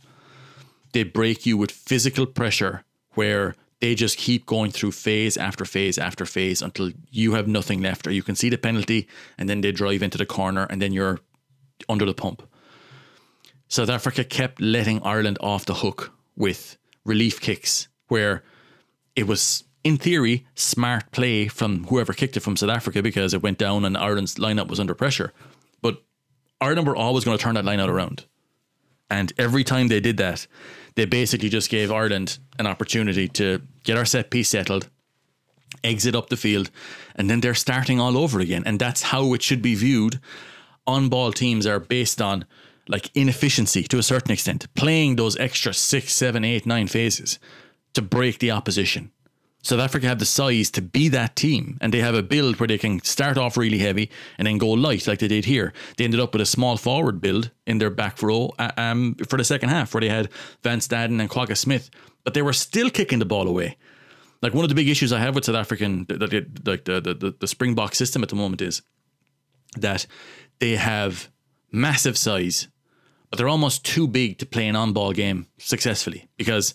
They 0.92 1.04
break 1.04 1.46
you 1.46 1.58
with 1.58 1.72
physical 1.72 2.26
pressure 2.26 2.84
where 3.16 3.56
they 3.80 3.96
just 3.96 4.18
keep 4.18 4.46
going 4.46 4.72
through 4.72 4.92
phase 4.92 5.36
after 5.36 5.66
phase 5.66 5.98
after 5.98 6.26
phase 6.26 6.62
until 6.62 6.92
you 7.10 7.34
have 7.34 7.48
nothing 7.48 7.82
left, 7.82 8.08
or 8.08 8.12
you 8.12 8.24
can 8.24 8.36
see 8.36 8.50
the 8.50 8.58
penalty 8.58 9.08
and 9.38 9.50
then 9.50 9.62
they 9.62 9.72
drive 9.72 10.04
into 10.04 10.18
the 10.18 10.26
corner 10.26 10.68
and 10.70 10.82
then 10.82 10.94
you're 10.94 11.20
under 11.90 12.06
the 12.06 12.14
pump. 12.14 12.48
South 13.68 13.90
Africa 13.90 14.24
kept 14.24 14.62
letting 14.62 15.02
Ireland 15.04 15.38
off 15.42 15.66
the 15.66 15.74
hook 15.74 16.14
with 16.36 16.78
relief 17.06 17.42
kicks 17.42 17.88
where 18.08 18.44
it 19.16 19.28
was 19.28 19.64
in 19.84 19.98
theory 19.98 20.46
smart 20.56 21.12
play 21.12 21.48
from 21.48 21.86
whoever 21.86 22.14
kicked 22.14 22.38
it 22.38 22.42
from 22.42 22.56
South 22.56 22.70
Africa 22.70 23.02
because 23.02 23.34
it 23.34 23.44
went 23.44 23.58
down 23.58 23.86
and 23.86 23.98
Ireland's 23.98 24.36
lineup 24.36 24.68
was 24.68 24.80
under 24.80 24.94
pressure. 24.94 25.34
But 25.82 26.02
Ireland 26.62 26.88
were 26.88 26.96
always 26.96 27.26
going 27.26 27.38
to 27.38 27.44
turn 27.44 27.56
that 27.56 27.66
line 27.66 27.80
out 27.80 27.90
around. 27.90 28.26
And 29.10 29.34
every 29.38 29.64
time 29.64 29.90
they 29.90 30.00
did 30.00 30.18
that, 30.18 30.48
they 30.96 31.06
basically 31.06 31.50
just 31.50 31.70
gave 31.70 31.92
Ireland 31.92 32.40
an 32.58 32.68
opportunity 32.68 33.28
to 33.30 33.62
get 33.84 33.98
our 33.98 34.06
set 34.06 34.30
piece 34.30 34.50
settled, 34.50 34.90
exit 35.84 36.16
up 36.16 36.30
the 36.30 36.38
field, 36.38 36.72
and 37.16 37.30
then 37.30 37.42
they're 37.42 37.54
starting 37.54 38.00
all 38.00 38.18
over 38.18 38.40
again. 38.40 38.64
And 38.66 38.80
that's 38.80 39.04
how 39.04 39.34
it 39.34 39.42
should 39.42 39.62
be 39.62 39.76
viewed. 39.76 40.20
On 40.86 41.10
ball 41.10 41.32
teams 41.32 41.66
are 41.66 41.80
based 41.80 42.22
on 42.22 42.46
like 42.88 43.10
inefficiency 43.16 43.84
to 43.84 43.98
a 43.98 44.04
certain 44.04 44.32
extent, 44.32 44.68
playing 44.74 45.16
those 45.16 45.38
extra 45.38 45.74
six, 45.74 46.14
seven, 46.14 46.44
eight, 46.44 46.66
nine 46.66 46.88
phases 46.88 47.40
to 47.94 48.02
break 48.02 48.40
the 48.40 48.52
opposition. 48.52 49.12
South 49.64 49.80
Africa 49.80 50.08
have 50.08 50.20
the 50.20 50.26
size 50.26 50.70
to 50.72 50.82
be 50.82 51.08
that 51.08 51.38
team, 51.38 51.78
and 51.80 51.94
they 51.94 52.02
have 52.02 52.16
a 52.16 52.22
build 52.22 52.60
where 52.60 52.68
they 52.68 52.78
can 52.78 53.02
start 53.04 53.38
off 53.38 53.56
really 53.56 53.78
heavy 53.78 54.12
and 54.38 54.46
then 54.46 54.58
go 54.58 54.68
light 54.68 55.08
like 55.08 55.20
they 55.20 55.30
did 55.30 55.46
here. 55.46 55.72
They 55.96 56.04
ended 56.04 56.20
up 56.20 56.34
with 56.34 56.42
a 56.42 56.46
small 56.46 56.76
forward 56.76 57.22
build 57.22 57.50
in 57.66 57.78
their 57.78 57.90
back 57.90 58.22
row 58.22 58.52
uh, 58.60 58.72
um, 58.76 59.16
for 59.28 59.38
the 59.38 59.46
second 59.46 59.70
half, 59.70 59.94
where 59.94 60.02
they 60.02 60.10
had 60.10 60.30
Van 60.64 60.80
Staden 60.80 61.22
and 61.22 61.30
Kwagga 61.30 61.56
Smith, 61.56 61.90
but 62.26 62.34
they 62.34 62.42
were 62.42 62.54
still 62.54 62.90
kicking 62.90 63.20
the 63.20 63.26
ball 63.26 63.48
away. 63.48 63.78
Like 64.42 64.54
one 64.54 64.66
of 64.66 64.70
the 64.70 64.76
big 64.76 64.90
issues 64.90 65.14
I 65.14 65.20
have 65.20 65.34
with 65.34 65.46
South 65.46 65.56
African, 65.56 66.06
like 66.10 66.84
the, 66.84 67.00
the, 67.00 67.14
the, 67.14 67.36
the 67.40 67.48
Springbok 67.48 67.96
system 67.96 68.22
at 68.22 68.28
the 68.28 68.36
moment 68.36 68.62
is 68.62 68.82
that 69.78 70.06
they 70.60 70.76
have 70.76 71.32
massive 71.72 72.18
size, 72.18 72.68
but 73.30 73.38
they're 73.38 73.48
almost 73.48 73.86
too 73.86 74.10
big 74.10 74.40
to 74.40 74.46
play 74.46 74.68
an 74.68 74.76
on-ball 74.76 75.14
game 75.14 75.48
successfully 75.58 76.28
because 76.36 76.74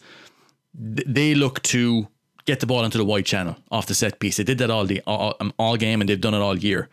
they 0.74 1.34
look 1.34 1.62
to 1.64 2.08
get 2.48 2.60
the 2.60 2.66
ball 2.66 2.82
into 2.82 2.96
the 2.96 3.04
wide 3.04 3.26
channel 3.26 3.56
off 3.70 3.86
the 3.86 3.94
set 3.94 4.18
piece. 4.18 4.38
They 4.38 4.42
did 4.42 4.56
that 4.58 4.70
all 4.70 4.86
the 4.86 5.02
all, 5.06 5.34
um, 5.38 5.52
all 5.58 5.76
game, 5.76 6.00
and 6.00 6.08
they've 6.08 6.20
done 6.20 6.32
it 6.32 6.40
all 6.40 6.56
year. 6.56 6.88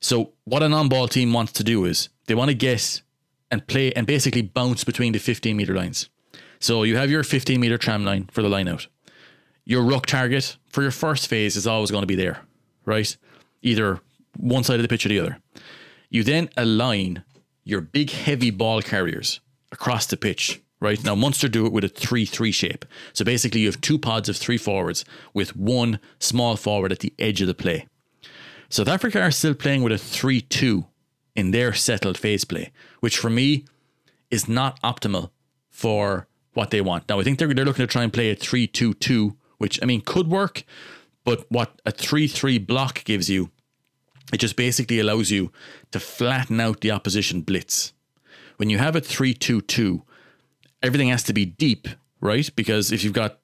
So 0.00 0.32
what 0.44 0.62
an 0.62 0.74
on-ball 0.74 1.08
team 1.08 1.32
wants 1.32 1.52
to 1.52 1.64
do 1.64 1.86
is 1.86 2.10
they 2.26 2.34
want 2.34 2.50
to 2.50 2.54
get 2.54 3.00
and 3.50 3.66
play 3.66 3.92
and 3.94 4.06
basically 4.06 4.42
bounce 4.42 4.84
between 4.84 5.12
the 5.12 5.18
15 5.18 5.56
meter 5.56 5.74
lines. 5.74 6.10
So 6.60 6.82
you 6.82 6.96
have 6.98 7.10
your 7.10 7.24
15 7.24 7.58
meter 7.58 7.78
tram 7.78 8.04
line 8.04 8.28
for 8.30 8.42
the 8.42 8.48
line 8.50 8.68
out. 8.68 8.86
Your 9.64 9.82
ruck 9.82 10.04
target 10.04 10.58
for 10.68 10.82
your 10.82 10.90
first 10.90 11.28
phase 11.28 11.56
is 11.56 11.66
always 11.66 11.90
going 11.90 12.02
to 12.02 12.14
be 12.14 12.14
there, 12.14 12.42
right? 12.84 13.16
Either 13.62 14.00
one 14.36 14.64
side 14.64 14.76
of 14.76 14.82
the 14.82 14.88
pitch 14.88 15.06
or 15.06 15.08
the 15.08 15.20
other. 15.20 15.38
You 16.10 16.22
then 16.24 16.50
align 16.58 17.24
your 17.64 17.80
big 17.80 18.10
heavy 18.10 18.50
ball 18.50 18.82
carriers 18.82 19.40
across 19.72 20.04
the 20.06 20.18
pitch, 20.18 20.60
right? 20.84 21.02
Now 21.02 21.14
Munster 21.14 21.48
do 21.48 21.66
it 21.66 21.72
with 21.72 21.82
a 21.82 21.88
3-3 21.88 22.54
shape. 22.54 22.84
So 23.12 23.24
basically 23.24 23.62
you 23.62 23.66
have 23.66 23.80
two 23.80 23.98
pods 23.98 24.28
of 24.28 24.36
three 24.36 24.58
forwards 24.58 25.04
with 25.32 25.56
one 25.56 25.98
small 26.20 26.56
forward 26.56 26.92
at 26.92 27.00
the 27.00 27.12
edge 27.18 27.40
of 27.40 27.48
the 27.48 27.54
play. 27.54 27.88
South 28.68 28.88
Africa 28.88 29.20
are 29.20 29.30
still 29.30 29.54
playing 29.54 29.82
with 29.82 29.92
a 29.92 29.98
3 29.98 30.40
2 30.40 30.86
in 31.34 31.50
their 31.50 31.72
settled 31.72 32.18
phase 32.18 32.44
play, 32.44 32.70
which 33.00 33.18
for 33.18 33.30
me 33.30 33.64
is 34.30 34.48
not 34.48 34.80
optimal 34.82 35.30
for 35.70 36.28
what 36.52 36.70
they 36.70 36.80
want. 36.80 37.08
Now, 37.08 37.18
I 37.18 37.24
think 37.24 37.38
they're, 37.38 37.52
they're 37.52 37.64
looking 37.64 37.86
to 37.86 37.92
try 37.92 38.04
and 38.04 38.12
play 38.12 38.30
a 38.30 38.36
3 38.36 38.66
2 38.66 38.94
2, 38.94 39.36
which 39.58 39.82
I 39.82 39.86
mean 39.86 40.00
could 40.00 40.28
work, 40.28 40.64
but 41.24 41.46
what 41.50 41.80
a 41.84 41.90
3 41.90 42.26
3 42.26 42.58
block 42.58 43.04
gives 43.04 43.28
you, 43.28 43.50
it 44.32 44.38
just 44.38 44.56
basically 44.56 45.00
allows 45.00 45.30
you 45.30 45.52
to 45.90 46.00
flatten 46.00 46.60
out 46.60 46.80
the 46.80 46.90
opposition 46.90 47.42
blitz. 47.42 47.92
When 48.56 48.70
you 48.70 48.78
have 48.78 48.96
a 48.96 49.00
3 49.00 49.34
2 49.34 49.60
2, 49.60 50.02
everything 50.84 51.08
has 51.08 51.22
to 51.24 51.32
be 51.32 51.44
deep, 51.44 51.88
right? 52.20 52.48
Because 52.54 52.92
if 52.92 53.02
you've 53.02 53.12
got 53.12 53.40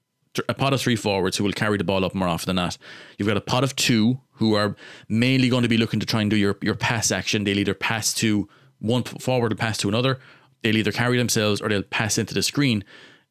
a 0.48 0.54
pot 0.54 0.72
of 0.72 0.80
three 0.80 0.96
forwards 0.96 1.36
who 1.36 1.44
will 1.44 1.52
carry 1.52 1.76
the 1.76 1.84
ball 1.84 2.04
up 2.04 2.14
more 2.14 2.28
often 2.28 2.48
than 2.48 2.56
not. 2.56 2.78
You've 3.18 3.26
got 3.26 3.36
a 3.36 3.40
pot 3.40 3.64
of 3.64 3.74
two 3.74 4.20
who 4.34 4.54
are 4.54 4.76
mainly 5.08 5.48
going 5.48 5.64
to 5.64 5.68
be 5.68 5.76
looking 5.76 6.00
to 6.00 6.06
try 6.06 6.20
and 6.22 6.30
do 6.30 6.36
your, 6.36 6.56
your 6.62 6.76
pass 6.76 7.10
action. 7.10 7.44
They'll 7.44 7.58
either 7.58 7.74
pass 7.74 8.14
to 8.14 8.48
one 8.78 9.02
forward 9.02 9.52
or 9.52 9.56
pass 9.56 9.76
to 9.78 9.88
another. 9.88 10.20
They'll 10.62 10.76
either 10.76 10.92
carry 10.92 11.18
themselves 11.18 11.60
or 11.60 11.68
they'll 11.68 11.82
pass 11.82 12.16
into 12.16 12.34
the 12.34 12.42
screen. 12.42 12.84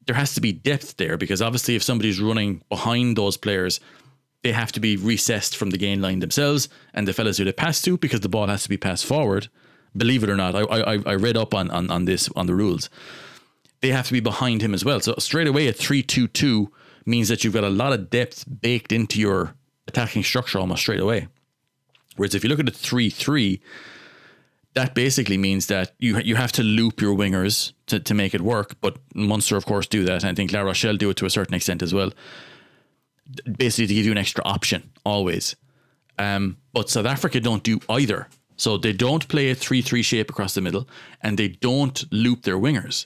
There 0.08 0.16
has 0.16 0.34
to 0.34 0.42
be 0.42 0.52
depth 0.52 0.98
there 0.98 1.18
because 1.18 1.42
obviously, 1.42 1.76
if 1.76 1.84
somebody's 1.84 2.20
running 2.20 2.64
behind 2.68 3.16
those 3.16 3.38
players, 3.38 3.80
they 4.44 4.52
have 4.52 4.72
to 4.74 4.80
be 4.80 4.98
recessed 4.98 5.56
from 5.56 5.70
the 5.70 5.78
gain 5.78 6.02
line 6.02 6.20
themselves, 6.20 6.70
and 6.94 7.08
the 7.08 7.14
fellas 7.14 7.38
who 7.38 7.46
they 7.46 7.52
pass 7.52 7.82
to 7.84 7.98
because 7.98 8.22
the 8.22 8.30
ball 8.30 8.48
has 8.48 8.64
to 8.64 8.70
be 8.70 8.78
passed 8.78 9.06
forward. 9.06 9.50
Believe 9.96 10.24
it 10.24 10.30
or 10.30 10.38
not, 10.38 10.56
I 10.56 10.62
I, 10.62 10.94
I 11.06 11.16
read 11.16 11.38
up 11.38 11.54
on, 11.54 11.70
on 11.72 11.92
on 11.92 12.06
this 12.06 12.30
on 12.36 12.48
the 12.48 12.56
rules. 12.56 12.90
They 13.82 13.90
have 13.90 14.08
to 14.08 14.14
be 14.14 14.20
behind 14.20 14.62
him 14.62 14.74
as 14.74 14.84
well. 14.84 15.00
So 15.00 15.16
straight 15.20 15.48
away, 15.48 15.68
a 15.68 15.74
three-two-two 15.74 16.72
means 17.06 17.28
that 17.30 17.44
you've 17.44 17.54
got 17.54 17.64
a 17.64 17.70
lot 17.70 17.94
of 17.94 18.10
depth 18.10 18.46
baked 18.62 18.92
into 18.92 19.20
your 19.20 19.56
attacking 19.88 20.24
structure 20.24 20.60
almost 20.60 20.82
straight 20.82 21.00
away. 21.00 21.28
Whereas 22.16 22.36
if 22.36 22.44
you 22.44 22.50
look 22.50 22.60
at 22.60 22.68
a 22.68 22.72
3 22.72 23.10
3, 23.10 23.62
that 24.74 24.94
basically 24.94 25.38
means 25.38 25.68
that 25.68 25.94
you 26.00 26.20
you 26.20 26.36
have 26.36 26.52
to 26.54 26.64
loop 26.64 27.02
your 27.02 27.16
wingers 27.16 27.74
to, 27.88 28.00
to 28.00 28.14
make 28.14 28.34
it 28.34 28.42
work. 28.42 28.76
But 28.82 28.98
Munster, 29.16 29.56
of 29.58 29.66
course, 29.66 29.88
do 29.88 30.04
that. 30.06 30.24
And 30.24 30.32
I 30.32 30.36
think 30.36 30.52
La 30.52 30.62
Rochelle 30.62 30.98
do 30.98 31.10
it 31.10 31.18
to 31.18 31.26
a 31.26 31.30
certain 31.30 31.56
extent 31.56 31.82
as 31.82 31.94
well. 31.94 32.12
Basically, 33.58 33.88
to 33.88 33.94
give 33.94 34.06
you 34.06 34.12
an 34.12 34.18
extra 34.18 34.44
option 34.44 34.92
always. 35.06 35.56
Um, 36.18 36.58
but 36.74 36.90
South 36.90 37.06
Africa 37.06 37.40
don't 37.40 37.64
do 37.64 37.80
either. 37.90 38.28
So 38.58 38.78
they 38.78 38.92
don't 38.92 39.26
play 39.30 39.52
a 39.52 39.56
3 39.56 39.82
3 39.82 40.02
shape 40.02 40.30
across 40.30 40.54
the 40.54 40.62
middle 40.62 40.88
and 41.22 41.38
they 41.38 41.48
don't 41.48 42.04
loop 42.12 42.44
their 42.44 42.58
wingers. 42.58 43.06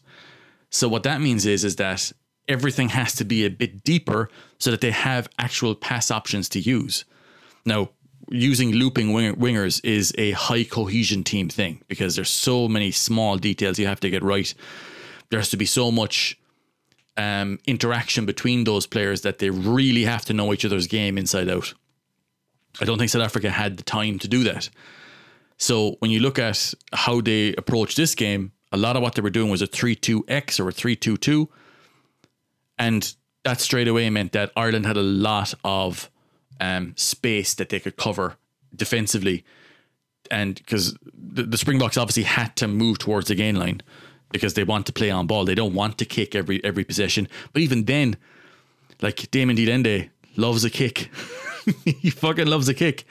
So 0.73 0.89
what 0.89 1.03
that 1.03 1.21
means 1.21 1.45
is, 1.45 1.63
is 1.63 1.75
that 1.75 2.11
everything 2.47 2.89
has 2.89 3.13
to 3.15 3.23
be 3.23 3.45
a 3.45 3.49
bit 3.49 3.83
deeper 3.83 4.29
so 4.57 4.71
that 4.71 4.81
they 4.81 4.89
have 4.89 5.29
actual 5.37 5.75
pass 5.75 6.09
options 6.09 6.49
to 6.49 6.59
use. 6.59 7.05
Now, 7.63 7.91
using 8.29 8.71
looping 8.71 9.09
wingers 9.09 9.79
is 9.85 10.11
a 10.17 10.31
high 10.31 10.63
cohesion 10.63 11.23
team 11.23 11.47
thing 11.47 11.83
because 11.87 12.15
there's 12.15 12.31
so 12.31 12.67
many 12.67 12.89
small 12.89 13.37
details 13.37 13.77
you 13.77 13.85
have 13.85 13.99
to 13.99 14.09
get 14.09 14.23
right. 14.23 14.51
There 15.29 15.39
has 15.39 15.51
to 15.51 15.57
be 15.57 15.65
so 15.65 15.91
much 15.91 16.39
um, 17.17 17.59
interaction 17.67 18.25
between 18.25 18.63
those 18.63 18.87
players 18.87 19.21
that 19.21 19.37
they 19.37 19.51
really 19.51 20.05
have 20.05 20.25
to 20.25 20.33
know 20.33 20.53
each 20.53 20.65
other's 20.65 20.87
game 20.87 21.19
inside 21.19 21.49
out. 21.49 21.75
I 22.81 22.85
don't 22.85 22.97
think 22.97 23.11
South 23.11 23.21
Africa 23.21 23.51
had 23.51 23.77
the 23.77 23.83
time 23.83 24.17
to 24.19 24.27
do 24.27 24.43
that. 24.45 24.69
So 25.57 25.97
when 25.99 26.09
you 26.09 26.19
look 26.19 26.39
at 26.39 26.73
how 26.93 27.21
they 27.21 27.53
approach 27.55 27.95
this 27.95 28.15
game, 28.15 28.53
a 28.73 28.77
lot 28.77 28.97
of 28.97 29.01
what 29.01 29.15
they 29.15 29.21
were 29.21 29.29
doing 29.29 29.49
was 29.49 29.61
a 29.61 29.67
3-2-X 29.67 30.59
or 30.59 30.67
a 30.67 30.73
3-2-2 30.73 31.47
and 32.77 33.15
that 33.43 33.59
straight 33.61 33.87
away 33.87 34.09
meant 34.09 34.31
that 34.31 34.51
Ireland 34.55 34.85
had 34.85 34.97
a 34.97 35.01
lot 35.01 35.53
of 35.63 36.09
um, 36.59 36.93
space 36.97 37.53
that 37.55 37.69
they 37.69 37.79
could 37.79 37.97
cover 37.97 38.37
defensively. 38.75 39.43
And 40.31 40.55
because 40.55 40.97
the, 41.13 41.43
the 41.43 41.57
Springboks 41.57 41.97
obviously 41.97 42.23
had 42.23 42.55
to 42.57 42.67
move 42.67 42.99
towards 42.99 43.27
the 43.27 43.35
gain 43.35 43.55
line 43.55 43.81
because 44.31 44.53
they 44.53 44.63
want 44.63 44.85
to 44.87 44.93
play 44.93 45.11
on 45.11 45.27
ball. 45.27 45.45
They 45.45 45.55
don't 45.55 45.73
want 45.73 45.97
to 45.99 46.05
kick 46.05 46.35
every 46.35 46.63
every 46.63 46.83
possession. 46.83 47.27
But 47.51 47.61
even 47.61 47.85
then, 47.85 48.15
like 49.01 49.29
Damian 49.29 49.55
de 49.55 49.65
Allende 49.67 50.09
loves 50.37 50.63
a 50.63 50.69
kick. 50.69 51.11
he 51.85 52.09
fucking 52.09 52.47
loves 52.47 52.67
a 52.67 52.73
kick. 52.73 53.05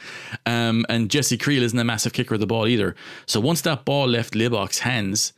Um, 0.46 0.84
and 0.88 1.10
Jesse 1.10 1.38
Kriel 1.38 1.62
isn't 1.62 1.78
a 1.78 1.84
massive 1.84 2.12
kicker 2.12 2.34
of 2.34 2.40
the 2.40 2.46
ball 2.46 2.66
either. 2.66 2.96
So 3.26 3.38
once 3.38 3.60
that 3.60 3.84
ball 3.84 4.08
left 4.08 4.34
Libbok's 4.34 4.80
hands, 4.80 5.32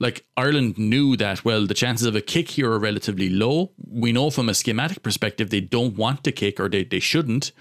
like 0.00 0.24
Ireland 0.36 0.78
knew 0.78 1.16
that 1.16 1.44
well 1.44 1.66
the 1.66 1.74
chances 1.74 2.06
of 2.06 2.16
a 2.16 2.20
kick 2.20 2.48
here 2.48 2.72
are 2.72 2.78
relatively 2.78 3.28
low. 3.28 3.70
We 3.86 4.10
know 4.10 4.30
from 4.30 4.48
a 4.48 4.54
schematic 4.54 5.02
perspective 5.02 5.50
they 5.50 5.60
don't 5.60 5.96
want 5.96 6.24
to 6.24 6.32
kick 6.32 6.58
or 6.58 6.68
they, 6.68 6.84
they 6.84 6.98
shouldn't. 6.98 7.52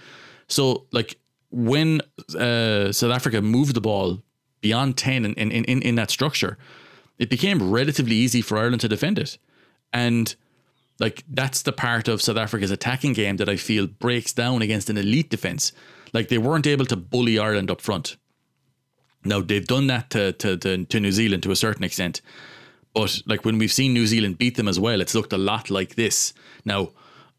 So 0.48 0.88
like 0.92 1.20
when 1.52 2.02
uh, 2.38 2.92
South 2.92 3.12
Africa 3.12 3.42
moved 3.42 3.76
the 3.76 3.82
ball 3.82 4.24
beyond 4.62 4.98
10 4.98 5.26
in, 5.26 5.34
in, 5.34 5.52
in, 5.52 5.82
in 5.82 5.96
that 5.96 6.10
structure, 6.10 6.58
it 7.18 7.30
became 7.30 7.70
relatively 7.70 8.16
easy 8.16 8.42
for 8.42 8.58
Ireland 8.58 8.82
to 8.82 8.88
defend 8.88 9.20
it. 9.20 9.38
And 9.92 10.36
like 11.00 11.24
that's 11.30 11.62
the 11.62 11.72
part 11.72 12.08
of 12.08 12.22
South 12.22 12.38
Africa's 12.38 12.72
attacking 12.72 13.14
game 13.14 13.38
that 13.38 13.50
I 13.50 13.58
feel 13.58 13.88
breaks 13.88 14.34
down 14.34 14.62
against 14.62 14.90
an 14.90 14.98
elite 14.98 15.30
defense. 15.30 15.72
Like 16.14 16.30
they 16.30 16.38
weren't 16.38 16.68
able 16.68 16.86
to 16.86 16.96
bully 16.96 17.38
Ireland 17.38 17.70
up 17.70 17.82
front. 17.82 18.18
Now 19.24 19.42
they've 19.42 19.66
done 19.66 19.88
that 19.88 20.10
to, 20.12 20.32
to 20.34 20.58
to 20.58 20.86
to 20.86 21.00
New 21.00 21.12
Zealand 21.12 21.44
to 21.44 21.52
a 21.52 21.56
certain 21.56 21.84
extent, 21.84 22.22
but 22.94 23.22
like 23.26 23.46
when 23.46 23.58
we've 23.58 23.72
seen 23.72 23.94
New 23.94 24.08
Zealand 24.08 24.38
beat 24.38 24.56
them 24.56 24.68
as 24.68 24.80
well, 24.80 25.02
it's 25.02 25.16
looked 25.16 25.34
a 25.34 25.38
lot 25.38 25.70
like 25.70 25.96
this. 25.96 26.34
Now 26.66 26.92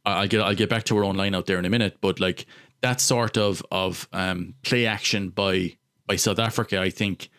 I'll 0.04 0.28
get 0.28 0.40
I'll 0.40 0.54
get 0.54 0.70
back 0.70 0.84
to 0.84 0.96
our 0.96 1.04
own 1.04 1.16
line 1.16 1.34
out 1.34 1.46
there 1.46 1.58
in 1.58 1.64
a 1.64 1.70
minute, 1.70 1.98
but 2.00 2.20
like 2.20 2.46
that 2.80 3.00
sort 3.00 3.36
of 3.36 3.62
of 3.70 4.08
um, 4.12 4.54
play 4.62 4.86
action 4.86 5.30
by 5.30 5.76
by 6.06 6.16
South 6.16 6.38
Africa, 6.38 6.80
I 6.80 6.90
think 6.90 7.30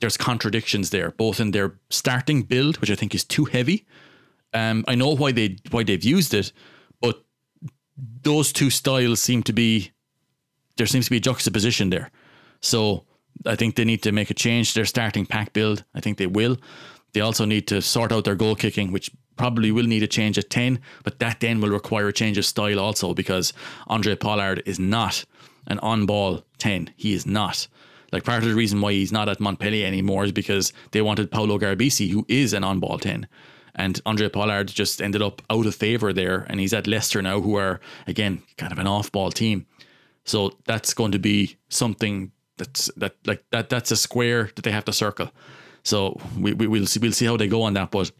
there's 0.00 0.16
contradictions 0.16 0.90
there, 0.90 1.10
both 1.12 1.40
in 1.40 1.50
their 1.52 1.78
starting 1.90 2.42
build, 2.42 2.78
which 2.80 2.90
I 2.90 2.94
think 2.94 3.14
is 3.14 3.24
too 3.24 3.44
heavy. 3.44 3.86
Um, 4.52 4.84
I 4.88 4.94
know 4.94 5.14
why 5.14 5.32
they 5.32 5.56
why 5.70 5.84
they've 5.84 6.04
used 6.04 6.34
it, 6.34 6.52
but 7.00 7.24
those 8.22 8.52
two 8.52 8.70
styles 8.70 9.20
seem 9.20 9.42
to 9.44 9.52
be 9.52 9.92
there 10.76 10.86
seems 10.86 11.06
to 11.06 11.10
be 11.10 11.18
a 11.18 11.20
juxtaposition 11.20 11.90
there. 11.90 12.10
So 12.60 13.04
I 13.46 13.56
think 13.56 13.74
they 13.74 13.84
need 13.84 14.02
to 14.02 14.12
make 14.12 14.30
a 14.30 14.34
change 14.34 14.70
to 14.70 14.74
their 14.76 14.84
starting 14.84 15.26
pack 15.26 15.52
build. 15.52 15.84
I 15.94 16.00
think 16.00 16.18
they 16.18 16.26
will. 16.26 16.56
They 17.12 17.20
also 17.20 17.44
need 17.44 17.66
to 17.68 17.82
sort 17.82 18.12
out 18.12 18.24
their 18.24 18.34
goal 18.34 18.54
kicking, 18.54 18.92
which 18.92 19.10
probably 19.36 19.72
will 19.72 19.86
need 19.86 20.02
a 20.02 20.06
change 20.06 20.38
at 20.38 20.50
10, 20.50 20.80
but 21.02 21.18
that 21.18 21.40
then 21.40 21.60
will 21.60 21.70
require 21.70 22.08
a 22.08 22.12
change 22.12 22.36
of 22.38 22.44
style 22.44 22.78
also 22.78 23.14
because 23.14 23.52
Handré 23.88 24.18
Pollard 24.18 24.62
is 24.66 24.78
not 24.78 25.24
an 25.66 25.78
on 25.78 26.06
ball 26.06 26.44
10. 26.58 26.92
He 26.96 27.14
is 27.14 27.26
not. 27.26 27.66
Like 28.12 28.24
part 28.24 28.42
of 28.42 28.48
the 28.48 28.54
reason 28.54 28.80
why 28.80 28.92
he's 28.92 29.12
not 29.12 29.28
at 29.28 29.40
Montpellier 29.40 29.86
anymore 29.86 30.24
is 30.24 30.32
because 30.32 30.72
they 30.90 31.00
wanted 31.00 31.30
Paolo 31.30 31.58
Garbisi, 31.58 32.10
who 32.10 32.26
is 32.28 32.52
an 32.52 32.64
on 32.64 32.80
ball 32.80 32.98
10. 32.98 33.26
And 33.74 34.02
Handré 34.04 34.32
Pollard 34.32 34.66
just 34.68 35.00
ended 35.00 35.22
up 35.22 35.42
out 35.48 35.64
of 35.64 35.74
favour 35.74 36.12
there, 36.12 36.44
and 36.48 36.60
he's 36.60 36.74
at 36.74 36.88
Leicester 36.88 37.22
now, 37.22 37.40
who 37.40 37.54
are, 37.56 37.80
again, 38.06 38.42
kind 38.58 38.72
of 38.72 38.78
an 38.78 38.88
off 38.88 39.12
ball 39.12 39.30
team. 39.30 39.66
So 40.24 40.58
that's 40.66 40.92
going 40.92 41.12
to 41.12 41.18
be 41.18 41.56
something 41.68 42.32
that's 42.60 42.90
that 42.96 43.14
like 43.26 43.42
that 43.50 43.68
that's 43.68 43.90
a 43.90 43.96
square 43.96 44.50
that 44.54 44.62
they 44.62 44.70
have 44.70 44.84
to 44.84 44.92
circle. 44.92 45.30
So 45.82 46.20
we, 46.38 46.52
we 46.52 46.66
will 46.66 46.86
see 46.86 47.00
we'll 47.00 47.12
see 47.12 47.26
how 47.26 47.36
they 47.36 47.48
go 47.48 47.62
on 47.62 47.74
that. 47.74 47.90
But 47.90 48.12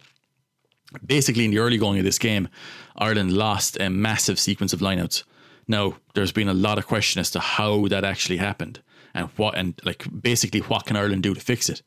basically 1.05 1.45
in 1.45 1.51
the 1.51 1.59
early 1.59 1.79
going 1.79 1.99
of 1.99 2.05
this 2.05 2.19
game, 2.19 2.49
Ireland 2.97 3.33
lost 3.33 3.79
a 3.81 3.89
massive 3.91 4.39
sequence 4.39 4.73
of 4.73 4.81
lineouts. 4.81 5.25
Now 5.69 5.95
there's 6.15 6.33
been 6.33 6.49
a 6.49 6.55
lot 6.55 6.79
of 6.79 6.87
question 6.87 7.21
as 7.21 7.31
to 7.33 7.41
how 7.41 7.87
that 7.89 8.05
actually 8.05 8.39
happened 8.39 8.81
and 9.15 9.29
what 9.37 9.57
and 9.57 9.81
like 9.85 10.07
basically 10.23 10.61
what 10.61 10.87
can 10.87 10.97
Ireland 10.97 11.23
do 11.23 11.35
to 11.35 11.41
fix 11.41 11.69
it. 11.69 11.83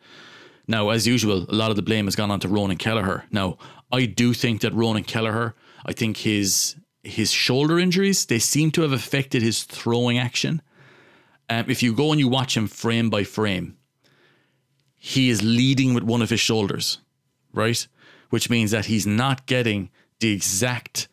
Now, 0.67 0.89
as 0.89 1.05
usual, 1.05 1.45
a 1.49 1.55
lot 1.55 1.71
of 1.71 1.75
the 1.75 1.81
blame 1.81 2.05
has 2.05 2.15
gone 2.15 2.31
on 2.31 2.39
to 2.39 2.47
Ronan 2.47 2.77
Kelleher. 2.77 3.25
Now, 3.31 3.57
I 3.91 4.05
do 4.05 4.33
think 4.33 4.61
that 4.61 4.73
Ronan 4.73 5.03
Kelleher, 5.03 5.55
I 5.85 5.91
think 5.91 6.17
his 6.17 6.75
his 7.03 7.31
shoulder 7.31 7.77
injuries, 7.77 8.25
they 8.25 8.39
seem 8.39 8.71
to 8.71 8.81
have 8.81 8.93
affected 8.93 9.41
his 9.41 9.63
throwing 9.63 10.17
action. 10.17 10.61
Um, 11.49 11.65
if 11.67 11.83
you 11.83 11.93
go 11.93 12.11
and 12.11 12.19
you 12.19 12.27
watch 12.27 12.55
him 12.55 12.67
frame 12.67 13.09
by 13.09 13.23
frame, 13.23 13.77
he 14.95 15.29
is 15.29 15.43
leading 15.43 15.93
with 15.93 16.03
one 16.03 16.21
of 16.21 16.29
his 16.29 16.39
shoulders, 16.39 16.99
right? 17.53 17.85
Which 18.29 18.49
means 18.49 18.71
that 18.71 18.85
he's 18.85 19.05
not 19.05 19.45
getting 19.45 19.89
the 20.19 20.31
exact 20.31 21.07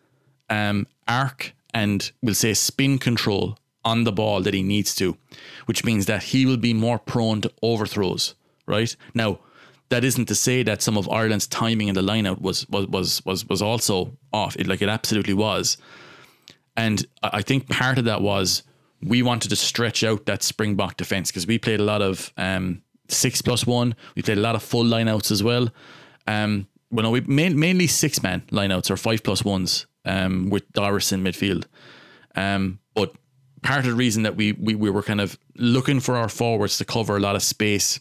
um, 0.48 0.86
arc 1.08 1.54
and 1.74 2.10
we'll 2.22 2.34
say 2.34 2.54
spin 2.54 2.98
control 2.98 3.58
on 3.84 4.04
the 4.04 4.12
ball 4.12 4.42
that 4.42 4.54
he 4.54 4.62
needs 4.62 4.94
to, 4.96 5.16
which 5.66 5.84
means 5.84 6.06
that 6.06 6.22
he 6.22 6.46
will 6.46 6.56
be 6.56 6.74
more 6.74 6.98
prone 6.98 7.40
to 7.40 7.52
overthrows, 7.62 8.34
right? 8.66 8.94
Now, 9.14 9.40
that 9.88 10.04
isn't 10.04 10.26
to 10.26 10.34
say 10.34 10.62
that 10.62 10.82
some 10.82 10.96
of 10.96 11.08
Ireland's 11.08 11.46
timing 11.46 11.88
in 11.88 11.94
the 11.94 12.02
lineout 12.02 12.40
was 12.40 12.68
was 12.68 12.86
was 12.86 13.24
was 13.26 13.48
was 13.48 13.60
also 13.60 14.16
off. 14.32 14.56
It 14.56 14.66
like 14.66 14.82
it 14.82 14.88
absolutely 14.88 15.34
was. 15.34 15.76
And 16.76 17.04
I 17.22 17.30
I 17.34 17.42
think 17.42 17.68
part 17.68 17.98
of 17.98 18.04
that 18.04 18.22
was 18.22 18.62
we 19.02 19.22
wanted 19.22 19.48
to 19.48 19.56
stretch 19.56 20.04
out 20.04 20.26
that 20.26 20.42
Springbok 20.42 20.96
defense 20.96 21.30
because 21.30 21.46
we 21.46 21.58
played 21.58 21.80
a 21.80 21.84
lot 21.84 22.02
of 22.02 22.32
um, 22.36 22.82
six 23.08 23.42
plus 23.42 23.66
one. 23.66 23.94
We 24.14 24.22
played 24.22 24.38
a 24.38 24.42
lot 24.42 24.54
of 24.54 24.62
full 24.62 24.84
lineouts 24.84 25.30
as 25.30 25.42
well. 25.42 25.68
Um, 26.26 26.66
well, 26.90 27.04
no, 27.04 27.10
we 27.10 27.20
main, 27.22 27.58
mainly 27.58 27.86
six 27.86 28.22
man 28.22 28.42
lineouts 28.50 28.90
or 28.90 28.96
five 28.96 29.22
plus 29.22 29.44
ones 29.44 29.86
um, 30.04 30.50
with 30.50 30.70
Doris 30.72 31.12
in 31.12 31.22
midfield. 31.22 31.64
Um, 32.34 32.80
but 32.94 33.14
part 33.62 33.80
of 33.80 33.86
the 33.86 33.94
reason 33.94 34.22
that 34.24 34.36
we, 34.36 34.52
we 34.52 34.74
we 34.74 34.90
were 34.90 35.02
kind 35.02 35.20
of 35.20 35.38
looking 35.56 36.00
for 36.00 36.16
our 36.16 36.28
forwards 36.28 36.78
to 36.78 36.84
cover 36.84 37.16
a 37.16 37.20
lot 37.20 37.36
of 37.36 37.42
space 37.42 38.00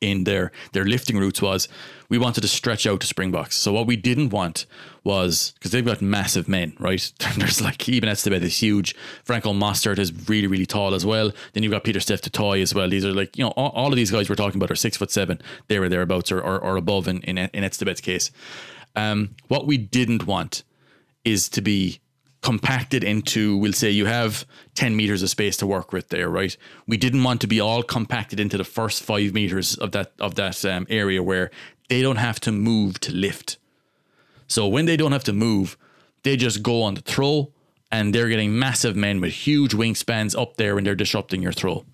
in 0.00 0.24
their 0.24 0.52
their 0.72 0.84
lifting 0.84 1.18
routes 1.18 1.40
was 1.40 1.68
we 2.08 2.18
wanted 2.18 2.40
to 2.40 2.48
stretch 2.48 2.86
out 2.86 3.00
to 3.00 3.06
Springboks. 3.06 3.56
So 3.56 3.72
what 3.72 3.86
we 3.86 3.96
didn't 3.96 4.30
want 4.30 4.66
was 5.06 5.52
because 5.54 5.70
they've 5.70 5.86
got 5.86 6.02
massive 6.02 6.48
men, 6.48 6.76
right? 6.80 7.12
There's 7.38 7.62
like 7.62 7.88
even 7.88 8.08
Etzebeth 8.08 8.42
is 8.42 8.60
huge. 8.60 8.94
Franco 9.24 9.52
Mostert 9.52 9.98
is 9.98 10.12
really 10.28 10.48
really 10.48 10.66
tall 10.66 10.94
as 10.94 11.06
well. 11.06 11.30
Then 11.52 11.62
you've 11.62 11.72
got 11.72 11.84
Pieter-Steph 11.84 12.20
du 12.20 12.28
Toit 12.28 12.60
as 12.60 12.74
well. 12.74 12.90
These 12.90 13.04
are 13.04 13.12
like 13.12 13.38
you 13.38 13.44
know 13.44 13.52
all, 13.52 13.70
all 13.70 13.88
of 13.88 13.96
these 13.96 14.10
guys 14.10 14.28
we're 14.28 14.34
talking 14.34 14.58
about 14.58 14.70
are 14.70 14.76
six 14.76 14.96
foot 14.96 15.12
seven, 15.12 15.40
there 15.68 15.82
or 15.82 15.88
thereabouts, 15.88 16.32
or 16.32 16.40
or, 16.40 16.58
or 16.58 16.76
above 16.76 17.08
in 17.08 17.20
in, 17.22 17.38
in 17.38 17.70
case. 17.70 18.30
Um, 18.96 19.36
what 19.48 19.66
we 19.66 19.76
didn't 19.76 20.26
want 20.26 20.64
is 21.24 21.48
to 21.50 21.62
be 21.62 22.00
compacted 22.42 23.02
into 23.02 23.56
we'll 23.56 23.72
say 23.72 23.90
you 23.90 24.06
have 24.06 24.46
10 24.74 24.94
meters 24.94 25.22
of 25.22 25.28
space 25.28 25.56
to 25.56 25.66
work 25.66 25.92
with 25.92 26.10
there 26.10 26.28
right 26.28 26.56
we 26.86 26.96
didn't 26.96 27.24
want 27.24 27.40
to 27.40 27.46
be 27.48 27.58
all 27.58 27.82
compacted 27.82 28.38
into 28.38 28.56
the 28.56 28.62
first 28.62 29.02
five 29.02 29.32
meters 29.32 29.74
of 29.78 29.90
that 29.90 30.12
of 30.20 30.36
that 30.36 30.64
um, 30.64 30.86
area 30.88 31.20
where 31.20 31.50
they 31.88 32.02
don't 32.02 32.16
have 32.16 32.38
to 32.38 32.52
move 32.52 33.00
to 33.00 33.12
lift 33.12 33.58
so 34.46 34.66
when 34.66 34.86
they 34.86 34.96
don't 34.96 35.12
have 35.12 35.24
to 35.24 35.32
move 35.32 35.76
they 36.22 36.36
just 36.36 36.62
go 36.62 36.82
on 36.82 36.94
the 36.94 37.00
throw 37.00 37.52
and 37.92 38.14
they're 38.14 38.28
getting 38.28 38.58
massive 38.58 38.96
men 38.96 39.20
with 39.20 39.32
huge 39.32 39.72
wingspans 39.72 40.36
up 40.40 40.56
there 40.56 40.76
and 40.76 40.84
they're 40.84 40.96
disrupting 40.96 41.40
your 41.40 41.52
throw. 41.52 41.84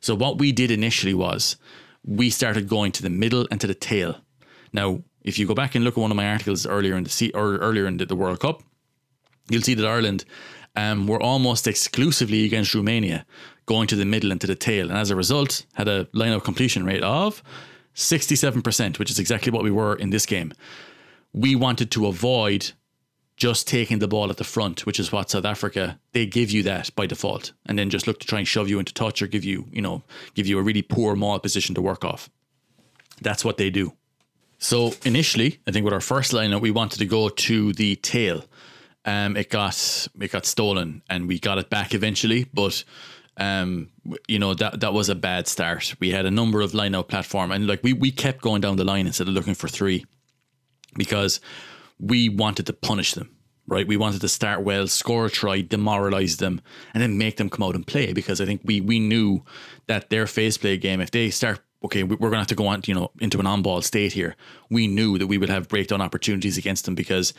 So 0.00 0.16
what 0.16 0.38
we 0.38 0.50
did 0.50 0.72
initially 0.72 1.14
was 1.14 1.56
we 2.04 2.28
started 2.28 2.68
going 2.68 2.90
to 2.92 3.02
the 3.02 3.10
middle 3.10 3.46
and 3.50 3.60
to 3.60 3.68
the 3.68 3.74
tail. 3.74 4.16
Now 4.72 5.02
if 5.22 5.38
you 5.38 5.46
go 5.46 5.54
back 5.54 5.74
and 5.74 5.84
look 5.84 5.96
at 5.96 6.00
one 6.00 6.10
of 6.10 6.16
my 6.16 6.28
articles 6.28 6.66
earlier 6.66 6.96
in 6.96 7.04
the 7.04 7.10
se- 7.10 7.32
or 7.34 7.56
earlier 7.58 7.86
in 7.86 7.98
the, 7.98 8.06
the 8.06 8.16
World 8.16 8.40
Cup 8.40 8.62
you'll 9.48 9.62
see 9.62 9.74
that 9.74 9.86
Ireland 9.86 10.24
um, 10.76 11.06
were 11.06 11.22
almost 11.22 11.66
exclusively 11.66 12.44
against 12.44 12.74
Romania, 12.74 13.26
going 13.66 13.86
to 13.88 13.96
the 13.96 14.04
middle 14.04 14.30
and 14.30 14.40
to 14.40 14.46
the 14.46 14.54
tail, 14.54 14.88
and 14.88 14.98
as 14.98 15.10
a 15.10 15.16
result, 15.16 15.64
had 15.74 15.88
a 15.88 16.08
line 16.12 16.32
of 16.32 16.44
completion 16.44 16.84
rate 16.84 17.02
of 17.02 17.42
67%, 17.94 18.98
which 18.98 19.10
is 19.10 19.18
exactly 19.18 19.50
what 19.50 19.64
we 19.64 19.70
were 19.70 19.96
in 19.96 20.10
this 20.10 20.26
game. 20.26 20.52
We 21.32 21.54
wanted 21.54 21.90
to 21.92 22.06
avoid 22.06 22.72
just 23.36 23.68
taking 23.68 24.00
the 24.00 24.08
ball 24.08 24.30
at 24.30 24.36
the 24.36 24.44
front, 24.44 24.84
which 24.84 24.98
is 24.98 25.12
what 25.12 25.30
South 25.30 25.44
Africa 25.44 26.00
they 26.12 26.26
give 26.26 26.50
you 26.50 26.64
that 26.64 26.94
by 26.96 27.06
default, 27.06 27.52
and 27.66 27.78
then 27.78 27.88
just 27.88 28.06
look 28.06 28.18
to 28.20 28.26
try 28.26 28.40
and 28.40 28.48
shove 28.48 28.68
you 28.68 28.78
into 28.78 28.92
touch 28.92 29.22
or 29.22 29.28
give 29.28 29.44
you, 29.44 29.66
you 29.70 29.80
know, 29.80 30.02
give 30.34 30.46
you 30.46 30.58
a 30.58 30.62
really 30.62 30.82
poor 30.82 31.14
maul 31.14 31.38
position 31.38 31.74
to 31.76 31.80
work 31.80 32.04
off. 32.04 32.28
That's 33.20 33.44
what 33.44 33.56
they 33.56 33.70
do. 33.70 33.92
So 34.58 34.92
initially, 35.04 35.60
I 35.66 35.70
think 35.70 35.84
with 35.84 35.94
our 35.94 36.00
first 36.00 36.32
lineup, 36.32 36.60
we 36.60 36.72
wanted 36.72 36.98
to 36.98 37.06
go 37.06 37.28
to 37.28 37.72
the 37.72 37.94
tail. 37.96 38.44
Um, 39.04 39.36
it 39.36 39.50
got 39.50 40.08
it 40.20 40.32
got 40.32 40.44
stolen, 40.44 41.02
and 41.08 41.28
we 41.28 41.38
got 41.38 41.58
it 41.58 41.70
back 41.70 41.94
eventually. 41.94 42.46
But 42.52 42.82
um, 43.36 43.90
you 44.26 44.40
know 44.40 44.54
that 44.54 44.80
that 44.80 44.92
was 44.92 45.08
a 45.08 45.14
bad 45.14 45.46
start. 45.46 45.94
We 46.00 46.10
had 46.10 46.26
a 46.26 46.30
number 46.30 46.60
of 46.60 46.74
line 46.74 47.00
platform, 47.04 47.52
and 47.52 47.68
like 47.68 47.84
we 47.84 47.92
we 47.92 48.10
kept 48.10 48.42
going 48.42 48.60
down 48.60 48.76
the 48.76 48.84
line 48.84 49.06
instead 49.06 49.28
of 49.28 49.34
looking 49.34 49.54
for 49.54 49.68
three, 49.68 50.04
because 50.98 51.40
we 51.98 52.28
wanted 52.28 52.66
to 52.66 52.72
punish 52.72 53.14
them. 53.14 53.30
Right, 53.70 53.86
we 53.86 53.98
wanted 53.98 54.22
to 54.22 54.28
start 54.28 54.62
well, 54.62 54.86
score 54.86 55.26
a 55.26 55.30
try, 55.30 55.60
demoralize 55.60 56.38
them, 56.38 56.62
and 56.94 57.02
then 57.02 57.18
make 57.18 57.36
them 57.36 57.50
come 57.50 57.62
out 57.66 57.74
and 57.74 57.86
play. 57.86 58.14
Because 58.14 58.40
I 58.40 58.46
think 58.46 58.62
we 58.64 58.80
we 58.80 58.98
knew 58.98 59.44
that 59.88 60.08
their 60.08 60.26
phase 60.26 60.56
play 60.56 60.78
game, 60.78 61.02
if 61.02 61.10
they 61.10 61.28
start 61.28 61.60
okay, 61.84 62.02
we- 62.02 62.16
we're 62.16 62.30
going 62.30 62.38
to 62.38 62.38
have 62.38 62.46
to 62.46 62.54
go 62.54 62.66
on, 62.66 62.80
you 62.86 62.94
know, 62.94 63.10
into 63.20 63.38
an 63.38 63.46
on-ball 63.46 63.82
state 63.82 64.14
here. 64.14 64.36
We 64.70 64.86
knew 64.88 65.18
that 65.18 65.26
we 65.26 65.36
would 65.36 65.50
have 65.50 65.68
breakdown 65.68 66.00
opportunities 66.00 66.56
against 66.56 66.86
them 66.86 66.94
because 66.94 67.34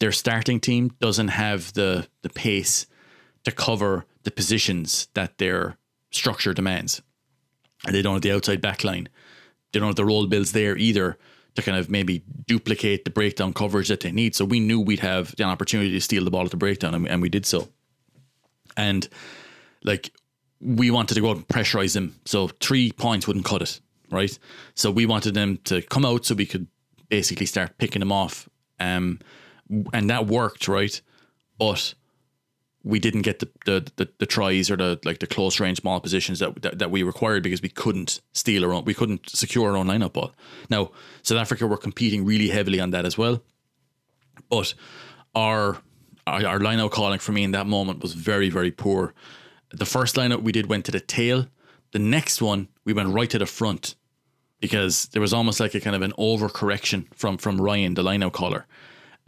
their 0.00 0.12
starting 0.12 0.60
team 0.60 0.90
doesn't 1.00 1.28
have 1.28 1.72
the 1.72 2.06
the 2.20 2.28
pace 2.28 2.86
to 3.44 3.50
cover 3.50 4.04
the 4.24 4.30
positions 4.30 5.08
that 5.14 5.38
their 5.38 5.78
structure 6.10 6.52
demands, 6.52 7.00
and 7.86 7.94
they 7.94 8.02
don't 8.02 8.16
have 8.16 8.22
the 8.22 8.34
outside 8.34 8.60
back 8.60 8.84
line. 8.84 9.08
They 9.72 9.80
don't 9.80 9.88
have 9.88 9.96
the 9.96 10.04
role 10.04 10.26
builds 10.26 10.52
there 10.52 10.76
either 10.76 11.16
to 11.54 11.62
kind 11.62 11.78
of 11.78 11.90
maybe 11.90 12.22
duplicate 12.46 13.04
the 13.04 13.10
breakdown 13.10 13.52
coverage 13.52 13.88
that 13.88 14.00
they 14.00 14.12
need. 14.12 14.34
So 14.34 14.44
we 14.44 14.60
knew 14.60 14.80
we'd 14.80 15.00
have 15.00 15.34
an 15.38 15.44
opportunity 15.44 15.90
to 15.92 16.00
steal 16.00 16.24
the 16.24 16.30
ball 16.30 16.44
at 16.44 16.50
the 16.50 16.56
breakdown, 16.56 16.94
and, 16.94 17.08
and 17.08 17.22
we 17.22 17.28
did 17.28 17.46
so. 17.46 17.68
And 18.76 19.08
like 19.82 20.12
we 20.60 20.90
wanted 20.90 21.14
to 21.14 21.20
go 21.20 21.30
out 21.30 21.36
and 21.36 21.48
pressurize 21.48 21.94
them. 21.94 22.20
So 22.24 22.48
three 22.48 22.92
points 22.92 23.26
wouldn't 23.26 23.44
cut 23.44 23.62
it, 23.62 23.80
right? 24.10 24.38
So 24.74 24.90
we 24.90 25.06
wanted 25.06 25.34
them 25.34 25.58
to 25.64 25.82
come 25.82 26.04
out 26.04 26.26
so 26.26 26.34
we 26.34 26.46
could 26.46 26.66
basically 27.08 27.46
start 27.46 27.78
picking 27.78 28.00
them 28.00 28.12
off. 28.12 28.48
Um, 28.78 29.20
and 29.92 30.10
that 30.10 30.26
worked, 30.26 30.68
right? 30.68 31.00
But 31.58 31.94
we 32.82 32.98
didn't 32.98 33.22
get 33.22 33.40
the, 33.40 33.48
the 33.66 33.92
the, 33.96 34.08
the 34.18 34.26
tries 34.26 34.70
or 34.70 34.76
the 34.76 34.98
like 35.04 35.18
the 35.18 35.26
close 35.26 35.60
range 35.60 35.82
ball 35.82 36.00
positions 36.00 36.38
that, 36.38 36.62
that 36.62 36.78
that 36.78 36.90
we 36.90 37.02
required 37.02 37.42
because 37.42 37.62
we 37.62 37.68
couldn't 37.68 38.20
steal 38.32 38.64
our 38.64 38.72
own, 38.72 38.84
we 38.84 38.94
couldn't 38.94 39.28
secure 39.28 39.70
our 39.70 39.76
own 39.76 39.86
lineup 39.86 40.14
ball. 40.14 40.32
Now 40.68 40.90
South 41.22 41.38
Africa 41.38 41.66
were 41.66 41.76
competing 41.76 42.24
really 42.24 42.48
heavily 42.48 42.80
on 42.80 42.90
that 42.90 43.04
as 43.04 43.18
well, 43.18 43.42
but 44.48 44.74
our 45.34 45.78
our, 46.26 46.46
our 46.46 46.58
lineup 46.58 46.90
calling 46.90 47.18
for 47.18 47.32
me 47.32 47.42
in 47.42 47.52
that 47.52 47.66
moment 47.66 48.00
was 48.00 48.14
very 48.14 48.48
very 48.48 48.70
poor. 48.70 49.14
The 49.70 49.86
first 49.86 50.16
lineup 50.16 50.42
we 50.42 50.52
did 50.52 50.66
went 50.66 50.84
to 50.86 50.92
the 50.92 51.00
tail. 51.00 51.46
The 51.92 51.98
next 51.98 52.40
one 52.40 52.68
we 52.84 52.92
went 52.92 53.08
right 53.10 53.28
to 53.30 53.38
the 53.38 53.46
front 53.46 53.96
because 54.60 55.06
there 55.06 55.22
was 55.22 55.32
almost 55.32 55.60
like 55.60 55.74
a 55.74 55.80
kind 55.80 55.96
of 55.96 56.02
an 56.02 56.12
overcorrection 56.12 57.06
from 57.14 57.36
from 57.36 57.60
Ryan, 57.60 57.94
the 57.94 58.02
lineout 58.02 58.32
caller. 58.32 58.66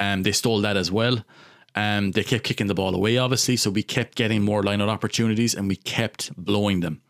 Um, 0.00 0.22
they 0.22 0.32
stole 0.32 0.60
that 0.62 0.76
as 0.76 0.90
well. 0.90 1.24
Um, 1.74 2.12
they 2.12 2.22
kept 2.22 2.44
kicking 2.44 2.66
the 2.66 2.74
ball 2.74 2.94
away, 2.94 3.16
obviously, 3.16 3.56
so 3.56 3.70
we 3.70 3.82
kept 3.82 4.14
getting 4.14 4.42
more 4.42 4.62
lineout 4.62 4.88
opportunities 4.88 5.54
and 5.54 5.68
we 5.68 5.76
kept 5.76 6.30
blowing 6.36 6.80
them. 6.80 7.00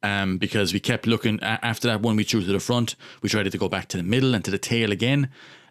Um, 0.00 0.38
because 0.38 0.72
we 0.72 0.78
kept 0.78 1.08
looking 1.08 1.42
after 1.42 1.88
that 1.88 2.02
one 2.02 2.14
we 2.14 2.22
threw 2.22 2.40
to 2.40 2.46
the 2.46 2.60
front, 2.60 2.94
we 3.20 3.28
tried 3.28 3.50
to 3.50 3.58
go 3.58 3.68
back 3.68 3.88
to 3.88 3.96
the 3.96 4.04
middle 4.04 4.32
and 4.32 4.44
to 4.44 4.50
the 4.52 4.58
tail 4.58 4.92
again. 4.92 5.30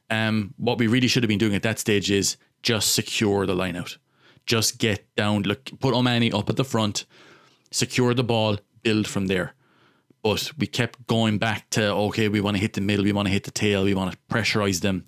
Um, 0.09 0.53
what 0.57 0.77
we 0.77 0.87
really 0.87 1.07
should 1.07 1.23
have 1.23 1.29
been 1.29 1.37
doing 1.37 1.55
at 1.55 1.63
that 1.63 1.79
stage 1.79 2.11
is 2.11 2.35
just 2.61 2.93
secure 2.93 3.45
the 3.45 3.55
lineout, 3.55 3.97
just 4.45 4.79
get 4.79 5.15
down, 5.15 5.43
look, 5.43 5.69
put 5.79 5.93
O'Mahony 5.93 6.33
up 6.33 6.49
at 6.49 6.57
the 6.57 6.65
front, 6.65 7.05
secure 7.71 8.13
the 8.13 8.23
ball, 8.23 8.57
build 8.83 9.07
from 9.07 9.27
there 9.27 9.53
but 10.23 10.51
we 10.57 10.67
kept 10.67 11.07
going 11.07 11.37
back 11.37 11.69
to 11.69 11.83
okay, 11.93 12.27
we 12.27 12.41
want 12.41 12.57
to 12.57 12.61
hit 12.61 12.73
the 12.73 12.81
middle, 12.81 13.05
we 13.05 13.13
want 13.13 13.27
to 13.27 13.31
hit 13.31 13.43
the 13.43 13.51
tail, 13.51 13.83
we 13.83 13.93
want 13.93 14.11
to 14.11 14.17
pressurize 14.29 14.81
them, 14.81 15.05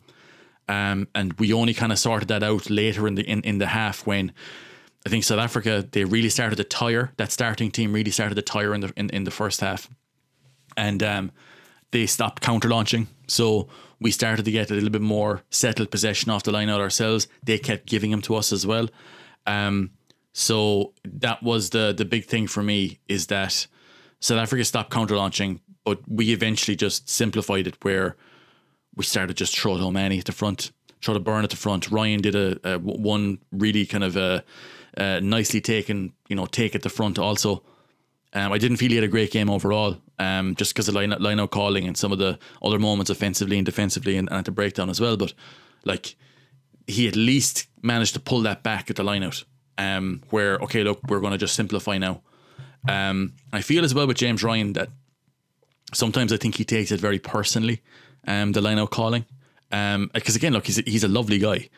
um, 0.69 1.07
and 1.15 1.33
we 1.33 1.51
only 1.51 1.73
kind 1.73 1.91
of 1.91 1.97
sorted 1.97 2.27
that 2.27 2.43
out 2.43 2.69
later 2.69 3.07
in 3.07 3.15
the 3.15 3.23
in, 3.23 3.41
in 3.41 3.57
the 3.57 3.65
half 3.65 4.05
when 4.05 4.31
I 5.05 5.09
think 5.09 5.23
South 5.23 5.39
Africa 5.39 5.85
they 5.91 6.05
really 6.05 6.29
started 6.29 6.57
to 6.57 6.63
tire. 6.63 7.11
That 7.17 7.31
starting 7.31 7.71
team 7.71 7.91
really 7.91 8.11
started 8.11 8.35
to 8.35 8.43
tire 8.43 8.73
in 8.75 8.81
the 8.81 8.93
in, 8.95 9.09
in 9.09 9.23
the 9.23 9.31
first 9.31 9.61
half, 9.61 9.89
and 10.77 11.01
um, 11.01 11.31
they 11.91 12.05
stopped 12.05 12.43
counter 12.43 12.69
launching. 12.69 13.07
So 13.27 13.67
we 13.99 14.11
started 14.11 14.45
to 14.45 14.51
get 14.51 14.69
a 14.69 14.75
little 14.75 14.91
bit 14.91 15.01
more 15.01 15.41
settled 15.49 15.89
possession 15.89 16.29
off 16.29 16.43
the 16.43 16.51
line 16.51 16.69
out 16.69 16.79
ourselves. 16.79 17.27
They 17.43 17.57
kept 17.57 17.87
giving 17.87 18.11
them 18.11 18.21
to 18.21 18.35
us 18.35 18.53
as 18.53 18.65
well. 18.65 18.89
Um, 19.47 19.89
so 20.33 20.93
that 21.03 21.41
was 21.41 21.71
the 21.71 21.93
the 21.97 22.05
big 22.05 22.25
thing 22.25 22.45
for 22.45 22.61
me 22.61 22.99
is 23.07 23.27
that 23.27 23.65
South 24.19 24.37
Africa 24.37 24.63
stopped 24.63 24.91
counter 24.91 25.17
launching, 25.17 25.61
but 25.83 25.99
we 26.07 26.31
eventually 26.31 26.75
just 26.75 27.09
simplified 27.09 27.65
it 27.65 27.83
where 27.83 28.17
we 28.99 29.05
started 29.05 29.37
just 29.37 29.57
throw 29.57 29.75
O'Mahony 29.75 30.19
at 30.19 30.25
the 30.25 30.33
front, 30.33 30.73
throw 31.01 31.13
the 31.13 31.21
Beirne 31.21 31.45
at 31.45 31.49
the 31.49 31.55
front. 31.55 31.89
Ryan 31.89 32.19
did 32.19 32.35
a, 32.35 32.59
a 32.65 32.79
one 32.79 33.39
really 33.49 33.85
kind 33.85 34.03
of 34.03 34.17
a, 34.17 34.43
a 34.97 35.21
nicely 35.21 35.61
taken, 35.61 36.11
you 36.27 36.35
know, 36.35 36.45
take 36.45 36.75
at 36.75 36.81
the 36.81 36.89
front 36.89 37.17
also. 37.17 37.63
Um, 38.33 38.51
I 38.51 38.57
didn't 38.57 38.75
feel 38.75 38.89
he 38.89 38.95
had 38.95 39.05
a 39.05 39.07
great 39.07 39.31
game 39.31 39.49
overall, 39.49 39.95
um, 40.19 40.53
just 40.55 40.73
because 40.73 40.89
of 40.89 40.95
line 40.95 41.11
line 41.11 41.39
out 41.39 41.49
calling 41.49 41.87
and 41.87 41.95
some 41.95 42.11
of 42.11 42.19
the 42.19 42.37
other 42.61 42.77
moments 42.77 43.09
offensively 43.09 43.55
and 43.55 43.65
defensively 43.65 44.17
and, 44.17 44.27
and 44.27 44.39
at 44.39 44.45
the 44.45 44.51
breakdown 44.51 44.89
as 44.89 44.99
well. 44.99 45.15
But 45.15 45.33
like 45.85 46.17
he 46.85 47.07
at 47.07 47.15
least 47.15 47.67
managed 47.81 48.15
to 48.15 48.19
pull 48.19 48.41
that 48.41 48.63
back 48.63 48.89
at 48.89 48.97
the 48.97 49.03
line 49.03 49.23
out. 49.23 49.45
Um, 49.77 50.23
where 50.29 50.57
okay, 50.57 50.83
look, 50.83 50.99
we're 51.07 51.21
going 51.21 51.31
to 51.31 51.37
just 51.37 51.55
simplify 51.55 51.97
now. 51.97 52.21
Um, 52.89 53.35
I 53.53 53.61
feel 53.61 53.85
as 53.85 53.95
well 53.95 54.07
with 54.07 54.17
James 54.17 54.43
Ryan 54.43 54.73
that 54.73 54.89
sometimes 55.93 56.33
I 56.33 56.37
think 56.37 56.55
he 56.55 56.65
takes 56.65 56.91
it 56.91 56.99
very 56.99 57.17
personally, 57.17 57.81
um, 58.27 58.51
the 58.51 58.61
line 58.61 58.79
out 58.79 58.91
calling. 58.91 59.25
Because 59.69 60.35
again, 60.35 60.53
look, 60.53 60.65
he's 60.65 60.79
a, 60.79 60.83
he's 60.85 61.03
a 61.03 61.07
lovely 61.07 61.39
guy, 61.39 61.69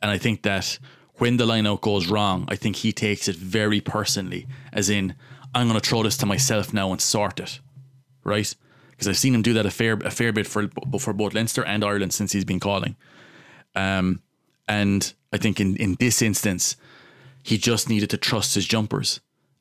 and 0.00 0.10
I 0.10 0.18
think 0.18 0.42
that 0.42 0.78
when 1.16 1.36
the 1.36 1.46
line 1.46 1.66
out 1.66 1.80
goes 1.80 2.06
wrong, 2.06 2.46
I 2.48 2.56
think 2.56 2.76
he 2.76 2.92
takes 2.92 3.28
it 3.28 3.36
very 3.36 3.80
personally, 3.80 4.46
as 4.72 4.88
in 4.88 5.14
I'm 5.54 5.68
going 5.68 5.78
to 5.78 5.88
throw 5.88 6.02
this 6.02 6.16
to 6.18 6.26
myself 6.26 6.72
now 6.72 6.92
and 6.92 7.00
sort 7.00 7.40
it, 7.40 7.60
right? 8.24 8.54
Because 8.90 9.08
I've 9.08 9.18
seen 9.18 9.34
him 9.34 9.42
do 9.42 9.52
that 9.54 9.66
a 9.66 9.70
fair 9.70 9.94
a 9.94 10.10
fair 10.10 10.32
bit 10.32 10.46
for 10.46 10.68
for 10.98 11.12
both 11.12 11.34
Leinster 11.34 11.64
and 11.64 11.84
Ireland 11.84 12.12
since 12.12 12.32
he's 12.32 12.44
been 12.44 12.60
calling. 12.60 12.96
Um, 13.74 14.22
and 14.68 15.12
I 15.32 15.38
think 15.38 15.60
in 15.60 15.76
in 15.76 15.96
this 15.98 16.22
instance, 16.22 16.76
he 17.42 17.58
just 17.58 17.88
needed 17.88 18.10
to 18.10 18.16
trust 18.16 18.54
his 18.54 18.66
jumpers. 18.66 19.20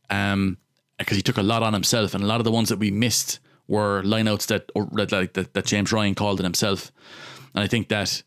Um, 0.10 0.58
because 1.02 1.18
he 1.18 1.24
took 1.24 1.38
a 1.38 1.44
lot 1.44 1.64
on 1.64 1.74
himself, 1.74 2.14
and 2.14 2.24
a 2.24 2.28
lot 2.28 2.40
of 2.40 2.44
the 2.44 2.52
ones 2.52 2.70
that 2.70 2.78
we 2.78 2.92
missed 2.92 3.40
were 3.72 4.04
lineouts 4.04 4.48
that 4.48 4.70
or 4.76 4.90
like, 4.92 5.34
that 5.34 5.54
that 5.54 5.66
James 5.66 5.92
Ryan 5.94 6.14
called 6.14 6.42
it 6.42 6.44
himself. 6.44 6.92
And 7.56 7.64
I 7.64 7.68
think 7.68 7.88
that 7.88 8.22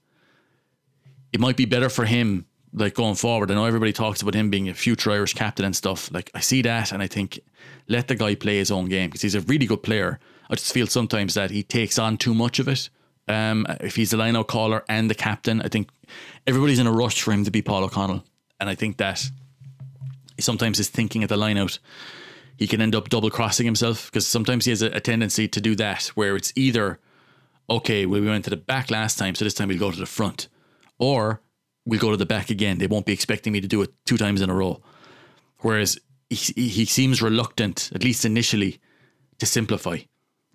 it 1.33 1.41
might 1.41 1.57
be 1.57 1.67
better 1.67 1.91
for 1.91 2.07
him 2.07 2.47
like 2.73 2.95
going 2.95 3.15
forward. 3.15 3.51
I 3.51 3.55
know 3.55 3.67
everybody 3.67 3.93
talks 3.93 4.23
about 4.23 4.35
him 4.35 4.49
being 4.49 4.69
a 4.71 4.75
future 4.75 5.13
Irish 5.13 5.35
captain 5.35 5.67
and 5.67 5.77
stuff. 5.77 6.11
Like 6.11 6.31
I 6.35 6.41
see 6.41 6.63
that, 6.63 6.93
and 6.93 7.03
I 7.03 7.07
think 7.07 7.41
let 7.89 8.09
the 8.09 8.15
guy 8.15 8.35
play 8.35 8.57
his 8.57 8.71
own 8.71 8.87
game 8.87 9.11
because 9.11 9.21
he's 9.21 9.35
a 9.35 9.43
really 9.43 9.67
good 9.67 9.83
player. 9.83 10.19
I 10.49 10.55
just 10.55 10.73
feel 10.73 10.87
sometimes 10.87 11.35
that 11.35 11.51
he 11.51 11.63
takes 11.63 11.99
on 11.99 12.17
too 12.17 12.35
much 12.35 12.59
of 12.59 12.69
it. 12.69 12.89
Um, 13.29 13.67
if 13.81 13.97
he's 13.97 14.11
the 14.11 14.17
lineout 14.17 14.49
caller 14.49 14.83
and 14.89 15.11
the 15.11 15.15
captain, 15.15 15.61
I 15.63 15.69
think 15.69 15.89
everybody's 16.47 16.79
in 16.79 16.87
a 16.87 16.93
rush 16.93 17.21
for 17.21 17.33
him 17.33 17.45
to 17.45 17.51
be 17.51 17.63
Paul 17.63 17.85
O'Connell, 17.85 18.25
and 18.61 18.71
I 18.71 18.75
think 18.75 18.97
that 18.97 19.23
sometimes 20.41 20.79
his 20.79 20.89
thinking 20.89 21.23
at 21.23 21.29
the 21.29 21.37
lineout 21.37 21.79
he 22.57 22.67
can 22.67 22.81
end 22.81 22.95
up 22.95 23.09
double 23.09 23.31
crossing 23.31 23.67
himself 23.67 24.11
because 24.11 24.27
sometimes 24.27 24.65
he 24.65 24.71
has 24.71 24.83
a, 24.83 24.91
a, 24.91 25.01
tendency 25.01 25.49
to 25.49 25.61
do 25.61 25.75
that 25.75 26.07
where 26.15 26.37
it's 26.37 26.53
either 26.57 27.01
okay, 27.69 28.07
well, 28.07 28.21
we 28.21 28.27
went 28.27 28.45
to 28.45 28.51
the 28.51 28.57
back 28.57 28.91
last 28.91 29.19
time, 29.19 29.35
so 29.35 29.45
this 29.45 29.55
time 29.55 29.69
we'll 29.69 29.79
go 29.79 29.91
to 29.91 29.99
the 29.99 30.07
front, 30.07 30.49
or 30.99 31.41
we'll 31.87 32.01
go 32.01 32.11
to 32.11 32.17
the 32.17 32.27
back 32.27 32.51
again. 32.51 32.79
They 32.79 32.87
won't 32.87 33.07
be 33.07 33.13
expecting 33.13 33.53
me 33.53 33.61
to 33.61 33.69
do 33.69 33.83
it 33.83 33.93
two 34.05 34.19
times 34.19 34.41
in 34.41 34.51
a 34.51 34.55
row. 34.55 34.83
Whereas 35.61 35.99
he, 36.29 36.69
he 36.69 36.85
seems 36.85 37.23
reluctant, 37.23 37.91
at 37.95 38.05
least 38.05 38.25
initially, 38.25 38.81
to 39.39 39.47
simplify, 39.47 39.99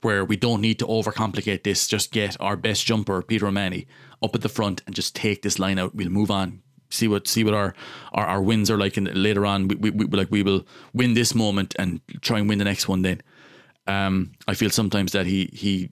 where 0.01 0.23
we 0.23 0.37
don't 0.37 0.61
need 0.61 0.79
to 0.79 0.85
overcomplicate 0.85 1.63
this. 1.63 1.87
Just 1.87 2.11
get 2.11 2.37
our 2.39 2.55
best 2.55 2.85
jumper, 2.85 3.21
Peter 3.21 3.47
O'Mahony, 3.47 3.87
up 4.21 4.35
at 4.35 4.41
the 4.41 4.49
front 4.49 4.83
and 4.85 4.95
just 4.95 5.15
take 5.15 5.41
this 5.41 5.59
line 5.59 5.79
out. 5.79 5.95
We'll 5.95 6.09
move 6.09 6.31
on. 6.31 6.61
See 6.89 7.07
what 7.07 7.27
see 7.27 7.43
what 7.43 7.53
our, 7.53 7.75
our, 8.13 8.25
our 8.25 8.41
wins 8.41 8.71
are 8.71 8.77
like 8.77 8.97
in, 8.97 9.05
later 9.13 9.45
on. 9.45 9.67
We, 9.67 9.75
we, 9.75 9.89
we 9.91 10.05
like 10.17 10.31
we 10.31 10.43
will 10.43 10.65
win 10.93 11.13
this 11.13 11.35
moment 11.35 11.75
and 11.77 12.01
try 12.21 12.39
and 12.39 12.49
win 12.49 12.57
the 12.57 12.65
next 12.65 12.87
one. 12.87 13.03
Then, 13.03 13.21
um, 13.85 14.31
I 14.47 14.55
feel 14.55 14.69
sometimes 14.69 15.11
that 15.11 15.27
he 15.27 15.49
he 15.53 15.91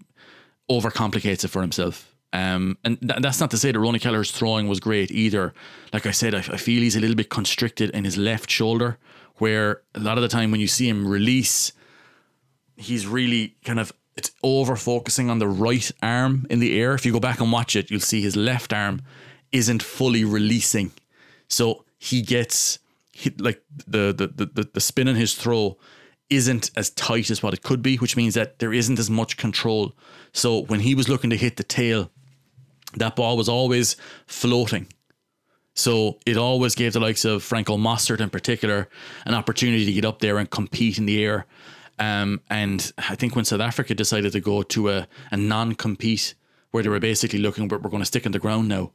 overcomplicates 0.69 1.43
it 1.43 1.49
for 1.49 1.61
himself. 1.61 2.13
Um, 2.33 2.77
and 2.83 2.99
th- 2.99 3.21
that's 3.21 3.39
not 3.39 3.51
to 3.51 3.57
say 3.57 3.71
that 3.71 3.79
Ronan 3.79 4.01
Kelleher's 4.01 4.31
throwing 4.31 4.67
was 4.67 4.79
great 4.79 5.11
either. 5.11 5.53
Like 5.93 6.05
I 6.05 6.11
said, 6.11 6.35
I, 6.35 6.39
I 6.39 6.57
feel 6.57 6.81
he's 6.81 6.95
a 6.95 6.99
little 6.99 7.15
bit 7.15 7.29
constricted 7.29 7.91
in 7.91 8.03
his 8.03 8.17
left 8.17 8.49
shoulder, 8.49 8.97
where 9.35 9.81
a 9.95 9.99
lot 9.99 10.17
of 10.17 10.23
the 10.23 10.27
time 10.27 10.51
when 10.51 10.59
you 10.59 10.67
see 10.67 10.89
him 10.89 11.07
release, 11.07 11.71
he's 12.75 13.07
really 13.07 13.55
kind 13.63 13.79
of 13.79 13.93
it's 14.15 14.31
over 14.43 14.75
focusing 14.75 15.29
on 15.29 15.37
the 15.37 15.47
right 15.47 15.91
arm 16.01 16.47
in 16.49 16.59
the 16.59 16.79
air. 16.79 16.95
If 16.95 17.05
you 17.05 17.13
go 17.13 17.19
back 17.19 17.39
and 17.39 17.51
watch 17.51 17.75
it, 17.75 17.91
you'll 17.91 17.99
see 17.99 18.21
his 18.21 18.35
left 18.35 18.73
arm 18.73 19.03
isn't 19.51 19.83
fully 19.83 20.23
releasing. 20.23 20.91
So 21.47 21.85
he 21.97 22.21
gets 22.21 22.79
hit 23.11 23.41
like 23.41 23.63
the 23.87 24.13
the 24.13 24.45
the, 24.45 24.69
the 24.73 24.81
spin 24.81 25.07
in 25.07 25.15
his 25.15 25.33
throw 25.35 25.77
isn't 26.29 26.71
as 26.75 26.89
tight 26.91 27.29
as 27.29 27.41
what 27.41 27.53
it 27.53 27.63
could 27.63 27.81
be, 27.81 27.95
which 27.97 28.17
means 28.17 28.33
that 28.33 28.59
there 28.59 28.73
isn't 28.73 28.99
as 28.99 29.09
much 29.09 29.37
control. 29.37 29.93
So 30.33 30.63
when 30.63 30.81
he 30.81 30.93
was 30.93 31.07
looking 31.07 31.29
to 31.29 31.37
hit 31.37 31.55
the 31.55 31.63
tail, 31.63 32.11
that 32.95 33.15
ball 33.15 33.37
was 33.37 33.47
always 33.47 33.95
floating. 34.25 34.87
So 35.73 36.17
it 36.25 36.37
always 36.37 36.75
gave 36.75 36.93
the 36.93 36.99
likes 36.99 37.23
of 37.23 37.43
Franco 37.43 37.77
Mostert 37.77 38.19
in 38.19 38.29
particular 38.29 38.89
an 39.25 39.35
opportunity 39.35 39.85
to 39.85 39.93
get 39.93 40.05
up 40.05 40.19
there 40.19 40.37
and 40.37 40.49
compete 40.49 40.97
in 40.97 41.05
the 41.05 41.23
air. 41.23 41.45
Um, 41.99 42.41
and 42.49 42.91
I 42.97 43.15
think 43.15 43.35
when 43.35 43.45
South 43.45 43.61
Africa 43.61 43.93
decided 43.93 44.31
to 44.33 44.39
go 44.39 44.63
to 44.63 44.89
a, 44.89 45.07
a 45.31 45.37
non 45.37 45.75
compete, 45.75 46.33
where 46.71 46.83
they 46.83 46.89
were 46.89 46.99
basically 46.99 47.39
looking, 47.39 47.67
we're, 47.67 47.77
we're 47.77 47.89
going 47.89 48.01
to 48.01 48.05
stick 48.05 48.25
in 48.25 48.31
the 48.31 48.39
ground 48.39 48.67
now, 48.67 48.91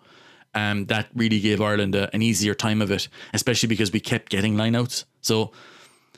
um, 0.55 0.87
that 0.87 1.09
really 1.15 1.41
gave 1.41 1.61
Ireland 1.61 1.95
a, 1.95 2.15
an 2.15 2.23
easier 2.23 2.55
time 2.55 2.83
of 2.83 2.91
it, 2.91 3.09
especially 3.33 3.69
because 3.69 3.93
we 3.93 4.01
kept 4.01 4.31
getting 4.31 4.55
lineouts. 4.55 5.05
So, 5.21 5.53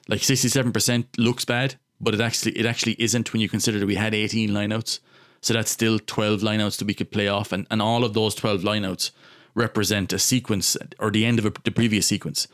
like 0.09 0.21
67% 0.21 1.07
looks 1.19 1.45
bad, 1.45 1.77
but 2.01 2.15
it 2.15 2.21
actually 2.21 2.53
it 2.53 2.67
actually 2.67 2.97
isn't 2.99 3.33
when 3.33 3.41
you 3.41 3.49
consider 3.49 3.79
that 3.79 3.87
we 3.87 3.95
had 3.95 4.15
18 4.15 4.51
lineouts. 4.51 5.01
So 5.41 5.53
that's 5.53 5.71
still 5.71 5.99
12 5.99 6.41
lineouts 6.41 6.79
that 6.79 6.87
we 6.87 6.95
could 6.95 7.11
play 7.11 7.29
off. 7.29 7.53
And, 7.53 7.67
and 7.71 7.83
all 7.83 8.03
of 8.03 8.15
those 8.15 8.35
12 8.35 8.63
lineouts 8.63 9.11
represent 9.55 10.13
a 10.13 10.19
sequence 10.19 10.75
or 10.99 11.11
the 11.11 11.27
end 11.27 11.39
of 11.39 11.45
a, 11.45 11.53
the 11.65 11.71
previous 11.71 12.07
sequence. 12.07 12.49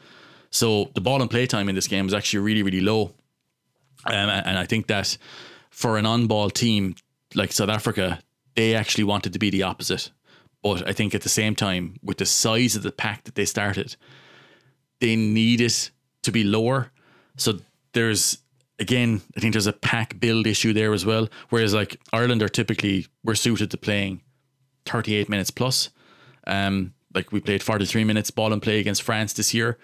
So 0.50 0.90
the 0.94 1.00
ball 1.00 1.22
and 1.22 1.30
play 1.30 1.46
time 1.46 1.68
in 1.68 1.76
this 1.76 1.86
game 1.86 2.04
was 2.04 2.14
actually 2.14 2.40
really, 2.40 2.64
really 2.64 2.80
low. 2.80 3.14
Um, 4.06 4.28
and 4.28 4.58
I 4.58 4.66
think 4.66 4.88
that 4.88 5.16
for 5.70 5.98
an 5.98 6.06
on 6.06 6.26
ball 6.26 6.50
team 6.50 6.96
like 7.36 7.52
South 7.52 7.68
Africa, 7.68 8.18
they 8.56 8.74
actually 8.74 9.04
wanted 9.04 9.32
to 9.34 9.38
be 9.38 9.50
the 9.50 9.62
opposite. 9.62 10.10
But 10.62 10.86
I 10.86 10.92
think 10.92 11.14
at 11.14 11.22
the 11.22 11.28
same 11.28 11.54
time, 11.54 11.96
with 12.02 12.18
the 12.18 12.26
size 12.26 12.76
of 12.76 12.82
the 12.82 12.92
pack 12.92 13.24
that 13.24 13.34
they 13.34 13.44
started, 13.44 13.96
they 15.00 15.16
needed 15.16 15.72
to 16.22 16.32
be 16.32 16.44
lower. 16.44 16.92
So 17.36 17.60
there's 17.92 18.38
again, 18.78 19.20
I 19.36 19.40
think 19.40 19.52
there's 19.52 19.66
a 19.66 19.72
pack 19.72 20.18
build 20.18 20.46
issue 20.46 20.72
there 20.72 20.92
as 20.92 21.04
well. 21.04 21.28
Whereas 21.50 21.74
like 21.74 22.00
Ireland 22.12 22.42
are 22.42 22.48
typically 22.48 23.06
we're 23.22 23.34
suited 23.34 23.70
to 23.70 23.76
playing 23.76 24.22
38 24.86 25.28
minutes 25.28 25.50
plus. 25.50 25.90
Um, 26.46 26.94
like 27.14 27.32
we 27.32 27.40
played 27.40 27.62
43 27.62 28.04
minutes 28.04 28.30
ball 28.30 28.52
and 28.52 28.62
play 28.62 28.80
against 28.80 29.02
France 29.02 29.32
this 29.32 29.52
year. 29.52 29.78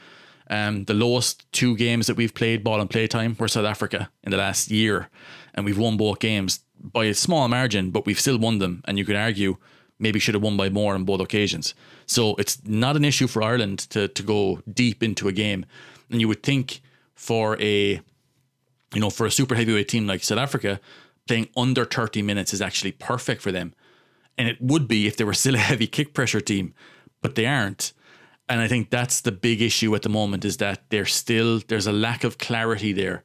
Um, 0.49 0.85
the 0.85 0.95
lowest 0.95 1.51
two 1.53 1.77
games 1.77 2.07
that 2.07 2.17
we've 2.17 2.35
played 2.35 2.63
ball 2.63 2.81
and 2.81 2.89
play 2.89 3.07
time 3.07 3.37
were 3.39 3.49
South 3.49 3.65
Africa 3.65 4.11
in 4.23 4.31
the 4.31 4.37
last 4.37 4.71
year, 4.71 5.11
and 5.55 5.67
we've 5.67 5.79
won 5.79 5.97
both 5.97 6.21
games 6.21 6.61
by 6.79 7.07
a 7.07 7.15
small 7.15 7.49
margin, 7.49 7.91
but 7.91 8.07
we've 8.07 8.21
still 8.21 8.39
won 8.39 8.59
them. 8.59 8.81
And 8.85 8.97
you 8.97 9.05
could 9.05 9.17
argue 9.17 9.57
maybe 9.99 10.19
should 10.19 10.35
have 10.35 10.43
won 10.43 10.57
by 10.57 10.69
more 10.69 10.95
on 10.95 11.05
both 11.05 11.21
occasions. 11.21 11.75
So 12.07 12.35
it's 12.37 12.65
not 12.67 12.97
an 12.97 13.05
issue 13.05 13.27
for 13.27 13.43
Ireland 13.43 13.79
to 13.91 14.09
to 14.09 14.23
go 14.23 14.61
deep 14.73 15.03
into 15.03 15.29
a 15.29 15.33
game, 15.33 15.67
and 16.11 16.21
you 16.21 16.29
would 16.29 16.43
think 16.43 16.81
for 17.15 17.61
a 17.61 18.01
you 18.95 19.01
know, 19.01 19.11
for 19.11 19.27
a 19.27 19.31
super 19.31 19.55
heavyweight 19.55 19.89
team 19.89 20.07
like 20.07 20.23
South 20.23 20.39
Africa, 20.39 20.81
playing 21.27 21.49
under 21.57 21.85
30 21.85 22.23
minutes 22.23 22.55
is 22.55 22.63
actually 22.63 22.93
perfect 22.93 23.43
for 23.43 23.53
them. 23.53 23.75
And 24.39 24.49
it 24.49 24.61
would 24.61 24.87
be 24.87 25.07
if 25.07 25.17
they 25.17 25.25
were 25.25 25.35
still 25.35 25.55
a 25.55 25.59
heavy 25.71 25.87
kick 25.87 26.15
pressure 26.15 26.41
team, 26.41 26.75
but 27.21 27.35
they 27.35 27.47
aren't. 27.47 27.93
And 28.49 28.61
I 28.61 28.69
think 28.69 28.91
that's 28.91 29.21
the 29.21 29.33
big 29.33 29.61
issue 29.61 29.95
at 29.95 30.03
the 30.03 30.09
moment 30.09 30.45
is 30.45 30.59
that 30.59 30.89
there's 30.91 31.13
still 31.13 31.61
there's 31.67 31.87
a 31.87 31.93
lack 31.93 32.23
of 32.23 32.39
clarity 32.39 32.93
there 32.93 33.25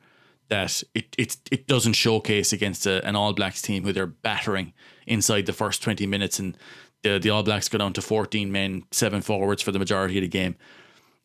that 0.50 0.82
it 0.96 1.16
it 1.18 1.38
it 1.52 1.68
doesn't 1.68 1.94
showcase 1.94 2.52
against 2.52 2.88
a, 2.88 3.06
an 3.08 3.16
All 3.16 3.32
Blacks 3.34 3.62
team 3.62 3.84
who 3.84 3.94
they're 3.94 4.08
battering 4.08 4.74
inside 5.08 5.46
the 5.46 5.54
first 5.54 5.82
20 5.84 6.06
minutes 6.08 6.40
and 6.40 6.58
the 7.04 7.18
the 7.18 7.30
All 7.30 7.44
Blacks 7.44 7.68
go 7.68 7.78
down 7.78 7.94
to 7.94 8.02
14 8.02 8.52
men, 8.52 8.84
seven 8.92 9.22
forwards 9.22 9.62
for 9.62 9.72
the 9.72 9.80
majority 9.80 10.18
of 10.18 10.22
the 10.22 10.28
game 10.28 10.56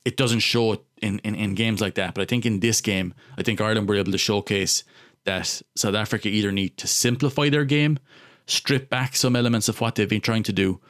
it 0.06 0.16
doesn't 0.16 0.38
show 0.38 0.80
in, 1.02 1.18
in, 1.18 1.34
in 1.34 1.54
games 1.56 1.80
like 1.80 1.96
that. 1.96 2.14
But 2.14 2.22
I 2.22 2.26
think 2.26 2.46
in 2.46 2.60
this 2.60 2.80
game, 2.80 3.12
I 3.36 3.42
think 3.42 3.60
Ireland 3.60 3.88
were 3.88 3.96
able 3.96 4.12
to 4.12 4.18
showcase 4.18 4.84
that 5.24 5.60
South 5.74 5.96
Africa 5.96 6.28
either 6.28 6.52
need 6.52 6.76
to 6.76 6.86
simplify 6.86 7.48
their 7.48 7.64
game, 7.64 7.98
strip 8.46 8.88
back 8.88 9.16
some 9.16 9.34
elements 9.34 9.68
of 9.68 9.80
what 9.80 9.96
they've 9.96 10.08
been 10.08 10.20
trying 10.20 10.44
to 10.44 10.52
do, 10.52 10.80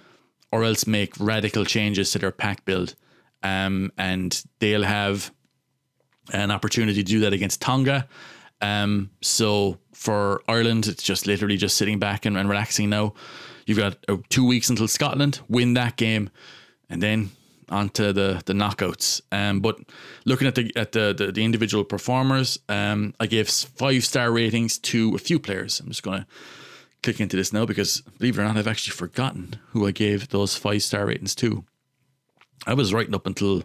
or 0.52 0.64
else 0.64 0.86
make 0.86 1.14
radical 1.18 1.64
changes 1.64 2.10
to 2.10 2.18
their 2.18 2.30
pack 2.30 2.66
build. 2.66 2.94
Um, 3.42 3.90
and 3.96 4.44
they'll 4.58 4.82
have 4.82 5.32
an 6.34 6.50
opportunity 6.50 7.02
to 7.02 7.10
do 7.10 7.20
that 7.20 7.32
against 7.32 7.62
Tonga. 7.62 8.06
Um, 8.60 9.10
so 9.22 9.78
for 9.92 10.42
Ireland, 10.48 10.86
it's 10.86 11.02
just 11.02 11.26
literally 11.26 11.56
just 11.56 11.76
sitting 11.76 11.98
back 11.98 12.26
and, 12.26 12.36
and 12.36 12.48
relaxing 12.48 12.90
now. 12.90 13.14
You've 13.66 13.78
got 13.78 13.98
uh, 14.08 14.18
two 14.28 14.46
weeks 14.46 14.70
until 14.70 14.88
Scotland, 14.88 15.40
win 15.48 15.74
that 15.74 15.96
game, 15.96 16.30
and 16.88 17.02
then 17.02 17.30
onto 17.68 18.12
the 18.12 18.42
the 18.46 18.52
knockouts. 18.52 19.20
Um, 19.32 19.60
but 19.60 19.78
looking 20.24 20.46
at 20.46 20.54
the 20.54 20.72
at 20.76 20.92
the 20.92 21.14
the, 21.16 21.32
the 21.32 21.44
individual 21.44 21.84
performers, 21.84 22.58
um, 22.68 23.14
I 23.18 23.26
gave 23.26 23.48
five 23.48 24.04
star 24.04 24.30
ratings 24.30 24.78
to 24.78 25.14
a 25.14 25.18
few 25.18 25.38
players. 25.38 25.80
I'm 25.80 25.88
just 25.88 26.02
gonna 26.02 26.26
click 27.02 27.20
into 27.20 27.36
this 27.36 27.52
now 27.52 27.66
because 27.66 28.00
believe 28.18 28.38
it 28.38 28.42
or 28.42 28.44
not, 28.44 28.56
I've 28.56 28.68
actually 28.68 28.94
forgotten 28.94 29.56
who 29.70 29.86
I 29.86 29.90
gave 29.90 30.28
those 30.28 30.56
five 30.56 30.82
star 30.82 31.06
ratings 31.06 31.34
to. 31.36 31.64
I 32.66 32.74
was 32.74 32.92
writing 32.92 33.14
up 33.14 33.26
until, 33.26 33.62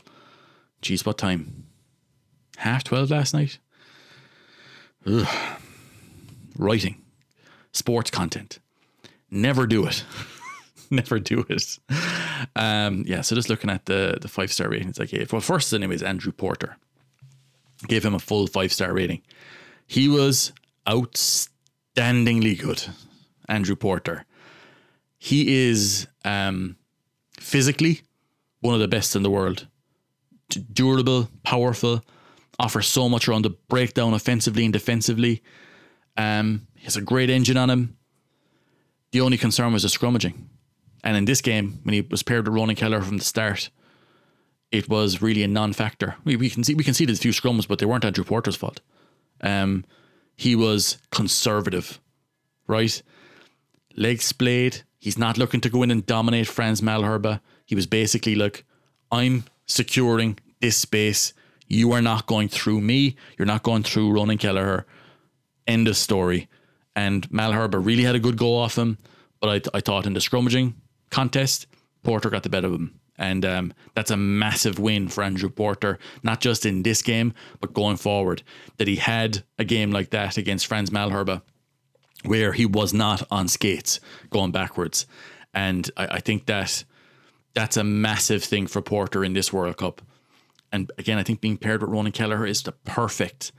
geez, 0.82 1.06
what 1.06 1.18
time? 1.18 1.66
Half 2.58 2.84
twelve 2.84 3.10
last 3.12 3.34
night. 3.34 3.60
Ugh. 5.06 5.28
Writing, 6.58 7.02
sports 7.72 8.12
content. 8.12 8.60
Never 9.30 9.66
do 9.66 9.86
it. 9.86 10.04
never 10.92 11.20
do 11.20 11.46
it. 11.50 11.80
Um, 12.56 13.04
yeah, 13.08 13.22
so 13.22 13.36
just 13.36 13.50
looking 13.50 13.70
at 13.70 13.86
the 13.86 14.18
the 14.22 14.28
five 14.28 14.52
star 14.52 14.70
ratings 14.70 15.00
I 15.00 15.06
gave. 15.06 15.32
Well, 15.32 15.42
first 15.42 15.74
is 15.74 16.04
Andrew 16.04 16.32
Porter. 16.32 16.78
Gave 17.88 18.06
him 18.06 18.14
a 18.14 18.20
full 18.20 18.48
five 18.48 18.72
star 18.72 18.94
rating. 18.94 19.22
He 19.88 20.08
was 20.08 20.52
outstandingly 20.88 22.60
good, 22.60 22.86
Andrew 23.48 23.76
Porter. 23.76 24.26
He 25.18 25.70
is 25.70 26.08
um, 26.26 26.76
physically 27.40 28.02
one 28.60 28.74
of 28.74 28.80
the 28.80 28.88
best 28.88 29.16
in 29.16 29.24
the 29.24 29.30
world. 29.30 29.68
Durable, 30.74 31.30
powerful, 31.44 32.04
offers 32.62 32.88
so 32.88 33.10
much 33.10 33.28
around 33.28 33.44
the 33.44 33.50
breakdown 33.50 34.14
offensively 34.14 34.64
and 34.64 34.72
defensively. 34.72 35.42
Um, 36.16 36.68
he 36.76 36.84
has 36.84 36.96
a 36.96 37.02
great 37.02 37.30
engine 37.30 37.58
on 37.58 37.70
him. 37.70 37.98
The 39.12 39.22
only 39.22 39.38
concern 39.38 39.74
was 39.74 39.82
the 39.82 39.90
scrummaging. 39.90 40.36
And 41.04 41.18
in 41.18 41.26
this 41.26 41.42
game, 41.42 41.80
when 41.84 41.94
he 41.94 42.02
was 42.02 42.24
paired 42.24 42.48
with 42.48 42.56
Ronan 42.56 42.76
Kelleher 42.76 43.02
from 43.02 43.18
the 43.18 43.24
start, 43.24 43.72
it 44.72 44.88
was 44.88 45.22
really 45.22 45.44
a 45.44 45.48
non-factor. 45.48 46.16
We, 46.24 46.36
we 46.36 46.50
can 46.50 46.64
see 46.64 46.76
we 46.76 46.84
can 46.84 46.94
see 46.94 47.06
there's 47.06 47.18
a 47.18 47.22
few 47.22 47.32
scrums, 47.32 47.68
but 47.68 47.80
they 47.80 47.88
weren't 47.88 48.06
Andrew 48.06 48.24
Porter's 48.24 48.56
fault. 48.56 48.80
Um, 49.42 49.84
he 50.38 50.56
was 50.56 51.00
conservative, 51.10 52.00
right? 52.68 53.02
Legs 53.98 54.26
splayed. 54.26 54.84
He's 55.00 55.18
not 55.18 55.38
looking 55.38 55.62
to 55.62 55.70
go 55.70 55.82
in 55.84 55.92
and 55.92 56.06
dominate 56.06 56.48
Frans 56.48 56.82
Malherbe. 56.82 57.42
He 57.66 57.76
was 57.76 57.88
basically 57.88 58.36
like, 58.36 58.64
I'm 59.12 59.46
securing 59.66 60.38
this 60.62 60.78
space. 60.78 61.34
You 61.72 61.94
are 61.94 62.02
not 62.02 62.28
going 62.28 62.50
through 62.50 62.82
me. 62.82 63.16
You're 63.38 63.46
not 63.46 63.64
going 63.64 63.84
through 63.84 64.12
Ronan 64.12 64.38
Kelleher. 64.38 64.86
End 65.66 65.88
of 65.88 65.96
story. 65.96 66.50
And 66.98 67.30
Malherbe 67.30 67.86
really 67.86 68.04
had 68.04 68.14
a 68.14 68.20
good 68.20 68.36
go 68.36 68.58
off 68.58 68.78
him, 68.78 68.98
but 69.40 69.48
I, 69.74 69.78
I 69.78 69.80
thought 69.80 70.06
in 70.06 70.12
the 70.12 70.20
scrummaging 70.20 70.74
contest, 71.12 71.68
Porter 72.04 72.30
got 72.30 72.44
the 72.44 72.50
better 72.50 72.68
of 72.68 72.74
him. 72.74 73.00
And 73.18 73.46
um, 73.46 73.74
that's 73.96 74.12
a 74.12 74.18
massive 74.18 74.80
win 74.80 75.08
for 75.08 75.24
Andrew 75.24 75.50
Porter, 75.50 75.98
not 76.24 76.42
just 76.42 76.66
in 76.66 76.84
this 76.84 77.02
game, 77.02 77.34
but 77.62 77.74
going 77.74 77.96
forward. 77.96 78.44
That 78.76 78.90
he 78.90 78.98
had 78.98 79.46
a 79.58 79.64
game 79.64 79.92
like 79.92 80.10
that 80.10 80.36
against 80.36 80.68
Frans 80.68 80.90
Malherbe 80.90 81.42
where 82.26 82.52
he 82.52 82.66
was 82.66 82.94
not 82.94 83.24
on 83.32 83.48
skates 83.48 84.02
going 84.30 84.52
backwards. 84.52 85.06
And 85.54 85.90
I, 85.96 86.08
I 86.08 86.20
think 86.20 86.48
that 86.48 86.84
that's 87.54 87.78
a 87.78 87.84
massive 87.86 88.44
thing 88.44 88.68
for 88.68 88.82
Porter 88.82 89.24
in 89.24 89.32
this 89.32 89.54
World 89.54 89.78
Cup. 89.78 90.02
And 90.72 90.92
again, 90.98 91.18
I 91.18 91.24
think 91.24 91.42
being 91.42 91.58
paired 91.58 91.82
with 91.82 91.92
Ronan 91.92 92.12
Kelleher 92.12 92.46
is 92.46 92.64
the 92.64 92.72
perfect, 92.72 93.52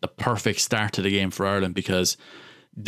the 0.00 0.08
perfect 0.08 0.60
start 0.60 0.92
to 0.94 1.02
the 1.02 1.10
game 1.10 1.30
for 1.30 1.46
Ireland 1.46 1.74
because 1.74 2.16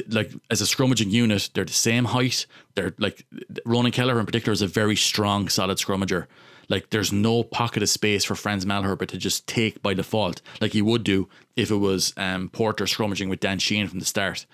like 0.09 0.33
as 0.51 0.61
a 0.61 0.65
scrummaging 0.65 1.11
unit, 1.11 1.51
they're 1.55 1.65
the 1.65 1.73
same 1.73 2.07
height. 2.07 2.47
They're 2.75 2.95
like 2.99 3.25
Ronan 3.65 3.93
Kelleher 3.93 4.21
in 4.21 4.27
particular 4.27 4.53
is 4.53 4.63
a 4.63 4.67
very 4.67 4.97
strong, 4.97 5.49
solid 5.49 5.79
scrummager. 5.79 6.27
Like 6.69 6.91
there's 6.91 7.13
no 7.13 7.43
pocket 7.43 7.83
of 7.83 7.89
space 7.89 8.25
for 8.25 8.35
Frans 8.35 8.67
Malherbe 8.67 9.07
to 9.09 9.17
just 9.17 9.47
take 9.47 9.83
by 9.83 9.95
default, 9.95 10.43
like 10.61 10.73
he 10.73 10.83
would 10.83 11.03
do 11.03 11.29
if 11.57 11.71
it 11.71 11.77
was 11.77 12.13
um, 12.19 12.51
Porter 12.51 12.85
scrummaging 12.85 13.31
with 13.31 13.41
Dan 13.41 13.59
Sheehan 13.59 13.89
from 13.89 14.01
the 14.01 14.05
start. 14.05 14.45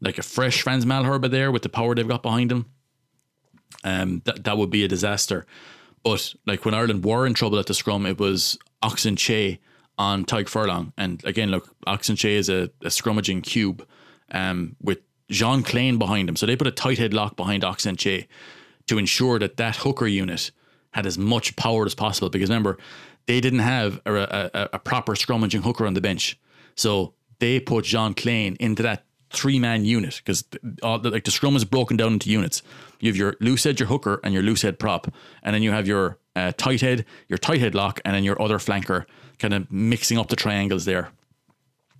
Like 0.00 0.18
a 0.18 0.22
fresh 0.22 0.62
Frans 0.62 0.84
Malherbe 0.84 1.30
there 1.30 1.50
with 1.50 1.62
the 1.62 1.68
power 1.68 1.94
they've 1.94 2.06
got 2.06 2.22
behind 2.22 2.52
him, 2.52 2.66
um, 3.82 4.22
that 4.24 4.44
that 4.44 4.56
would 4.56 4.70
be 4.70 4.84
a 4.84 4.88
disaster. 4.88 5.44
But 6.02 6.34
like 6.46 6.64
when 6.64 6.74
Ireland 6.74 7.04
were 7.04 7.26
in 7.26 7.34
trouble 7.34 7.58
at 7.58 7.66
the 7.66 7.74
scrum, 7.74 8.06
it 8.06 8.18
was 8.18 8.58
Ox 8.82 9.04
Nché 9.04 9.58
on 9.98 10.24
Tadhg 10.24 10.48
Furlong. 10.48 10.92
And 10.96 11.22
again, 11.24 11.50
look, 11.50 11.74
Ox 11.86 12.08
Nché 12.08 12.30
is 12.30 12.48
a, 12.48 12.70
a 12.82 12.88
scrummaging 12.88 13.42
cube 13.42 13.86
um, 14.30 14.76
with 14.80 14.98
Jean 15.28 15.62
Kleyn 15.62 15.98
behind 15.98 16.28
him. 16.28 16.36
So 16.36 16.46
they 16.46 16.56
put 16.56 16.66
a 16.66 16.72
tight 16.72 16.98
head 16.98 17.12
lock 17.12 17.36
behind 17.36 17.64
Ox 17.64 17.84
Nché 17.84 18.26
to 18.86 18.98
ensure 18.98 19.38
that 19.38 19.58
that 19.58 19.76
hooker 19.76 20.06
unit 20.06 20.50
had 20.92 21.06
as 21.06 21.18
much 21.18 21.54
power 21.56 21.84
as 21.84 21.94
possible. 21.94 22.30
Because 22.30 22.48
remember, 22.48 22.78
they 23.26 23.40
didn't 23.40 23.60
have 23.60 24.00
a, 24.06 24.50
a, 24.54 24.68
a 24.72 24.78
proper 24.78 25.12
scrummaging 25.14 25.62
hooker 25.62 25.86
on 25.86 25.94
the 25.94 26.00
bench. 26.00 26.38
So 26.74 27.14
they 27.38 27.60
put 27.60 27.84
Jean 27.84 28.14
Kleyn 28.14 28.56
into 28.56 28.82
that 28.82 29.04
three 29.32 29.58
man 29.58 29.84
unit 29.84 30.16
because 30.24 30.44
like 30.82 31.24
the 31.24 31.30
scrum 31.30 31.56
is 31.56 31.64
broken 31.64 31.96
down 31.96 32.14
into 32.14 32.30
units. 32.30 32.62
You 33.00 33.08
have 33.08 33.16
your 33.16 33.36
loose 33.40 33.64
head, 33.64 33.80
your 33.80 33.88
hooker, 33.88 34.20
and 34.22 34.34
your 34.34 34.42
loose 34.42 34.62
head 34.62 34.78
prop, 34.78 35.12
and 35.42 35.54
then 35.54 35.62
you 35.62 35.70
have 35.70 35.86
your 35.86 36.18
uh, 36.36 36.52
tight 36.56 36.80
head, 36.80 37.04
your 37.28 37.38
tight 37.38 37.60
head 37.60 37.74
lock, 37.74 38.00
and 38.04 38.14
then 38.14 38.24
your 38.24 38.40
other 38.40 38.58
flanker, 38.58 39.06
kind 39.38 39.54
of 39.54 39.70
mixing 39.70 40.18
up 40.18 40.28
the 40.28 40.36
triangles 40.36 40.84
there. 40.84 41.10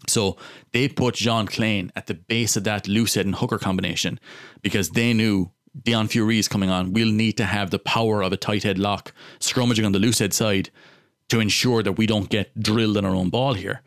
So 0.09 0.37
they 0.73 0.89
put 0.89 1.15
Jean 1.15 1.47
Kleyn 1.47 1.91
at 1.95 2.07
the 2.07 2.15
base 2.15 2.57
of 2.57 2.65
that 2.65 2.89
loose 2.89 3.15
head 3.15 3.27
and 3.27 3.35
hooker 3.35 3.59
combination 3.59 4.19
because 4.63 4.91
they 4.91 5.13
knew 5.13 5.51
Deon 5.83 6.11
Fourie 6.11 6.39
is 6.39 6.49
coming 6.49 6.71
on. 6.71 6.93
We'll 6.93 7.13
need 7.13 7.37
to 7.37 7.45
have 7.45 7.71
the 7.71 7.79
power 7.79 8.23
of 8.23 8.33
a 8.33 8.37
tight 8.37 8.65
head 8.65 8.79
lock 8.79 9.13
scrummaging 9.39 9.87
on 9.87 9.93
the 9.93 9.99
loose 9.99 10.19
head 10.19 10.33
side 10.33 10.71
to 11.29 11.39
ensure 11.39 11.83
that 11.83 11.93
we 11.93 12.07
don't 12.07 12.29
get 12.29 12.59
drilled 12.59 12.97
in 12.97 13.05
our 13.05 13.15
own 13.15 13.31
ball 13.31 13.55
here. 13.55 13.83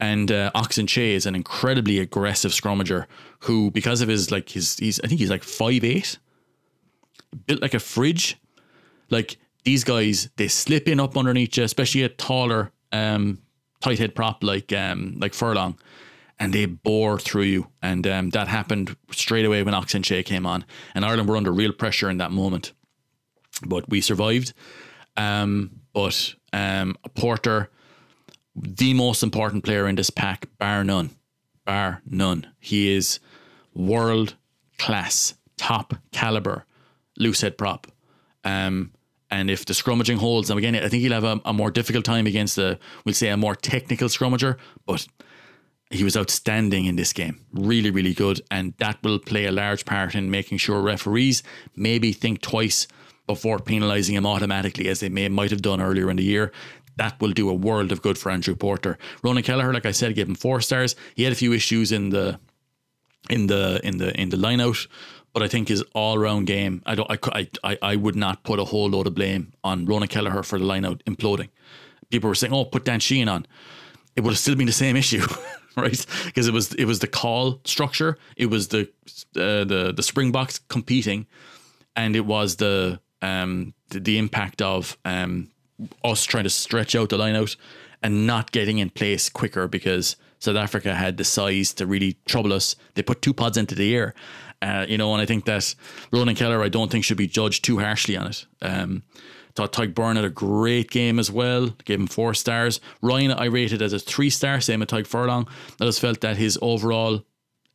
And 0.00 0.32
uh, 0.32 0.50
Ox 0.54 0.78
Nché 0.78 1.12
is 1.12 1.26
an 1.26 1.34
incredibly 1.34 1.98
aggressive 1.98 2.52
scrummager 2.52 3.06
who, 3.40 3.70
because 3.70 4.00
of 4.00 4.08
his 4.08 4.30
like 4.30 4.48
his 4.48 4.76
he's 4.78 4.98
I 5.00 5.06
think 5.06 5.20
he's 5.20 5.30
like 5.30 5.44
five 5.44 5.84
eight, 5.84 6.18
built 7.46 7.60
like 7.60 7.74
a 7.74 7.80
fridge. 7.80 8.38
Like 9.10 9.36
these 9.64 9.84
guys, 9.84 10.30
they 10.36 10.48
slip 10.48 10.88
in 10.88 11.00
up 11.00 11.16
underneath 11.16 11.56
you, 11.56 11.64
especially 11.64 12.02
a 12.02 12.08
taller 12.08 12.72
um, 12.92 13.42
tight 13.80 13.98
head 13.98 14.14
prop 14.14 14.42
like 14.42 14.72
um, 14.72 15.16
like 15.18 15.34
Furlong, 15.34 15.78
and 16.38 16.52
they 16.52 16.64
bore 16.64 17.18
through 17.18 17.42
you. 17.42 17.66
And 17.82 18.06
um, 18.06 18.30
that 18.30 18.48
happened 18.48 18.96
straight 19.10 19.44
away 19.44 19.62
when 19.62 19.74
Ox 19.74 19.92
Nché 19.92 20.24
came 20.24 20.46
on, 20.46 20.64
and 20.94 21.04
Ireland 21.04 21.28
were 21.28 21.36
under 21.36 21.52
real 21.52 21.72
pressure 21.72 22.08
in 22.08 22.16
that 22.18 22.30
moment. 22.30 22.72
But 23.66 23.88
we 23.90 24.00
survived. 24.00 24.54
Um, 25.18 25.80
but 25.92 26.34
um, 26.54 26.96
Porter 27.14 27.68
the 28.54 28.94
most 28.94 29.22
important 29.22 29.64
player 29.64 29.86
in 29.86 29.96
this 29.96 30.10
pack, 30.10 30.46
bar 30.58 30.84
none. 30.84 31.10
Bar 31.64 32.02
none. 32.06 32.46
He 32.58 32.94
is 32.94 33.20
world 33.74 34.34
class, 34.78 35.34
top 35.56 35.94
caliber, 36.12 36.64
loose 37.18 37.42
head 37.42 37.56
prop. 37.56 37.86
Um, 38.44 38.92
and 39.30 39.48
if 39.48 39.64
the 39.64 39.74
scrummaging 39.74 40.16
holds, 40.16 40.50
and 40.50 40.58
again, 40.58 40.74
I 40.74 40.88
think 40.88 41.02
he'll 41.02 41.12
have 41.12 41.24
a, 41.24 41.40
a 41.44 41.52
more 41.52 41.70
difficult 41.70 42.04
time 42.04 42.26
against 42.26 42.58
a, 42.58 42.78
we'll 43.04 43.14
say, 43.14 43.28
a 43.28 43.36
more 43.36 43.54
technical 43.54 44.08
scrummager, 44.08 44.56
but 44.86 45.06
he 45.90 46.02
was 46.02 46.16
outstanding 46.16 46.86
in 46.86 46.96
this 46.96 47.12
game. 47.12 47.40
Really, 47.52 47.90
really 47.90 48.14
good. 48.14 48.40
And 48.50 48.74
that 48.78 48.98
will 49.02 49.18
play 49.18 49.46
a 49.46 49.52
large 49.52 49.84
part 49.84 50.14
in 50.14 50.30
making 50.30 50.58
sure 50.58 50.80
referees 50.80 51.42
maybe 51.76 52.12
think 52.12 52.40
twice 52.40 52.88
before 53.26 53.58
penalising 53.58 54.14
him 54.14 54.26
automatically, 54.26 54.88
as 54.88 54.98
they 54.98 55.08
may 55.08 55.28
might 55.28 55.50
have 55.50 55.62
done 55.62 55.80
earlier 55.80 56.10
in 56.10 56.16
the 56.16 56.24
year 56.24 56.50
that 57.00 57.18
will 57.18 57.32
do 57.32 57.48
a 57.48 57.54
world 57.54 57.92
of 57.92 58.02
good 58.02 58.18
for 58.18 58.30
Andrew 58.30 58.54
Porter. 58.54 58.98
Ronan 59.22 59.42
Kelleher, 59.42 59.72
like 59.72 59.86
I 59.86 59.90
said, 59.90 60.14
gave 60.14 60.28
him 60.28 60.34
four 60.34 60.60
stars. 60.60 60.94
He 61.14 61.22
had 61.22 61.32
a 61.32 61.36
few 61.36 61.54
issues 61.54 61.92
in 61.92 62.10
the 62.10 62.38
in 63.30 63.46
the 63.46 63.80
in 63.82 63.96
the 63.96 64.08
in 64.20 64.28
the 64.28 64.36
line 64.36 64.60
out, 64.60 64.86
but 65.32 65.42
I 65.42 65.48
think 65.48 65.68
his 65.68 65.82
all 65.94 66.18
round 66.18 66.46
game. 66.46 66.82
I 66.84 66.94
don't. 66.94 67.10
I, 67.10 67.48
I 67.64 67.78
I 67.80 67.96
would 67.96 68.16
not 68.16 68.44
put 68.44 68.58
a 68.58 68.64
whole 68.64 68.90
load 68.90 69.06
of 69.06 69.14
blame 69.14 69.54
on 69.64 69.86
Ronan 69.86 70.08
Kelleher 70.08 70.42
for 70.42 70.58
the 70.58 70.66
line 70.66 70.84
out 70.84 71.02
imploding. 71.06 71.48
People 72.10 72.28
were 72.28 72.34
saying, 72.34 72.52
"Oh, 72.52 72.66
put 72.66 72.84
Dan 72.84 73.00
Sheehan 73.00 73.28
on." 73.30 73.46
It 74.14 74.20
would 74.20 74.32
have 74.32 74.38
still 74.38 74.56
been 74.56 74.66
the 74.66 74.72
same 74.72 74.96
issue. 75.04 75.26
right? 75.76 76.06
Because 76.26 76.48
it 76.48 76.52
was 76.52 76.74
it 76.74 76.84
was 76.84 76.98
the 76.98 77.06
call 77.06 77.60
structure, 77.64 78.18
it 78.36 78.50
was 78.50 78.68
the 78.68 78.82
uh, 79.36 79.64
the 79.64 79.94
the 79.96 80.02
Springboks 80.02 80.58
competing, 80.58 81.26
and 81.96 82.14
it 82.14 82.26
was 82.26 82.56
the 82.56 83.00
um 83.22 83.72
the, 83.88 84.00
the 84.00 84.18
impact 84.18 84.60
of 84.60 84.98
um 85.06 85.50
us 86.04 86.24
trying 86.24 86.44
to 86.44 86.50
stretch 86.50 86.94
out 86.94 87.10
the 87.10 87.18
line 87.18 87.36
out 87.36 87.56
and 88.02 88.26
not 88.26 88.52
getting 88.52 88.78
in 88.78 88.90
place 88.90 89.28
quicker 89.28 89.68
because 89.68 90.16
South 90.38 90.56
Africa 90.56 90.94
had 90.94 91.16
the 91.16 91.24
size 91.24 91.74
to 91.74 91.86
really 91.86 92.16
trouble 92.26 92.52
us. 92.52 92.76
They 92.94 93.02
put 93.02 93.22
two 93.22 93.34
pods 93.34 93.56
into 93.56 93.74
the 93.74 93.94
air, 93.94 94.14
uh, 94.62 94.86
you 94.88 94.98
know, 94.98 95.12
and 95.12 95.20
I 95.20 95.26
think 95.26 95.44
that 95.44 95.74
Ronan 96.12 96.34
Kelleher, 96.34 96.62
I 96.62 96.68
don't 96.68 96.90
think 96.90 97.04
should 97.04 97.16
be 97.18 97.26
judged 97.26 97.64
too 97.64 97.78
harshly 97.78 98.16
on 98.16 98.28
it. 98.28 98.46
Um, 98.62 99.02
thought 99.54 99.72
Tadhg 99.72 99.94
Beirne 99.94 100.16
had 100.16 100.24
a 100.24 100.30
great 100.30 100.90
game 100.90 101.18
as 101.18 101.30
well. 101.30 101.70
Gave 101.84 102.00
him 102.00 102.06
four 102.06 102.34
stars. 102.34 102.80
Ryan, 103.02 103.32
I 103.32 103.46
rated 103.46 103.82
as 103.82 103.92
a 103.92 103.98
three 103.98 104.30
star, 104.30 104.60
same 104.60 104.82
as 104.82 104.88
Tadhg 104.88 105.06
Furlong. 105.06 105.48
I 105.80 105.84
just 105.84 106.00
felt 106.00 106.20
that 106.22 106.36
his 106.36 106.58
overall 106.62 107.24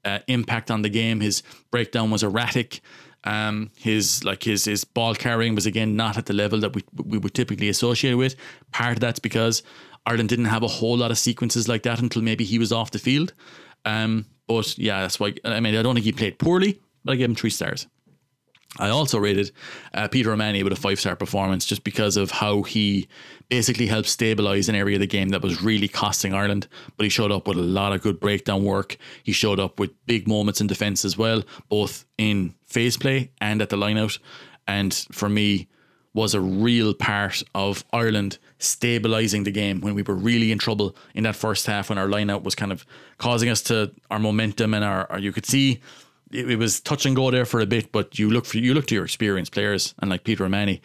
uh, 0.03 0.19
impact 0.27 0.71
on 0.71 0.81
the 0.81 0.89
game, 0.89 1.19
his 1.19 1.43
breakdown 1.71 2.11
was 2.11 2.23
erratic. 2.23 2.81
Um, 3.25 3.71
his 3.75 4.23
like 4.23 4.43
his 4.43 4.65
his 4.65 4.83
ball 4.83 5.15
carrying 5.15 5.55
was 5.55 5.65
again 5.65 5.95
not 5.95 6.17
at 6.17 6.27
the 6.27 6.33
level 6.33 6.59
that 6.59 6.75
we 6.75 6.83
we 7.03 7.17
would 7.17 7.33
typically 7.33 7.69
associate 7.69 8.15
with. 8.15 8.35
Part 8.71 8.93
of 8.93 8.99
that's 8.99 9.19
because 9.19 9.63
Ireland 10.05 10.29
didn't 10.29 10.45
have 10.45 10.63
a 10.63 10.67
whole 10.67 10.97
lot 10.97 11.11
of 11.11 11.17
sequences 11.17 11.67
like 11.67 11.83
that 11.83 11.99
until 11.99 12.21
maybe 12.21 12.43
he 12.43 12.59
was 12.59 12.71
off 12.71 12.91
the 12.91 12.99
field. 12.99 13.33
Um, 13.83 14.25
but 14.47 14.77
yeah, 14.77 15.01
that's 15.01 15.19
why 15.19 15.33
I 15.43 15.59
mean 15.59 15.75
I 15.75 15.81
don't 15.81 15.95
think 15.95 16.05
he 16.05 16.11
played 16.11 16.37
poorly, 16.37 16.79
but 17.03 17.13
I 17.13 17.15
gave 17.15 17.29
him 17.29 17.35
three 17.35 17.49
stars. 17.49 17.87
I 18.77 18.89
also 18.89 19.17
rated 19.19 19.51
uh, 19.93 20.07
Peter 20.09 20.31
O'Mahony 20.31 20.63
with 20.63 20.73
a 20.73 20.75
five 20.75 20.99
star 20.99 21.15
performance 21.15 21.65
just 21.65 21.83
because 21.83 22.17
of 22.17 22.31
how 22.31 22.63
he 22.63 23.07
basically 23.49 23.87
helped 23.87 24.07
stabilize 24.07 24.69
an 24.69 24.75
area 24.75 24.95
of 24.95 25.01
the 25.01 25.07
game 25.07 25.29
that 25.29 25.41
was 25.41 25.61
really 25.61 25.87
costing 25.87 26.33
Ireland. 26.33 26.67
But 26.97 27.03
he 27.05 27.09
showed 27.09 27.31
up 27.31 27.47
with 27.47 27.57
a 27.57 27.61
lot 27.61 27.93
of 27.93 28.01
good 28.01 28.19
breakdown 28.19 28.63
work. 28.63 28.97
He 29.23 29.31
showed 29.31 29.59
up 29.59 29.79
with 29.79 29.91
big 30.05 30.27
moments 30.27 30.61
in 30.61 30.67
defence 30.67 31.05
as 31.05 31.17
well, 31.17 31.43
both 31.69 32.05
in 32.17 32.55
phase 32.65 32.97
play 32.97 33.31
and 33.39 33.61
at 33.61 33.69
the 33.69 33.77
line 33.77 33.97
out. 33.97 34.17
And 34.67 34.93
for 35.11 35.29
me, 35.29 35.67
was 36.15 36.33
a 36.33 36.39
real 36.39 36.93
part 36.93 37.43
of 37.53 37.83
Ireland 37.91 38.37
stabilizing 38.57 39.43
the 39.43 39.51
game 39.51 39.81
when 39.81 39.95
we 39.95 40.01
were 40.01 40.15
really 40.15 40.53
in 40.53 40.57
trouble 40.57 40.95
in 41.13 41.23
that 41.23 41.35
first 41.35 41.67
half 41.67 41.89
when 41.89 41.97
our 41.97 42.07
lineout 42.07 42.41
was 42.41 42.55
kind 42.55 42.71
of 42.71 42.85
causing 43.17 43.49
us 43.49 43.61
to 43.63 43.91
our 44.09 44.17
momentum 44.17 44.73
and 44.73 44.85
our, 44.85 45.11
our 45.11 45.19
you 45.19 45.33
could 45.33 45.45
see 45.45 45.81
it, 46.31 46.49
it 46.49 46.55
was 46.55 46.79
touch 46.79 47.05
and 47.05 47.17
go 47.17 47.31
there 47.31 47.45
for 47.45 47.59
a 47.59 47.65
bit, 47.65 47.91
but 47.91 48.17
you 48.17 48.29
look 48.29 48.45
for 48.45 48.57
you 48.57 48.73
look 48.73 48.87
to 48.87 48.95
your 48.95 49.03
experienced 49.03 49.51
players 49.51 49.93
and 49.99 50.09
like 50.09 50.23
Peter 50.23 50.45
O'Mahony, 50.45 50.81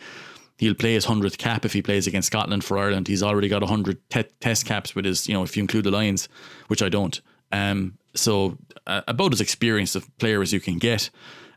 he'll 0.60 0.74
play 0.74 0.92
his 0.92 1.06
hundredth 1.06 1.38
cap 1.38 1.64
if 1.64 1.72
he 1.72 1.80
plays 1.80 2.06
against 2.06 2.26
Scotland 2.26 2.62
for 2.62 2.76
Ireland. 2.76 3.08
He's 3.08 3.22
already 3.22 3.48
got 3.48 3.62
hundred 3.62 3.98
te- 4.10 4.24
test 4.40 4.66
caps 4.66 4.94
with 4.94 5.06
his, 5.06 5.26
you 5.26 5.32
know, 5.32 5.42
if 5.42 5.56
you 5.56 5.62
include 5.62 5.84
the 5.84 5.90
Lions, 5.90 6.28
which 6.68 6.82
I 6.82 6.90
don't. 6.90 7.18
Um, 7.50 7.96
so 8.14 8.58
uh, 8.86 9.00
about 9.08 9.32
as 9.32 9.40
experienced 9.40 9.96
a 9.96 10.02
player 10.18 10.42
as 10.42 10.52
you 10.52 10.60
can 10.60 10.78
get, 10.78 11.08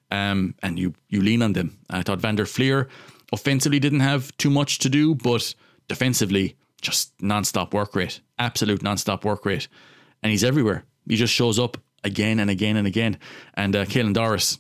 um, 0.10 0.56
and 0.64 0.80
you 0.80 0.94
you 1.10 1.22
lean 1.22 1.42
on 1.42 1.54
them. 1.54 1.78
I 1.90 2.02
thought 2.02 2.22
Van 2.22 2.36
der 2.36 2.46
Flier 2.46 2.88
offensively 3.34 3.80
didn't 3.80 4.00
have 4.00 4.36
too 4.38 4.50
much 4.50 4.80
to 4.80 4.90
do, 4.90 5.16
but 5.16 5.54
defensively 5.90 6.56
just 6.82 7.12
non-stop 7.22 7.74
work 7.74 7.96
rate, 7.96 8.22
absolute 8.40 8.82
non-stop 8.82 9.26
work 9.26 9.46
rate, 9.46 9.68
and 10.22 10.32
he's 10.32 10.44
everywhere. 10.44 10.86
He 11.10 11.18
just 11.18 11.34
shows 11.34 11.60
up 11.60 11.78
again 12.06 12.40
and 12.40 12.50
again 12.50 12.78
and 12.78 12.88
again. 12.88 13.18
And 13.56 13.76
uh, 13.76 13.86
Doris, 13.86 14.60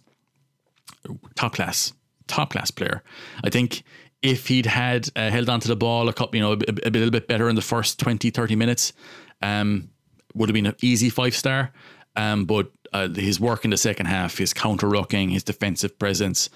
top 1.35 1.53
class, 1.53 1.93
top 2.27 2.51
class 2.51 2.71
player. 2.71 3.03
I 3.43 3.49
think 3.49 3.83
if 4.23 4.47
he'd 4.47 4.65
had 4.65 5.09
uh, 5.15 5.29
held 5.29 5.49
onto 5.49 5.67
the 5.67 5.75
ball 5.75 6.07
a 6.07 6.13
couple, 6.13 6.37
you 6.37 6.41
know, 6.41 6.53
a, 6.53 6.55
a, 6.55 6.89
a 6.89 6.91
little 6.91 7.11
bit 7.11 7.27
better 7.27 7.49
in 7.49 7.55
the 7.55 7.61
first 7.61 7.99
20, 7.99 8.29
30 8.29 8.55
minutes, 8.55 8.93
um, 9.41 9.89
would 10.33 10.49
have 10.49 10.53
been 10.53 10.65
an 10.65 10.75
easy 10.81 11.09
five 11.09 11.35
star. 11.35 11.71
Um, 12.15 12.45
but 12.45 12.71
uh, 12.93 13.09
his 13.09 13.39
work 13.39 13.65
in 13.65 13.71
the 13.71 13.77
second 13.77 14.05
half, 14.05 14.37
his 14.37 14.53
counter 14.53 14.87
rucking, 14.87 15.31
his 15.31 15.43
defensive 15.43 15.99
presence, 15.99 16.49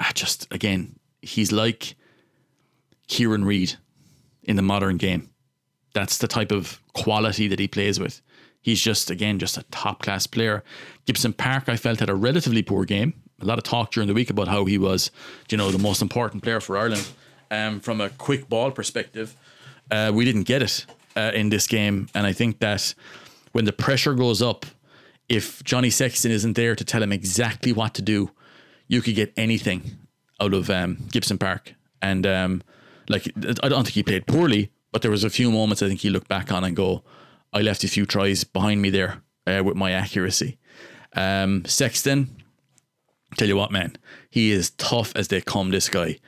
uh, 0.00 0.12
just 0.12 0.52
again, 0.52 0.98
he's 1.22 1.52
like 1.52 1.94
Kieran 3.06 3.44
Read 3.44 3.74
in 4.42 4.56
the 4.56 4.62
modern 4.62 4.96
game. 4.96 5.30
That's 5.94 6.18
the 6.18 6.28
type 6.28 6.52
of 6.52 6.82
quality 6.94 7.48
that 7.48 7.58
he 7.58 7.68
plays 7.68 8.00
with. 8.00 8.20
He's 8.60 8.80
just 8.80 9.10
again 9.10 9.38
just 9.38 9.56
a 9.56 9.62
top 9.70 10.02
class 10.02 10.26
player. 10.26 10.64
Gibson 11.06 11.32
Park, 11.32 11.68
I 11.68 11.76
felt 11.76 12.00
had 12.00 12.10
a 12.10 12.14
relatively 12.14 12.62
poor 12.62 12.84
game. 12.84 13.14
A 13.40 13.44
lot 13.44 13.58
of 13.58 13.64
talk 13.64 13.92
during 13.92 14.08
the 14.08 14.14
week 14.14 14.30
about 14.30 14.48
how 14.48 14.64
he 14.64 14.78
was, 14.78 15.10
you 15.50 15.56
know, 15.56 15.70
the 15.70 15.78
most 15.78 16.02
important 16.02 16.42
player 16.42 16.60
for 16.60 16.76
Ireland. 16.76 17.08
Um, 17.50 17.80
from 17.80 18.00
a 18.00 18.10
quick 18.10 18.48
ball 18.48 18.70
perspective, 18.70 19.34
uh, 19.90 20.12
we 20.14 20.24
didn't 20.24 20.42
get 20.42 20.62
it 20.62 20.84
uh, 21.16 21.30
in 21.34 21.48
this 21.48 21.66
game, 21.66 22.08
and 22.14 22.26
I 22.26 22.32
think 22.32 22.58
that 22.58 22.94
when 23.52 23.64
the 23.64 23.72
pressure 23.72 24.14
goes 24.14 24.42
up, 24.42 24.66
if 25.28 25.62
Johnny 25.64 25.90
Sexton 25.90 26.30
isn't 26.30 26.54
there 26.54 26.74
to 26.74 26.84
tell 26.84 27.02
him 27.02 27.12
exactly 27.12 27.72
what 27.72 27.94
to 27.94 28.02
do, 28.02 28.30
you 28.86 29.00
could 29.02 29.14
get 29.14 29.32
anything 29.36 29.98
out 30.40 30.54
of 30.54 30.68
um, 30.70 30.98
Gibson 31.10 31.38
Park. 31.38 31.74
And 32.02 32.26
um, 32.26 32.62
like, 33.08 33.32
I 33.62 33.68
don't 33.68 33.84
think 33.84 33.94
he 33.94 34.02
played 34.02 34.26
poorly, 34.26 34.70
but 34.92 35.02
there 35.02 35.10
was 35.10 35.24
a 35.24 35.30
few 35.30 35.50
moments 35.50 35.82
I 35.82 35.88
think 35.88 36.00
he 36.00 36.10
looked 36.10 36.28
back 36.28 36.52
on 36.52 36.64
and 36.64 36.76
go, 36.76 37.02
I 37.52 37.62
left 37.62 37.84
a 37.84 37.88
few 37.88 38.06
tries 38.06 38.44
behind 38.44 38.82
me 38.82 38.90
there 38.90 39.22
uh, 39.46 39.62
with 39.64 39.76
my 39.76 39.92
accuracy. 39.92 40.58
Um, 41.14 41.64
Sexton, 41.64 42.37
tell 43.36 43.48
you 43.48 43.56
what, 43.56 43.72
man, 43.72 43.96
he 44.30 44.50
is 44.50 44.70
tough 44.70 45.12
as 45.16 45.28
they 45.28 45.40
come. 45.40 45.70
This 45.70 45.88
guy, 45.88 46.18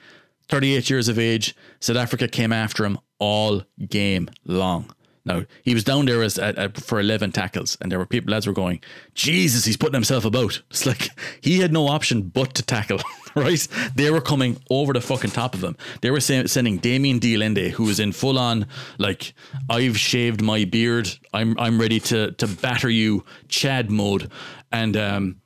38 0.48 0.90
years 0.90 1.08
of 1.08 1.18
age. 1.18 1.54
South 1.80 1.96
Africa 1.96 2.28
came 2.28 2.52
after 2.52 2.84
him 2.84 2.98
all 3.18 3.62
game 3.88 4.28
long. 4.44 4.92
Now 5.24 5.44
he 5.62 5.74
was 5.74 5.84
down 5.84 6.06
there 6.06 6.22
as 6.22 6.38
at, 6.38 6.56
at, 6.56 6.80
for 6.80 6.98
eleven 6.98 7.30
tackles, 7.30 7.76
and 7.80 7.92
there 7.92 7.98
were 7.98 8.06
people 8.06 8.32
lads 8.32 8.46
were 8.46 8.52
going, 8.52 8.80
Jesus, 9.14 9.64
he's 9.64 9.76
putting 9.76 9.94
himself 9.94 10.24
about. 10.24 10.62
It's 10.70 10.86
like 10.86 11.10
he 11.40 11.58
had 11.60 11.72
no 11.72 11.88
option 11.88 12.22
but 12.22 12.54
to 12.54 12.62
tackle. 12.62 13.00
Right? 13.36 13.64
They 13.94 14.10
were 14.10 14.20
coming 14.20 14.60
over 14.70 14.92
the 14.92 15.00
fucking 15.00 15.30
top 15.30 15.54
of 15.54 15.62
him. 15.62 15.76
They 16.00 16.10
were 16.10 16.18
saying, 16.18 16.48
sending 16.48 16.78
Damian 16.78 17.20
de 17.20 17.36
Allende, 17.36 17.68
who 17.68 17.84
was 17.84 18.00
in 18.00 18.10
full 18.10 18.40
on 18.40 18.66
like 18.98 19.34
I've 19.68 19.96
shaved 19.96 20.42
my 20.42 20.64
beard. 20.64 21.08
I'm 21.32 21.56
I'm 21.56 21.80
ready 21.80 22.00
to 22.00 22.32
to 22.32 22.48
batter 22.48 22.90
you, 22.90 23.24
Chad 23.46 23.88
mode, 23.88 24.32
and 24.72 24.96
um, 24.96 25.36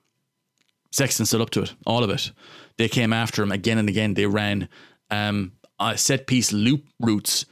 Sexton 0.94 1.26
stood 1.26 1.40
up 1.40 1.50
to 1.50 1.62
it, 1.62 1.74
all 1.86 2.04
of 2.04 2.10
it. 2.10 2.30
They 2.76 2.88
came 2.88 3.12
after 3.12 3.42
him 3.42 3.50
again 3.50 3.78
and 3.78 3.88
again. 3.88 4.14
They 4.14 4.26
ran 4.26 4.68
um, 5.10 5.50
set 5.96 6.28
piece 6.28 6.52
loop 6.52 6.84
routes 7.00 7.46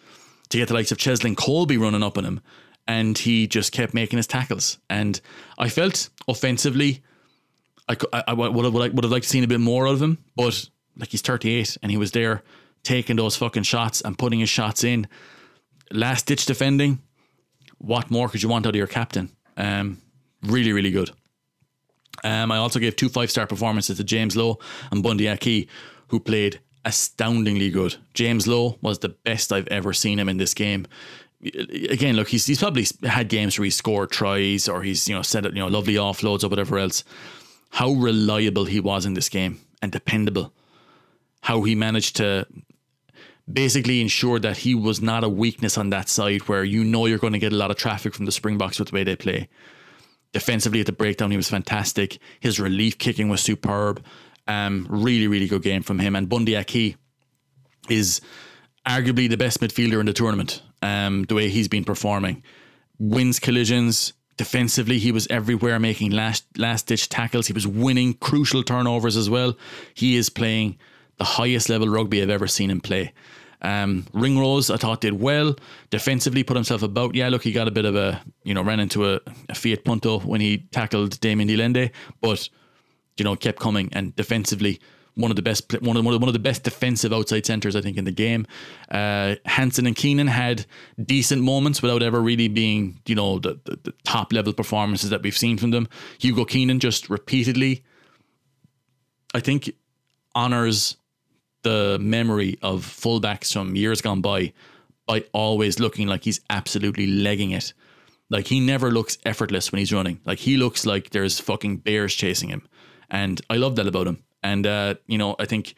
to 0.50 0.58
get 0.58 0.68
the 0.68 0.74
likes 0.74 0.92
of 0.92 0.98
Cheslin 0.98 1.34
Kolbe 1.34 1.76
running 1.76 2.04
up 2.04 2.16
on 2.16 2.24
him, 2.24 2.40
and 2.86 3.18
he 3.18 3.48
just 3.48 3.72
kept 3.72 3.94
making 3.94 4.18
his 4.18 4.28
tackles. 4.28 4.78
And 4.88 5.20
I 5.58 5.68
felt 5.68 6.08
offensively, 6.28 7.02
I, 7.88 7.96
I, 8.12 8.24
I 8.28 8.32
would 8.34 8.64
have 8.64 8.74
would 8.74 9.02
have 9.02 9.10
liked 9.10 9.24
to 9.24 9.28
seen 9.28 9.42
a 9.42 9.48
bit 9.48 9.58
more 9.58 9.86
of 9.86 10.00
him, 10.00 10.18
but 10.36 10.68
like 10.96 11.08
he's 11.08 11.22
38 11.22 11.78
and 11.82 11.90
he 11.90 11.96
was 11.96 12.12
there 12.12 12.44
taking 12.84 13.16
those 13.16 13.34
fucking 13.34 13.64
shots 13.64 14.02
and 14.02 14.16
putting 14.16 14.38
his 14.38 14.50
shots 14.50 14.84
in. 14.84 15.08
Last 15.90 16.26
ditch 16.26 16.46
defending. 16.46 17.00
What 17.78 18.08
more 18.08 18.28
could 18.28 18.40
you 18.40 18.48
want 18.48 18.66
out 18.66 18.70
of 18.70 18.76
your 18.76 18.86
captain? 18.86 19.30
Um, 19.56 20.00
really, 20.44 20.72
really 20.72 20.92
good. 20.92 21.10
Um, 22.24 22.52
I 22.52 22.58
also 22.58 22.78
gave 22.78 22.96
two 22.96 23.08
five 23.08 23.30
star 23.30 23.46
performances 23.46 23.96
to 23.96 24.04
James 24.04 24.36
Lowe 24.36 24.58
and 24.90 25.02
Bundee 25.02 25.28
Aki, 25.28 25.68
who 26.08 26.20
played 26.20 26.60
astoundingly 26.84 27.70
good. 27.70 27.96
James 28.14 28.46
Lowe 28.46 28.78
was 28.80 29.00
the 29.00 29.10
best 29.10 29.52
I've 29.52 29.68
ever 29.68 29.92
seen 29.92 30.18
him 30.18 30.28
in 30.28 30.36
this 30.36 30.54
game. 30.54 30.86
Again, 31.42 32.16
look, 32.16 32.28
he's 32.28 32.46
he's 32.46 32.60
probably 32.60 32.86
had 33.02 33.28
games 33.28 33.58
where 33.58 33.64
he 33.64 33.70
scored 33.70 34.10
tries 34.10 34.68
or 34.68 34.82
he's 34.82 35.08
you 35.08 35.14
know 35.14 35.22
set 35.22 35.44
you 35.44 35.52
know 35.52 35.68
lovely 35.68 35.94
offloads 35.94 36.44
or 36.44 36.48
whatever 36.48 36.78
else. 36.78 37.04
How 37.70 37.92
reliable 37.92 38.66
he 38.66 38.80
was 38.80 39.06
in 39.06 39.14
this 39.14 39.28
game 39.28 39.60
and 39.80 39.90
dependable. 39.90 40.52
How 41.40 41.62
he 41.62 41.74
managed 41.74 42.16
to 42.16 42.46
basically 43.50 44.00
ensure 44.00 44.38
that 44.38 44.58
he 44.58 44.74
was 44.74 45.00
not 45.00 45.24
a 45.24 45.28
weakness 45.28 45.76
on 45.76 45.90
that 45.90 46.08
side 46.08 46.42
where 46.42 46.62
you 46.62 46.84
know 46.84 47.06
you're 47.06 47.18
going 47.18 47.32
to 47.32 47.38
get 47.38 47.52
a 47.52 47.56
lot 47.56 47.70
of 47.70 47.76
traffic 47.76 48.14
from 48.14 48.26
the 48.26 48.32
Springboks 48.32 48.78
with 48.78 48.88
the 48.88 48.94
way 48.94 49.04
they 49.04 49.16
play. 49.16 49.48
Defensively 50.32 50.80
at 50.80 50.86
the 50.86 50.92
breakdown, 50.92 51.30
he 51.30 51.36
was 51.36 51.50
fantastic. 51.50 52.18
His 52.40 52.58
relief 52.58 52.98
kicking 52.98 53.28
was 53.28 53.42
superb. 53.42 54.04
Um, 54.46 54.86
really, 54.88 55.28
really 55.28 55.46
good 55.46 55.62
game 55.62 55.82
from 55.82 55.98
him. 55.98 56.16
And 56.16 56.28
Bundee 56.28 56.56
Aki 56.56 56.96
is 57.88 58.20
arguably 58.86 59.28
the 59.28 59.36
best 59.36 59.60
midfielder 59.60 60.00
in 60.00 60.06
the 60.06 60.12
tournament. 60.12 60.62
Um, 60.80 61.24
the 61.24 61.34
way 61.34 61.48
he's 61.48 61.68
been 61.68 61.84
performing, 61.84 62.42
wins 62.98 63.38
collisions. 63.38 64.14
Defensively, 64.36 64.98
he 64.98 65.12
was 65.12 65.28
everywhere, 65.28 65.78
making 65.78 66.10
last 66.10 66.44
last 66.58 66.86
ditch 66.86 67.08
tackles. 67.08 67.46
He 67.46 67.52
was 67.52 67.66
winning 67.66 68.14
crucial 68.14 68.64
turnovers 68.64 69.16
as 69.16 69.30
well. 69.30 69.56
He 69.94 70.16
is 70.16 70.28
playing 70.28 70.78
the 71.18 71.24
highest 71.24 71.68
level 71.68 71.88
rugby 71.88 72.20
I've 72.20 72.30
ever 72.30 72.48
seen 72.48 72.70
him 72.70 72.80
play. 72.80 73.12
Um, 73.62 74.06
Ringrose, 74.12 74.70
I 74.70 74.76
thought 74.76 75.00
did 75.00 75.20
well 75.20 75.54
defensively, 75.90 76.42
put 76.42 76.56
himself 76.56 76.82
about. 76.82 77.14
Yeah, 77.14 77.28
look, 77.28 77.44
he 77.44 77.52
got 77.52 77.68
a 77.68 77.70
bit 77.70 77.84
of 77.84 77.96
a 77.96 78.20
you 78.44 78.54
know 78.54 78.62
ran 78.62 78.80
into 78.80 79.08
a, 79.08 79.20
a 79.48 79.54
Fiat 79.54 79.84
Punto 79.84 80.20
when 80.20 80.40
he 80.40 80.58
tackled 80.72 81.18
Damian 81.20 81.48
de 81.48 81.54
Allende, 81.54 81.90
but 82.20 82.48
you 83.16 83.24
know 83.24 83.36
kept 83.36 83.60
coming 83.60 83.88
and 83.92 84.14
defensively 84.16 84.80
one 85.14 85.30
of 85.30 85.36
the 85.36 85.42
best 85.42 85.72
one 85.82 85.96
of, 85.96 86.04
one 86.04 86.14
of 86.28 86.32
the 86.32 86.38
best 86.38 86.62
defensive 86.62 87.12
outside 87.12 87.44
centers 87.44 87.76
I 87.76 87.80
think 87.80 87.96
in 87.96 88.04
the 88.04 88.12
game. 88.12 88.46
Uh, 88.90 89.36
Hansen 89.44 89.86
and 89.86 89.94
Keenan 89.94 90.26
had 90.26 90.66
decent 91.04 91.42
moments 91.42 91.82
without 91.82 92.02
ever 92.02 92.20
really 92.20 92.48
being 92.48 93.00
you 93.06 93.14
know 93.14 93.38
the, 93.38 93.60
the, 93.64 93.78
the 93.82 93.92
top 94.04 94.32
level 94.32 94.52
performances 94.52 95.10
that 95.10 95.22
we've 95.22 95.36
seen 95.36 95.58
from 95.58 95.70
them. 95.70 95.88
Hugo 96.18 96.44
Keenan 96.44 96.80
just 96.80 97.10
repeatedly, 97.10 97.84
I 99.34 99.40
think, 99.40 99.72
honors 100.34 100.96
the 101.62 101.98
memory 102.00 102.58
of 102.62 102.84
fullbacks 102.84 103.52
from 103.52 103.76
years 103.76 104.00
gone 104.00 104.20
by 104.20 104.52
by 105.06 105.24
always 105.32 105.80
looking 105.80 106.06
like 106.06 106.24
he's 106.24 106.40
absolutely 106.48 107.06
legging 107.06 107.50
it. 107.50 107.72
Like 108.30 108.46
he 108.46 108.60
never 108.60 108.90
looks 108.90 109.18
effortless 109.24 109.72
when 109.72 109.80
he's 109.80 109.92
running. 109.92 110.20
Like 110.24 110.38
he 110.38 110.56
looks 110.56 110.86
like 110.86 111.10
there's 111.10 111.40
fucking 111.40 111.78
bears 111.78 112.14
chasing 112.14 112.48
him. 112.48 112.62
And 113.10 113.40
I 113.50 113.56
love 113.56 113.76
that 113.76 113.86
about 113.86 114.06
him. 114.06 114.22
And 114.42 114.66
uh, 114.66 114.94
you 115.06 115.18
know, 115.18 115.36
I 115.38 115.44
think 115.44 115.74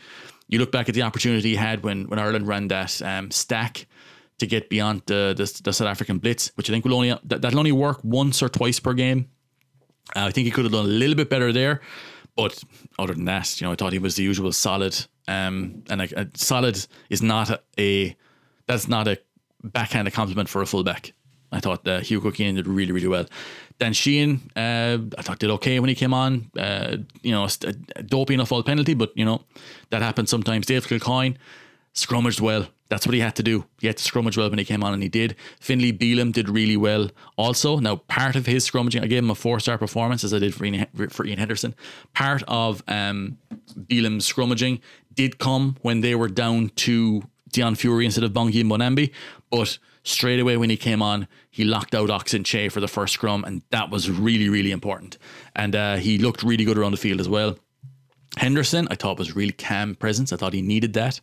you 0.49 0.59
look 0.59 0.71
back 0.71 0.89
at 0.89 0.95
the 0.95 1.03
opportunity 1.03 1.51
he 1.51 1.57
had 1.57 1.83
when 1.83 2.05
when 2.09 2.19
Ireland 2.19 2.47
ran 2.47 2.69
that 2.69 3.01
um, 3.03 3.31
stack 3.31 3.87
to 4.39 4.47
get 4.47 4.69
beyond 4.69 5.03
the, 5.07 5.35
the, 5.37 5.63
the 5.65 5.73
South 5.73 5.89
African 5.89 6.19
blitz, 6.19 6.51
which 6.57 6.69
I 6.69 6.73
think 6.73 6.85
will 6.85 6.95
only 6.95 7.15
that, 7.25 7.43
that'll 7.43 7.59
only 7.59 7.73
work 7.73 8.01
once 8.03 8.43
or 8.43 8.49
twice 8.49 8.81
per 8.81 8.93
game. 8.93 9.29
Uh, 10.15 10.27
I 10.27 10.31
think 10.31 10.45
he 10.45 10.51
could 10.51 10.65
have 10.65 10.73
done 10.73 10.85
a 10.85 10.89
little 10.89 11.15
bit 11.15 11.31
better 11.31 11.53
there, 11.53 11.81
but 12.37 12.63
other 12.99 13.15
than 13.15 13.25
that, 13.25 13.61
you 13.61 13.67
know, 13.67 13.73
I 13.73 13.75
thought 13.75 13.93
he 13.93 13.99
was 13.99 14.17
the 14.17 14.23
usual 14.23 14.53
solid. 14.53 15.07
Um, 15.27 15.85
and 15.89 16.03
a, 16.03 16.21
a 16.21 16.29
solid 16.35 16.87
is 17.11 17.23
not 17.23 17.63
a, 17.79 18.17
that's 18.67 18.89
not 18.89 19.09
a 19.09 19.19
backhanded 19.63 20.15
compliment 20.15 20.49
for 20.49 20.63
a 20.63 20.67
fullback. 20.67 21.13
I 21.55 21.61
thought 21.61 21.87
uh, 21.87 22.01
Hugo 22.01 22.31
Keenan 22.31 22.57
did 22.57 22.67
really, 22.67 22.93
really 22.93 23.09
well. 23.09 23.27
Dan 23.79 23.93
Sheehan, 23.93 24.51
uh, 24.57 24.99
I 25.19 25.23
thought 25.23 25.39
did 25.39 25.51
okay 25.51 25.81
when 25.81 25.89
he 25.89 25.95
came 25.95 26.13
on. 26.13 26.51
Uh, 26.59 26.99
you 27.23 27.33
know, 27.33 27.45
a, 27.45 27.73
dopey 28.03 28.35
enough 28.35 28.53
all 28.53 28.63
penalty, 28.63 28.95
but 28.95 29.13
you 29.17 29.25
know 29.25 29.45
that 29.91 30.03
happens 30.03 30.31
sometimes. 30.31 30.67
Dave 30.67 30.87
Kilcoyne 30.87 31.37
scrummaged 31.95 32.41
well. 32.41 32.69
That's 32.89 33.07
what 33.07 33.15
he 33.15 33.21
had 33.21 33.35
to 33.37 33.43
do. 33.43 33.65
He 33.81 33.87
had 33.87 33.97
to 33.97 34.05
scrummage 34.05 34.37
well 34.37 34.51
when 34.51 34.59
he 34.59 34.65
came 34.65 34.85
on, 34.85 34.93
and 34.93 35.03
he 35.03 35.09
did. 35.09 35.37
Finlay 35.59 35.93
Bealham 35.93 36.33
did 36.33 36.49
really 36.49 36.77
well 36.77 37.11
also. 37.37 37.79
Now, 37.79 37.97
part 37.97 38.37
of 38.37 38.47
his 38.47 38.69
scrummaging, 38.69 39.03
I 39.03 39.07
gave 39.07 39.23
him 39.23 39.31
a 39.31 39.35
four 39.35 39.59
star 39.59 39.79
performance 39.79 40.23
as 40.23 40.35
I 40.35 40.39
did 40.39 40.55
for 40.55 40.65
Ian, 40.65 40.87
for 41.09 41.25
Ian 41.25 41.39
Henderson. 41.39 41.75
Part 42.15 42.43
of 42.47 42.83
um, 42.87 43.39
Bealham's 43.79 44.31
scrummaging 44.31 44.81
did 45.15 45.39
come 45.39 45.77
when 45.83 46.01
they 46.01 46.15
were 46.15 46.29
down 46.29 46.71
to 46.77 47.23
Deon 47.53 47.77
Fourie 47.77 48.05
instead 48.05 48.25
of 48.25 48.33
Bongi 48.33 48.63
Mbonambi, 48.65 49.11
but 49.51 49.79
straight 50.03 50.41
away 50.41 50.57
when 50.57 50.71
he 50.71 50.77
came 50.77 51.03
on, 51.03 51.27
he 51.51 51.65
locked 51.65 51.95
out 51.95 52.11
Ox 52.11 52.33
Nché 52.33 52.71
for 52.71 52.81
the 52.81 52.89
first 52.89 53.15
scrum, 53.15 53.45
and 53.45 53.63
that 53.71 53.91
was 53.91 54.11
really, 54.11 54.49
really 54.49 54.71
important. 54.71 55.19
And 55.55 55.75
uh, 55.75 55.97
he 55.97 56.19
looked 56.19 56.43
really 56.43 56.65
good 56.65 56.79
around 56.79 56.93
the 56.93 56.99
field 56.99 57.21
as 57.21 57.29
well. 57.29 57.57
Henderson, 58.37 58.89
I 58.91 58.97
thought 58.97 59.19
was 59.19 59.37
really 59.37 59.53
calm 59.53 59.95
presence. 59.95 60.33
I 60.33 60.37
thought 60.37 60.53
he 60.53 60.63
needed 60.63 60.93
that. 60.95 61.21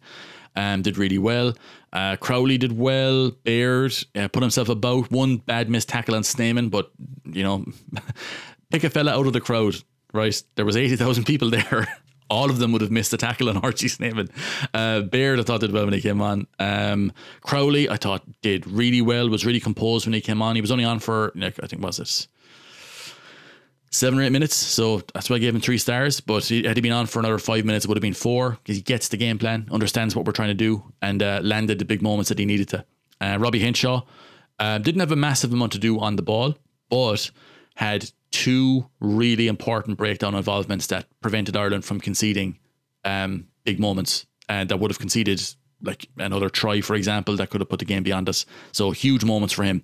Um, 0.55 0.81
did 0.81 0.97
really 0.97 1.17
well. 1.17 1.53
Uh, 1.93 2.17
Crowley 2.17 2.57
did 2.57 2.77
well. 2.77 3.31
Baird 3.31 3.93
uh, 4.15 4.27
put 4.27 4.41
himself 4.41 4.69
about 4.69 5.11
one 5.11 5.37
bad 5.37 5.69
missed 5.69 5.89
tackle 5.89 6.15
on 6.15 6.23
Snyman, 6.23 6.69
but 6.69 6.91
you 7.25 7.43
know, 7.43 7.65
pick 8.69 8.83
a 8.83 8.89
fella 8.89 9.11
out 9.11 9.27
of 9.27 9.33
the 9.33 9.39
crowd, 9.41 9.75
right? 10.13 10.41
There 10.55 10.65
was 10.65 10.75
eighty 10.75 10.97
thousand 10.97 11.25
people 11.25 11.49
there. 11.49 11.87
All 12.31 12.49
of 12.49 12.57
them 12.57 12.71
would 12.71 12.81
have 12.81 12.89
missed 12.89 13.13
a 13.13 13.17
tackle 13.17 13.49
on 13.49 13.55
RG 13.61 13.89
Snyman. 13.91 14.29
Uh, 14.73 15.01
Baird, 15.01 15.39
I 15.39 15.43
thought 15.43 15.59
did 15.59 15.71
well 15.71 15.85
when 15.85 15.93
he 15.93 16.01
came 16.01 16.21
on. 16.21 16.47
Um, 16.57 17.11
Crowley, 17.41 17.89
I 17.89 17.97
thought 17.97 18.23
did 18.41 18.65
really 18.65 19.01
well. 19.01 19.29
Was 19.29 19.45
really 19.45 19.59
composed 19.59 20.07
when 20.07 20.13
he 20.13 20.21
came 20.21 20.41
on. 20.41 20.55
He 20.55 20.61
was 20.61 20.71
only 20.71 20.85
on 20.85 20.99
for 20.99 21.31
I 21.35 21.51
think 21.51 21.83
was 21.83 21.99
it 21.99 22.27
seven 23.91 24.17
or 24.17 24.23
eight 24.23 24.31
minutes. 24.31 24.55
So 24.55 25.01
that's 25.13 25.29
why 25.29 25.35
I 25.35 25.39
gave 25.39 25.53
him 25.53 25.61
three 25.61 25.77
stars. 25.77 26.19
But 26.21 26.47
had 26.47 26.77
he 26.77 26.81
been 26.81 26.91
on 26.91 27.05
for 27.05 27.19
another 27.19 27.37
five 27.37 27.65
minutes, 27.65 27.85
it 27.85 27.89
would 27.89 27.97
have 27.97 28.01
been 28.01 28.13
four 28.13 28.51
because 28.51 28.77
he 28.77 28.81
gets 28.81 29.09
the 29.09 29.17
game 29.17 29.37
plan, 29.37 29.67
understands 29.71 30.15
what 30.15 30.25
we're 30.25 30.31
trying 30.31 30.49
to 30.49 30.53
do, 30.53 30.83
and 31.01 31.21
uh, 31.21 31.41
landed 31.43 31.77
the 31.77 31.85
big 31.85 32.01
moments 32.01 32.29
that 32.29 32.39
he 32.39 32.45
needed 32.45 32.69
to. 32.69 32.85
Uh, 33.19 33.37
Robbie 33.39 33.59
Henshaw 33.59 34.01
uh, 34.59 34.77
didn't 34.79 35.01
have 35.01 35.11
a 35.11 35.17
massive 35.17 35.53
amount 35.53 35.73
to 35.73 35.79
do 35.79 35.99
on 35.99 36.15
the 36.15 36.23
ball, 36.23 36.55
but 36.89 37.29
had 37.75 38.09
two 38.31 38.89
really 38.99 39.47
important 39.47 39.97
breakdown 39.97 40.35
involvements 40.35 40.87
that 40.87 41.05
prevented 41.21 41.55
Ireland 41.55 41.85
from 41.85 41.99
conceding 41.99 42.57
um, 43.03 43.47
big 43.63 43.79
moments 43.79 44.25
and 44.49 44.69
that 44.69 44.77
would 44.77 44.91
have 44.91 44.99
conceded 44.99 45.41
like 45.81 46.07
another 46.17 46.49
try, 46.49 46.81
for 46.81 46.95
example, 46.95 47.35
that 47.37 47.49
could 47.49 47.61
have 47.61 47.69
put 47.69 47.79
the 47.79 47.85
game 47.85 48.03
beyond 48.03 48.29
us. 48.29 48.45
So 48.71 48.91
huge 48.91 49.23
moments 49.23 49.53
for 49.53 49.63
him. 49.63 49.83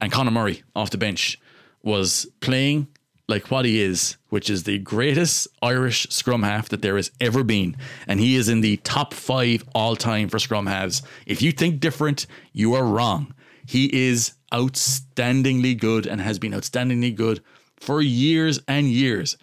And 0.00 0.10
Conor 0.10 0.30
Murray 0.30 0.62
off 0.74 0.90
the 0.90 0.98
bench 0.98 1.38
was 1.82 2.26
playing 2.40 2.88
like 3.28 3.50
what 3.50 3.64
he 3.64 3.80
is, 3.80 4.16
which 4.28 4.50
is 4.50 4.64
the 4.64 4.78
greatest 4.78 5.46
Irish 5.62 6.06
scrum 6.10 6.42
half 6.42 6.68
that 6.70 6.82
there 6.82 6.96
has 6.96 7.12
ever 7.20 7.44
been. 7.44 7.76
And 8.06 8.18
he 8.18 8.34
is 8.34 8.48
in 8.48 8.60
the 8.60 8.78
top 8.78 9.14
five 9.14 9.64
all 9.74 9.94
time 9.94 10.28
for 10.28 10.38
scrum 10.38 10.66
halves. 10.66 11.02
If 11.26 11.40
you 11.40 11.52
think 11.52 11.80
different, 11.80 12.26
you 12.52 12.74
are 12.74 12.84
wrong. 12.84 13.34
He 13.66 14.08
is 14.08 14.32
outstandingly 14.52 15.78
good 15.78 16.06
and 16.06 16.20
has 16.20 16.40
been 16.40 16.52
outstandingly 16.52 17.14
good 17.14 17.40
for 17.80 18.00
years 18.00 18.60
and 18.68 18.86
years. 18.86 19.36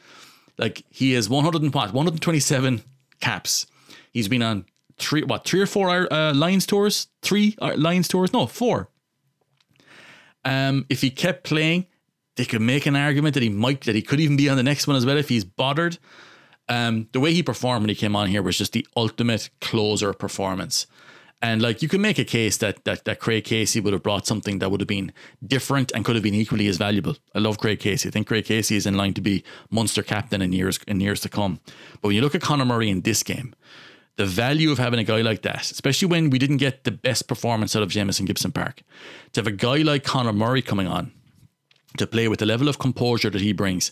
Like 0.57 0.83
he 0.89 1.13
has 1.13 1.29
100 1.29 1.61
and 1.61 1.73
what, 1.73 1.93
127 1.93 2.81
caps. 3.19 3.67
He's 4.11 4.27
been 4.27 4.41
on 4.41 4.65
three, 4.97 5.23
what, 5.23 5.45
three 5.45 5.61
or 5.61 5.65
four 5.65 6.11
uh, 6.11 6.33
Lions 6.33 6.65
tours? 6.65 7.07
Three 7.21 7.55
uh, 7.61 7.73
Lions 7.75 8.07
tours? 8.07 8.33
No, 8.33 8.47
four. 8.47 8.89
Um, 10.45 10.85
if 10.89 11.01
he 11.01 11.09
kept 11.09 11.43
playing, 11.43 11.87
they 12.35 12.45
could 12.45 12.61
make 12.61 12.85
an 12.85 12.95
argument 12.95 13.33
that 13.33 13.43
he 13.43 13.49
might, 13.49 13.81
that 13.81 13.95
he 13.95 14.01
could 14.01 14.19
even 14.19 14.37
be 14.37 14.49
on 14.49 14.57
the 14.57 14.63
next 14.63 14.87
one 14.87 14.95
as 14.95 15.05
well 15.05 15.17
if 15.17 15.29
he's 15.29 15.43
bothered. 15.43 15.97
Um, 16.69 17.07
the 17.11 17.19
way 17.19 17.33
he 17.33 17.43
performed 17.43 17.83
when 17.83 17.89
he 17.89 17.95
came 17.95 18.15
on 18.15 18.27
here 18.27 18.41
was 18.41 18.57
just 18.57 18.73
the 18.73 18.85
ultimate 18.95 19.49
closer 19.61 20.13
performance. 20.13 20.85
And 21.41 21.61
like 21.61 21.83
you 21.83 21.87
can 21.87 22.01
make 22.01 22.17
a 22.17 22.25
case 22.25 22.57
that 22.57 22.83
that 22.85 23.05
that 23.05 23.19
Craig 23.19 23.43
Casey 23.43 23.79
would 23.79 23.93
have 23.93 24.01
brought 24.01 24.25
something 24.25 24.57
that 24.59 24.71
would 24.71 24.81
have 24.81 24.87
been 24.87 25.11
different 25.45 25.91
and 25.93 26.03
could 26.03 26.15
have 26.15 26.23
been 26.23 26.33
equally 26.33 26.67
as 26.67 26.77
valuable. 26.77 27.15
I 27.35 27.39
love 27.39 27.59
Craig 27.59 27.79
Casey. 27.79 28.09
I 28.09 28.11
think 28.11 28.27
Craig 28.27 28.45
Casey 28.45 28.75
is 28.75 28.87
in 28.87 28.97
line 28.97 29.13
to 29.13 29.21
be 29.21 29.43
Munster 29.69 30.01
captain 30.01 30.41
in 30.41 30.51
years 30.51 30.79
in 30.87 30.99
years 30.99 31.21
to 31.21 31.29
come. 31.29 31.59
But 32.01 32.07
when 32.07 32.15
you 32.15 32.21
look 32.21 32.33
at 32.33 32.41
Conor 32.41 32.65
Murray 32.65 32.89
in 32.89 33.01
this 33.01 33.21
game, 33.21 33.53
the 34.15 34.25
value 34.25 34.71
of 34.71 34.79
having 34.79 34.99
a 34.99 35.03
guy 35.03 35.21
like 35.21 35.43
that, 35.43 35.69
especially 35.69 36.07
when 36.07 36.31
we 36.31 36.39
didn't 36.39 36.57
get 36.57 36.83
the 36.83 36.91
best 36.91 37.27
performance 37.27 37.75
out 37.75 37.83
of 37.83 37.89
Jamison 37.89 38.25
Gibson 38.25 38.51
Park, 38.51 38.81
to 39.33 39.39
have 39.39 39.47
a 39.47 39.51
guy 39.51 39.77
like 39.77 40.03
Conor 40.03 40.33
Murray 40.33 40.63
coming 40.63 40.87
on 40.87 41.11
to 41.97 42.07
play 42.07 42.27
with 42.27 42.39
the 42.39 42.45
level 42.45 42.67
of 42.67 42.79
composure 42.79 43.29
that 43.29 43.41
he 43.41 43.53
brings, 43.53 43.91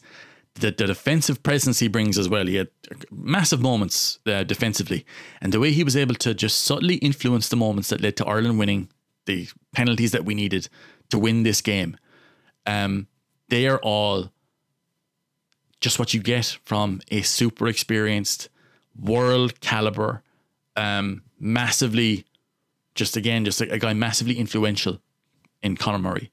the, 0.55 0.71
the 0.71 0.87
defensive 0.87 1.43
presence 1.43 1.79
he 1.79 1.87
brings 1.87 2.17
as 2.17 2.29
well. 2.29 2.45
He 2.45 2.55
had 2.55 2.69
massive 3.11 3.61
moments 3.61 4.19
uh, 4.25 4.43
defensively, 4.43 5.05
and 5.41 5.51
the 5.51 5.59
way 5.59 5.71
he 5.71 5.83
was 5.83 5.95
able 5.95 6.15
to 6.15 6.33
just 6.33 6.61
subtly 6.61 6.95
influence 6.95 7.49
the 7.49 7.55
moments 7.55 7.89
that 7.89 8.01
led 8.01 8.15
to 8.17 8.25
Ireland 8.25 8.57
winning 8.59 8.89
the 9.25 9.49
penalties 9.73 10.11
that 10.11 10.25
we 10.25 10.33
needed 10.33 10.69
to 11.09 11.19
win 11.19 11.43
this 11.43 11.61
game. 11.61 11.97
Um, 12.65 13.07
they 13.49 13.67
are 13.67 13.79
all 13.79 14.31
just 15.81 15.99
what 15.99 16.13
you 16.13 16.21
get 16.21 16.57
from 16.63 17.01
a 17.11 17.21
super 17.21 17.67
experienced, 17.67 18.49
world 18.99 19.59
caliber, 19.59 20.23
um, 20.75 21.21
massively, 21.39 22.25
just 22.95 23.17
again, 23.17 23.45
just 23.45 23.61
a, 23.61 23.71
a 23.73 23.77
guy 23.77 23.93
massively 23.93 24.37
influential 24.37 24.99
in 25.61 25.75
Conor 25.75 25.99
Murray, 25.99 26.31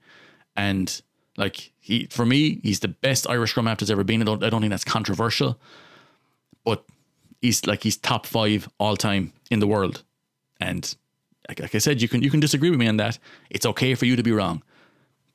and 0.54 1.02
like 1.36 1.72
he, 1.80 2.06
for 2.10 2.26
me, 2.26 2.60
he's 2.62 2.80
the 2.80 2.88
best 2.88 3.28
Irish 3.28 3.50
scrum 3.50 3.66
half 3.66 3.78
there's 3.78 3.90
ever 3.90 4.04
been. 4.04 4.22
I 4.22 4.24
don't, 4.24 4.44
I 4.44 4.50
don't 4.50 4.60
think 4.60 4.70
that's 4.70 4.84
controversial, 4.84 5.58
but 6.64 6.84
he's 7.40 7.66
like 7.66 7.82
he's 7.82 7.96
top 7.96 8.26
five 8.26 8.68
all 8.78 8.96
time 8.96 9.32
in 9.50 9.60
the 9.60 9.66
world. 9.66 10.02
And 10.60 10.94
like, 11.48 11.60
like 11.60 11.74
I 11.74 11.78
said, 11.78 12.02
you 12.02 12.08
can 12.08 12.22
you 12.22 12.30
can 12.30 12.40
disagree 12.40 12.70
with 12.70 12.78
me 12.78 12.88
on 12.88 12.98
that. 12.98 13.18
It's 13.50 13.66
okay 13.66 13.94
for 13.94 14.06
you 14.06 14.16
to 14.16 14.22
be 14.22 14.32
wrong. 14.32 14.62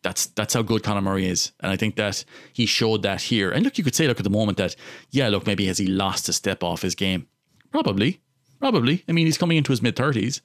That's 0.03 0.27
that's 0.27 0.53
how 0.53 0.61
good 0.61 0.83
Conor 0.83 1.01
Murray 1.01 1.25
is, 1.27 1.51
and 1.59 1.71
I 1.71 1.75
think 1.75 1.95
that 1.95 2.23
he 2.53 2.65
showed 2.65 3.01
that 3.01 3.21
here. 3.23 3.51
And 3.51 3.63
look, 3.65 3.77
you 3.77 3.83
could 3.83 3.95
say, 3.95 4.07
look 4.07 4.19
at 4.19 4.23
the 4.23 4.29
moment 4.29 4.57
that, 4.59 4.75
yeah, 5.09 5.27
look, 5.27 5.47
maybe 5.47 5.65
has 5.65 5.79
he 5.79 5.87
lost 5.87 6.29
a 6.29 6.33
step 6.33 6.63
off 6.63 6.83
his 6.83 6.93
game? 6.93 7.27
Probably, 7.71 8.21
probably. 8.59 9.03
I 9.09 9.11
mean, 9.11 9.25
he's 9.25 9.39
coming 9.39 9.57
into 9.57 9.71
his 9.71 9.81
mid 9.81 9.95
thirties, 9.95 10.41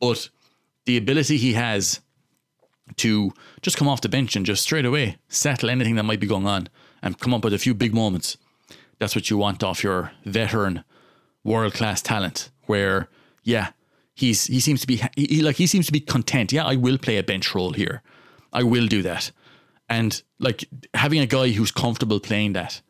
but 0.00 0.28
the 0.84 0.98
ability 0.98 1.38
he 1.38 1.54
has 1.54 2.00
to 2.96 3.32
just 3.62 3.76
come 3.76 3.88
off 3.88 4.00
the 4.00 4.08
bench 4.08 4.36
and 4.36 4.46
just 4.46 4.62
straight 4.62 4.84
away 4.84 5.16
settle 5.28 5.70
anything 5.70 5.96
that 5.96 6.04
might 6.04 6.20
be 6.20 6.26
going 6.26 6.46
on 6.46 6.68
and 7.02 7.18
come 7.18 7.34
up 7.34 7.44
with 7.44 7.54
a 7.54 7.58
few 7.58 7.74
big 7.74 7.94
moments. 7.94 8.36
That's 8.98 9.14
what 9.14 9.30
you 9.30 9.38
want 9.38 9.62
off 9.62 9.82
your 9.82 10.12
veteran 10.24 10.84
world 11.42 11.74
class 11.74 12.00
talent. 12.02 12.50
Where, 12.66 13.08
yeah, 13.42 13.70
he's 14.14 14.46
he 14.46 14.60
seems 14.60 14.80
to 14.82 14.86
be 14.86 15.02
he, 15.16 15.42
like 15.42 15.56
he 15.56 15.66
seems 15.66 15.86
to 15.86 15.92
be 15.92 16.00
content. 16.00 16.52
Yeah, 16.52 16.64
I 16.64 16.76
will 16.76 16.98
play 16.98 17.18
a 17.18 17.22
bench 17.22 17.54
role 17.54 17.72
here. 17.72 18.02
I 18.52 18.62
will 18.62 18.86
do 18.86 19.02
that. 19.02 19.30
And 19.88 20.22
like 20.38 20.64
having 20.94 21.20
a 21.20 21.26
guy 21.26 21.50
who's 21.50 21.70
comfortable 21.70 22.20
playing 22.20 22.54
that, 22.54 22.80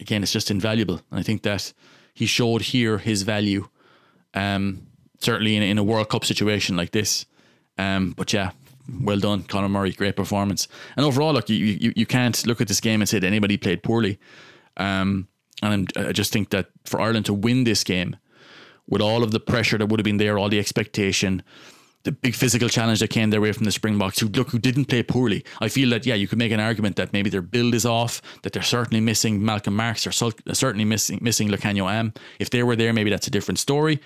again, 0.00 0.22
it's 0.22 0.32
just 0.32 0.50
invaluable. 0.50 1.00
And 1.10 1.20
I 1.20 1.22
think 1.22 1.42
that 1.42 1.72
he 2.12 2.26
showed 2.26 2.62
here 2.62 2.98
his 2.98 3.22
value. 3.22 3.68
Um, 4.34 4.88
certainly 5.24 5.56
in, 5.56 5.62
in 5.62 5.78
a 5.78 5.84
World 5.84 6.08
Cup 6.08 6.24
situation 6.24 6.76
like 6.76 6.92
this. 6.92 7.26
Um, 7.78 8.12
but 8.16 8.32
yeah, 8.32 8.50
well 9.00 9.18
done, 9.18 9.42
Conor 9.42 9.68
Murray. 9.68 9.92
Great 9.92 10.16
performance. 10.16 10.68
And 10.96 11.04
overall, 11.06 11.32
look, 11.32 11.48
you, 11.48 11.56
you, 11.56 11.92
you 11.96 12.06
can't 12.06 12.46
look 12.46 12.60
at 12.60 12.68
this 12.68 12.80
game 12.80 13.00
and 13.00 13.08
say 13.08 13.18
that 13.18 13.26
anybody 13.26 13.56
played 13.56 13.82
poorly. 13.82 14.18
Um, 14.76 15.28
and 15.62 15.88
I'm, 15.96 16.08
I 16.08 16.12
just 16.12 16.32
think 16.32 16.50
that 16.50 16.68
for 16.84 17.00
Ireland 17.00 17.26
to 17.26 17.34
win 17.34 17.64
this 17.64 17.84
game, 17.84 18.16
with 18.88 19.00
all 19.00 19.22
of 19.22 19.30
the 19.30 19.40
pressure 19.40 19.78
that 19.78 19.86
would 19.86 20.00
have 20.00 20.04
been 20.04 20.18
there, 20.18 20.38
all 20.38 20.48
the 20.48 20.58
expectation, 20.58 21.42
the 22.02 22.12
big 22.12 22.34
physical 22.34 22.68
challenge 22.68 23.00
that 23.00 23.08
came 23.08 23.30
their 23.30 23.40
way 23.40 23.52
from 23.52 23.64
the 23.64 23.72
Springboks, 23.72 24.18
who 24.18 24.28
look 24.28 24.50
who 24.50 24.58
didn't 24.58 24.86
play 24.86 25.02
poorly. 25.02 25.44
I 25.60 25.68
feel 25.68 25.88
that 25.90 26.04
yeah, 26.04 26.14
you 26.14 26.28
could 26.28 26.38
make 26.38 26.52
an 26.52 26.60
argument 26.60 26.96
that 26.96 27.12
maybe 27.12 27.30
their 27.30 27.42
build 27.42 27.74
is 27.74 27.86
off, 27.86 28.20
that 28.42 28.52
they're 28.52 28.62
certainly 28.62 29.00
missing 29.00 29.42
Malcolm 29.42 29.74
Marx, 29.74 30.04
they're 30.04 30.12
certainly 30.54 30.84
missing 30.84 31.18
missing 31.22 31.48
Lukhanyo 31.48 31.90
Am. 31.90 32.12
If 32.38 32.50
they 32.50 32.62
were 32.62 32.76
there, 32.76 32.92
maybe 32.92 33.10
that's 33.10 33.26
a 33.26 33.30
different 33.30 33.58
story. 33.58 34.00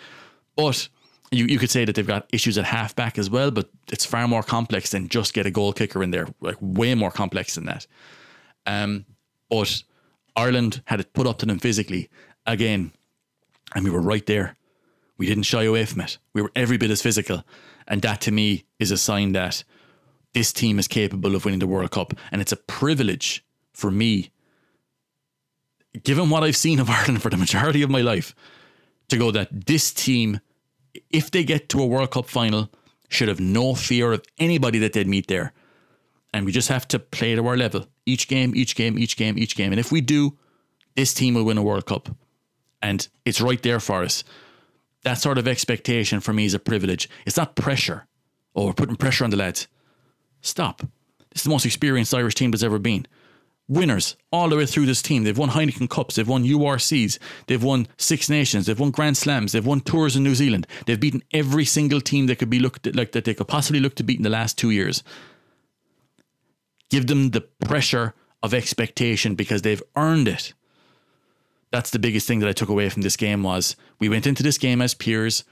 But 0.56 0.88
you, 1.30 1.46
you 1.46 1.58
could 1.58 1.70
say 1.70 1.84
that 1.84 1.94
they've 1.94 2.06
got 2.06 2.28
issues 2.32 2.58
at 2.58 2.64
halfback 2.64 3.18
as 3.18 3.28
well, 3.28 3.50
but 3.50 3.70
it's 3.92 4.04
far 4.04 4.26
more 4.26 4.42
complex 4.42 4.90
than 4.90 5.08
just 5.08 5.34
get 5.34 5.46
a 5.46 5.50
goal 5.50 5.72
kicker 5.72 6.02
in 6.02 6.10
there. 6.10 6.28
Like 6.40 6.56
way 6.60 6.94
more 6.94 7.10
complex 7.10 7.54
than 7.54 7.66
that. 7.66 7.86
Um, 8.66 9.06
but 9.50 9.82
Ireland 10.36 10.82
had 10.86 11.00
it 11.00 11.12
put 11.12 11.26
up 11.26 11.38
to 11.38 11.46
them 11.46 11.58
physically 11.58 12.08
again, 12.46 12.92
and 13.74 13.84
we 13.84 13.90
were 13.90 14.00
right 14.00 14.24
there. 14.26 14.56
We 15.16 15.26
didn't 15.26 15.44
shy 15.44 15.64
away 15.64 15.84
from 15.84 16.02
it. 16.02 16.18
We 16.32 16.42
were 16.42 16.52
every 16.54 16.76
bit 16.76 16.90
as 16.90 17.02
physical, 17.02 17.44
and 17.86 18.02
that 18.02 18.20
to 18.22 18.30
me 18.30 18.64
is 18.78 18.90
a 18.90 18.96
sign 18.96 19.32
that 19.32 19.64
this 20.32 20.52
team 20.52 20.78
is 20.78 20.86
capable 20.86 21.34
of 21.34 21.44
winning 21.44 21.60
the 21.60 21.66
World 21.66 21.90
Cup, 21.90 22.14
and 22.30 22.40
it's 22.40 22.52
a 22.52 22.56
privilege 22.56 23.44
for 23.72 23.90
me, 23.90 24.30
given 26.02 26.30
what 26.30 26.42
I've 26.42 26.56
seen 26.56 26.78
of 26.78 26.88
Ireland 26.90 27.22
for 27.22 27.30
the 27.30 27.36
majority 27.36 27.82
of 27.82 27.90
my 27.90 28.00
life, 28.00 28.34
to 29.08 29.16
go 29.16 29.30
that 29.30 29.66
this 29.66 29.92
team 29.92 30.40
if 31.10 31.30
they 31.30 31.44
get 31.44 31.68
to 31.70 31.82
a 31.82 31.86
World 31.86 32.10
Cup 32.10 32.26
final, 32.26 32.70
should 33.08 33.28
have 33.28 33.40
no 33.40 33.74
fear 33.74 34.12
of 34.12 34.22
anybody 34.38 34.78
that 34.80 34.92
they'd 34.92 35.08
meet 35.08 35.28
there. 35.28 35.52
And 36.32 36.44
we 36.44 36.52
just 36.52 36.68
have 36.68 36.86
to 36.88 36.98
play 36.98 37.34
to 37.34 37.46
our 37.46 37.56
level. 37.56 37.86
Each 38.04 38.28
game, 38.28 38.54
each 38.54 38.76
game, 38.76 38.98
each 38.98 39.16
game, 39.16 39.38
each 39.38 39.56
game. 39.56 39.72
And 39.72 39.80
if 39.80 39.90
we 39.90 40.00
do, 40.00 40.36
this 40.94 41.14
team 41.14 41.34
will 41.34 41.44
win 41.44 41.58
a 41.58 41.62
World 41.62 41.86
Cup. 41.86 42.08
And 42.82 43.08
it's 43.24 43.40
right 43.40 43.62
there 43.62 43.80
for 43.80 44.02
us. 44.02 44.24
That 45.04 45.14
sort 45.14 45.38
of 45.38 45.48
expectation 45.48 46.20
for 46.20 46.32
me 46.32 46.44
is 46.44 46.54
a 46.54 46.58
privilege. 46.58 47.08
It's 47.24 47.36
not 47.36 47.56
pressure. 47.56 48.06
Oh, 48.54 48.66
we're 48.66 48.72
putting 48.72 48.96
pressure 48.96 49.24
on 49.24 49.30
the 49.30 49.36
lads. 49.36 49.68
Stop. 50.42 50.80
This 51.30 51.40
is 51.40 51.42
the 51.44 51.50
most 51.50 51.66
experienced 51.66 52.14
Irish 52.14 52.34
team 52.34 52.50
there's 52.50 52.64
ever 52.64 52.78
been. 52.78 53.06
Winners 53.68 54.16
all 54.32 54.48
the 54.48 54.56
way 54.56 54.66
through 54.66 54.86
this 54.86 55.02
team. 55.02 55.24
They've 55.24 55.36
won 55.36 55.50
Heineken 55.50 55.90
Cups, 55.90 56.16
they've 56.16 56.28
won 56.28 56.44
URCs, 56.44 57.18
they've 57.46 57.62
won 57.62 57.86
Six 57.96 58.28
Nations, 58.28 58.66
they've 58.66 58.78
won 58.78 58.90
Grand 58.90 59.16
Slams, 59.16 59.52
they've 59.52 59.64
won 59.64 59.80
tours 59.80 60.16
in 60.16 60.22
New 60.22 60.34
Zealand. 60.34 60.66
They've 60.86 60.98
beaten 60.98 61.22
every 61.32 61.64
single 61.64 62.00
team 62.00 62.26
that 62.26 62.38
could 62.38 62.50
be 62.50 62.58
looked 62.58 62.86
at, 62.86 62.96
like 62.96 63.12
that 63.12 63.24
they 63.24 63.34
could 63.34 63.48
possibly 63.48 63.80
look 63.80 63.94
to 63.96 64.02
beat 64.02 64.18
in 64.18 64.24
the 64.24 64.30
last 64.30 64.58
two 64.58 64.70
years. 64.70 65.02
Give 66.90 67.06
them 67.06 67.30
the 67.30 67.42
pressure 67.42 68.14
of 68.42 68.54
expectation 68.54 69.34
because 69.34 69.62
they've 69.62 69.82
earned 69.96 70.28
it. 70.28 70.54
That's 71.70 71.90
the 71.90 71.98
biggest 71.98 72.26
thing 72.26 72.38
that 72.38 72.48
I 72.48 72.52
took 72.52 72.70
away 72.70 72.88
from 72.88 73.02
this 73.02 73.16
game 73.16 73.42
was 73.42 73.76
we 73.98 74.08
went 74.08 74.26
into 74.26 74.42
this 74.42 74.56
game 74.56 74.80
as 74.80 74.94
peers. 74.94 75.44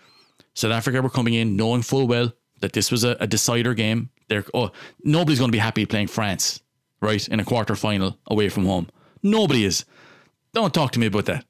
South 0.55 0.73
Africa 0.73 1.03
were 1.03 1.11
coming 1.11 1.35
in 1.35 1.57
knowing 1.57 1.83
full 1.83 2.07
well 2.07 2.33
that 2.61 2.73
this 2.73 2.91
was 2.91 3.05
a, 3.05 3.17
a 3.21 3.27
decider 3.27 3.75
game. 3.75 4.11
They're 4.29 4.45
oh 4.55 4.71
nobody's 5.05 5.39
going 5.39 5.51
to 5.51 5.53
be 5.53 5.59
happy 5.59 5.85
playing 5.85 6.09
France, 6.09 6.63
right, 7.01 7.27
in 7.29 7.41
a 7.41 7.45
quarter 7.45 7.77
final 7.77 8.19
away 8.27 8.49
from 8.49 8.67
home. 8.67 8.89
Nobody 9.23 9.65
is. 9.65 9.85
Don't 10.53 10.75
talk 10.75 10.93
to 10.93 10.99
me 10.99 11.07
about 11.07 11.27
that. 11.27 11.45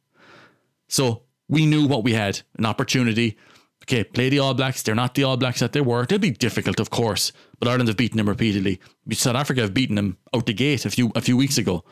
So 0.88 1.22
we 1.49 1.66
knew 1.66 1.86
what 1.86 2.05
we 2.05 2.12
had 2.12 2.42
an 2.59 2.66
opportunity. 2.66 3.36
Okay, 3.84 4.03
play 4.03 4.28
the 4.28 4.40
All 4.40 4.55
Blacks. 4.55 4.82
They're 4.82 4.94
not 4.94 5.14
the 5.14 5.24
All 5.24 5.36
Blacks 5.36 5.61
that 5.61 5.72
they 5.72 5.80
were. 5.80 6.07
They'll 6.07 6.18
be 6.18 6.30
difficult, 6.30 6.80
of 6.80 6.90
course, 6.90 7.32
but 7.61 7.68
Ireland 7.68 7.88
have 7.88 7.97
beaten 7.97 8.16
them 8.16 8.28
repeatedly. 8.28 8.80
South 9.12 9.36
Africa 9.36 9.61
have 9.61 9.74
beaten 9.74 9.94
them 9.94 10.16
out 10.34 10.47
the 10.47 10.53
gate 10.53 10.84
a 10.84 10.90
few 10.90 11.12
a 11.14 11.20
few 11.20 11.36
weeks 11.36 11.59
ago. 11.59 11.84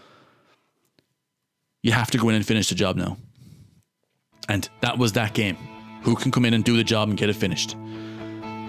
You 1.83 1.93
have 1.93 2.11
to 2.13 2.19
go 2.19 2.29
in 2.31 2.35
and 2.35 2.47
finish 2.47 2.69
the 2.69 2.75
job 2.75 2.97
now. 2.97 3.17
And 4.49 4.69
that 4.81 4.99
was 4.99 5.13
that 5.13 5.35
game. 5.35 5.57
Who 6.03 6.17
can 6.17 6.33
come 6.33 6.45
in 6.45 6.55
and 6.55 6.65
do 6.65 6.77
the 6.77 6.85
job 6.85 7.09
and 7.09 7.19
get 7.19 7.31
it 7.31 7.37
finished? 7.37 7.77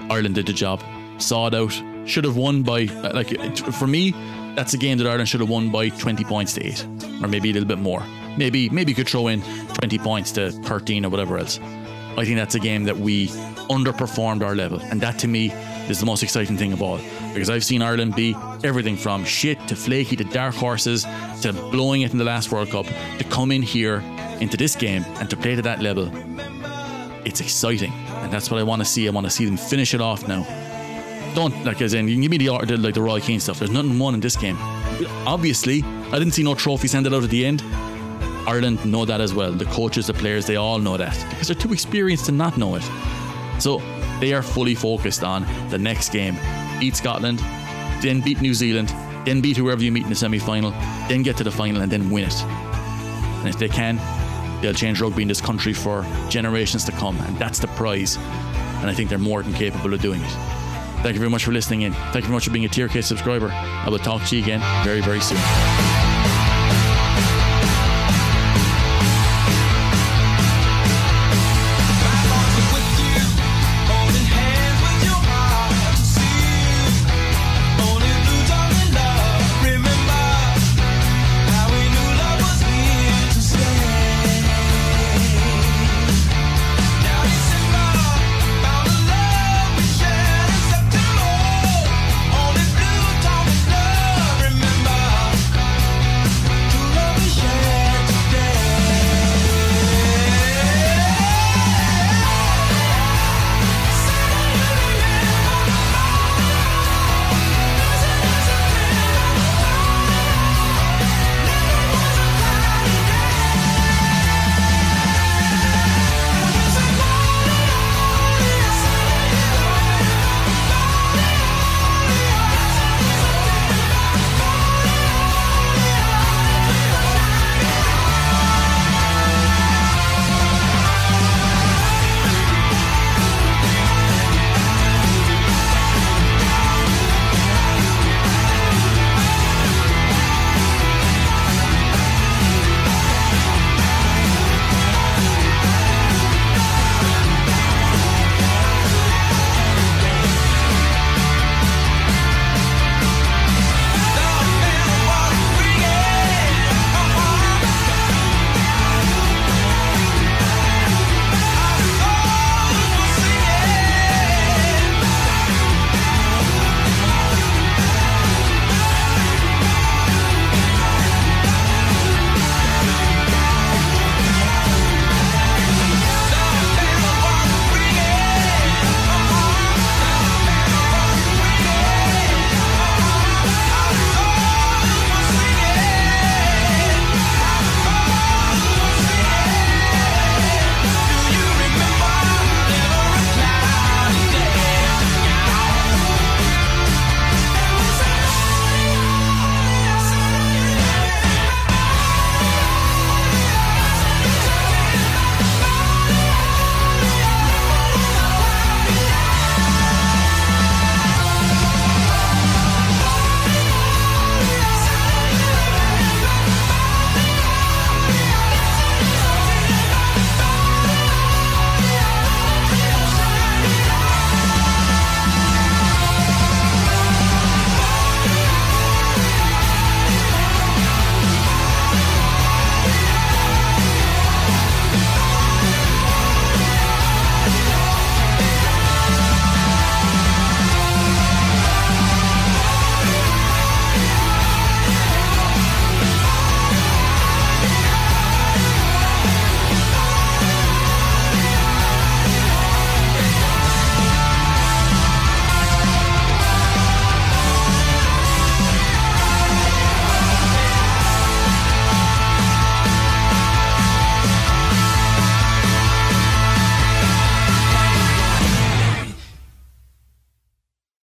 Ireland 0.10 0.36
did 0.36 0.46
the 0.46 0.54
job, 0.54 0.84
saw 1.18 1.48
it 1.48 1.56
out, 1.56 1.74
should 2.06 2.26
have 2.26 2.38
won 2.38 2.64
by 2.64 2.86
uh, 2.86 3.12
like 3.14 3.58
for 3.58 3.88
me. 3.88 4.14
That's 4.56 4.74
a 4.74 4.78
game 4.78 4.98
that 4.98 5.08
Ireland 5.08 5.28
should 5.28 5.42
have 5.42 5.50
won 5.50 5.70
by 5.70 5.90
20 5.90 6.24
points 6.24 6.54
to 6.54 6.66
eight, 6.66 6.86
or 7.22 7.28
maybe 7.28 7.50
a 7.50 7.54
little 7.54 7.68
bit 7.68 7.80
more. 7.80 8.04
Maybe 8.38 8.70
maybe 8.70 8.92
you 8.92 8.96
could 8.96 9.10
throw 9.10 9.28
in 9.28 9.42
20 9.42 9.98
points 10.00 10.32
to 10.34 10.52
13 10.52 11.06
or 11.06 11.10
whatever 11.10 11.38
else. 11.38 11.60
I 12.18 12.24
think 12.24 12.38
that's 12.38 12.56
a 12.56 12.60
game 12.60 12.86
that 12.86 12.98
we 12.98 13.28
underperformed 13.70 14.42
our 14.42 14.56
level, 14.56 14.80
and 14.80 15.02
that 15.02 15.20
to 15.20 15.28
me 15.28 15.52
is 15.90 16.00
the 16.00 16.06
most 16.06 16.24
exciting 16.24 16.58
thing 16.58 16.72
of 16.72 16.82
all. 16.82 17.00
Because 17.34 17.50
I've 17.50 17.66
seen 17.66 17.82
Ireland 17.82 18.16
be 18.16 18.36
everything 18.64 18.96
from 18.96 19.26
shit 19.26 19.60
to 19.68 19.76
flaky 19.76 20.16
to 20.16 20.24
dark 20.24 20.56
horses 20.56 21.04
to 21.42 21.52
blowing 21.72 22.02
it 22.02 22.12
in 22.14 22.18
the 22.18 22.24
last 22.24 22.52
World 22.52 22.70
Cup 22.70 22.86
to 22.86 23.24
come 23.26 23.52
in 23.52 23.62
here 23.62 24.00
into 24.40 24.56
this 24.58 24.76
game 24.76 25.04
and 25.20 25.30
to 25.30 25.36
play 25.36 25.56
to 25.56 25.62
that 25.62 25.82
level 25.82 26.10
it's 27.26 27.42
exciting, 27.42 27.92
and 27.92 28.32
that's 28.32 28.50
what 28.52 28.60
I 28.60 28.64
want 28.64 28.82
to 28.82 28.86
see. 28.86 29.08
I 29.08 29.12
want 29.12 29.26
to 29.26 29.32
see 29.32 29.46
them 29.46 29.58
finish 29.58 29.94
it 29.94 30.02
off 30.02 30.28
now. 30.28 30.44
Don't 31.36 31.66
like 31.66 31.82
as 31.82 31.94
in 31.94 32.08
you 32.08 32.16
can 32.16 32.22
give 32.22 32.32
me 32.32 32.38
the, 32.38 32.58
the 32.66 32.78
like 32.78 32.94
the 32.94 33.02
Roy 33.02 33.20
Keane 33.20 33.42
stuff. 33.42 33.60
There's 33.60 33.70
nothing 33.70 34.00
won 34.00 34.14
in 34.14 34.22
this 34.22 34.38
game. 34.38 34.56
Obviously, 35.28 35.84
I 35.84 36.18
didn't 36.18 36.32
see 36.32 36.44
no 36.44 36.56
trophies 36.56 36.94
handed 36.94 37.14
out 37.14 37.24
at 37.24 37.30
the 37.30 37.46
end. 37.46 37.62
Ireland 38.48 38.86
know 38.86 39.04
that 39.04 39.20
as 39.20 39.34
well. 39.34 39.52
The 39.52 39.66
coaches, 39.66 40.08
the 40.08 40.14
players, 40.14 40.46
they 40.46 40.56
all 40.56 40.80
know 40.80 40.96
that 40.96 41.14
because 41.30 41.48
they're 41.48 41.56
too 41.56 41.74
experienced 41.74 42.28
to 42.28 42.32
not 42.32 42.58
know 42.58 42.76
it. 42.76 42.84
So 43.60 43.82
they 44.22 44.34
are 44.34 44.42
fully 44.42 44.76
focused 44.76 45.24
on 45.24 45.46
the 45.70 45.78
next 45.78 46.14
game. 46.14 46.38
Beat 46.80 46.96
Scotland, 46.96 47.40
then 48.02 48.22
beat 48.22 48.40
New 48.40 48.54
Zealand, 48.54 48.90
then 49.26 49.42
beat 49.42 49.58
whoever 49.58 49.84
you 49.84 49.92
meet 49.92 50.04
in 50.04 50.10
the 50.10 50.16
semi 50.16 50.40
final, 50.40 50.72
then 51.10 51.22
get 51.22 51.36
to 51.38 51.44
the 51.44 51.52
final 51.52 51.82
and 51.82 51.92
then 51.92 52.10
win 52.10 52.26
it. 52.26 52.44
And 52.44 53.50
if 53.50 53.60
they 53.60 53.68
can, 53.68 54.00
they'll 54.62 54.74
change 54.74 55.02
rugby 55.02 55.24
in 55.24 55.28
this 55.28 55.42
country 55.42 55.74
for 55.74 56.06
generations 56.30 56.86
to 56.86 56.94
come. 56.94 57.18
And 57.18 57.38
that's 57.38 57.60
the 57.60 57.68
prize. 57.68 58.16
And 58.16 58.90
I 58.90 58.94
think 58.94 59.10
they're 59.10 59.18
more 59.18 59.44
than 59.44 59.54
capable 59.54 59.94
of 59.94 60.02
doing 60.02 60.22
it. 60.24 60.65
Thank 61.06 61.14
you 61.14 61.20
very 61.20 61.30
much 61.30 61.46
for 61.46 61.52
listening 61.52 61.84
in. 61.84 61.94
Thank 61.94 62.16
you 62.16 62.22
very 62.22 62.34
much 62.34 62.46
for 62.46 62.50
being 62.50 62.66
a 62.66 62.68
TRK 62.68 63.04
subscriber. 63.04 63.52
I 63.52 63.90
will 63.90 64.00
talk 64.00 64.24
to 64.24 64.36
you 64.36 64.42
again 64.42 64.60
very, 64.84 65.02
very 65.02 65.20
soon. 65.20 65.38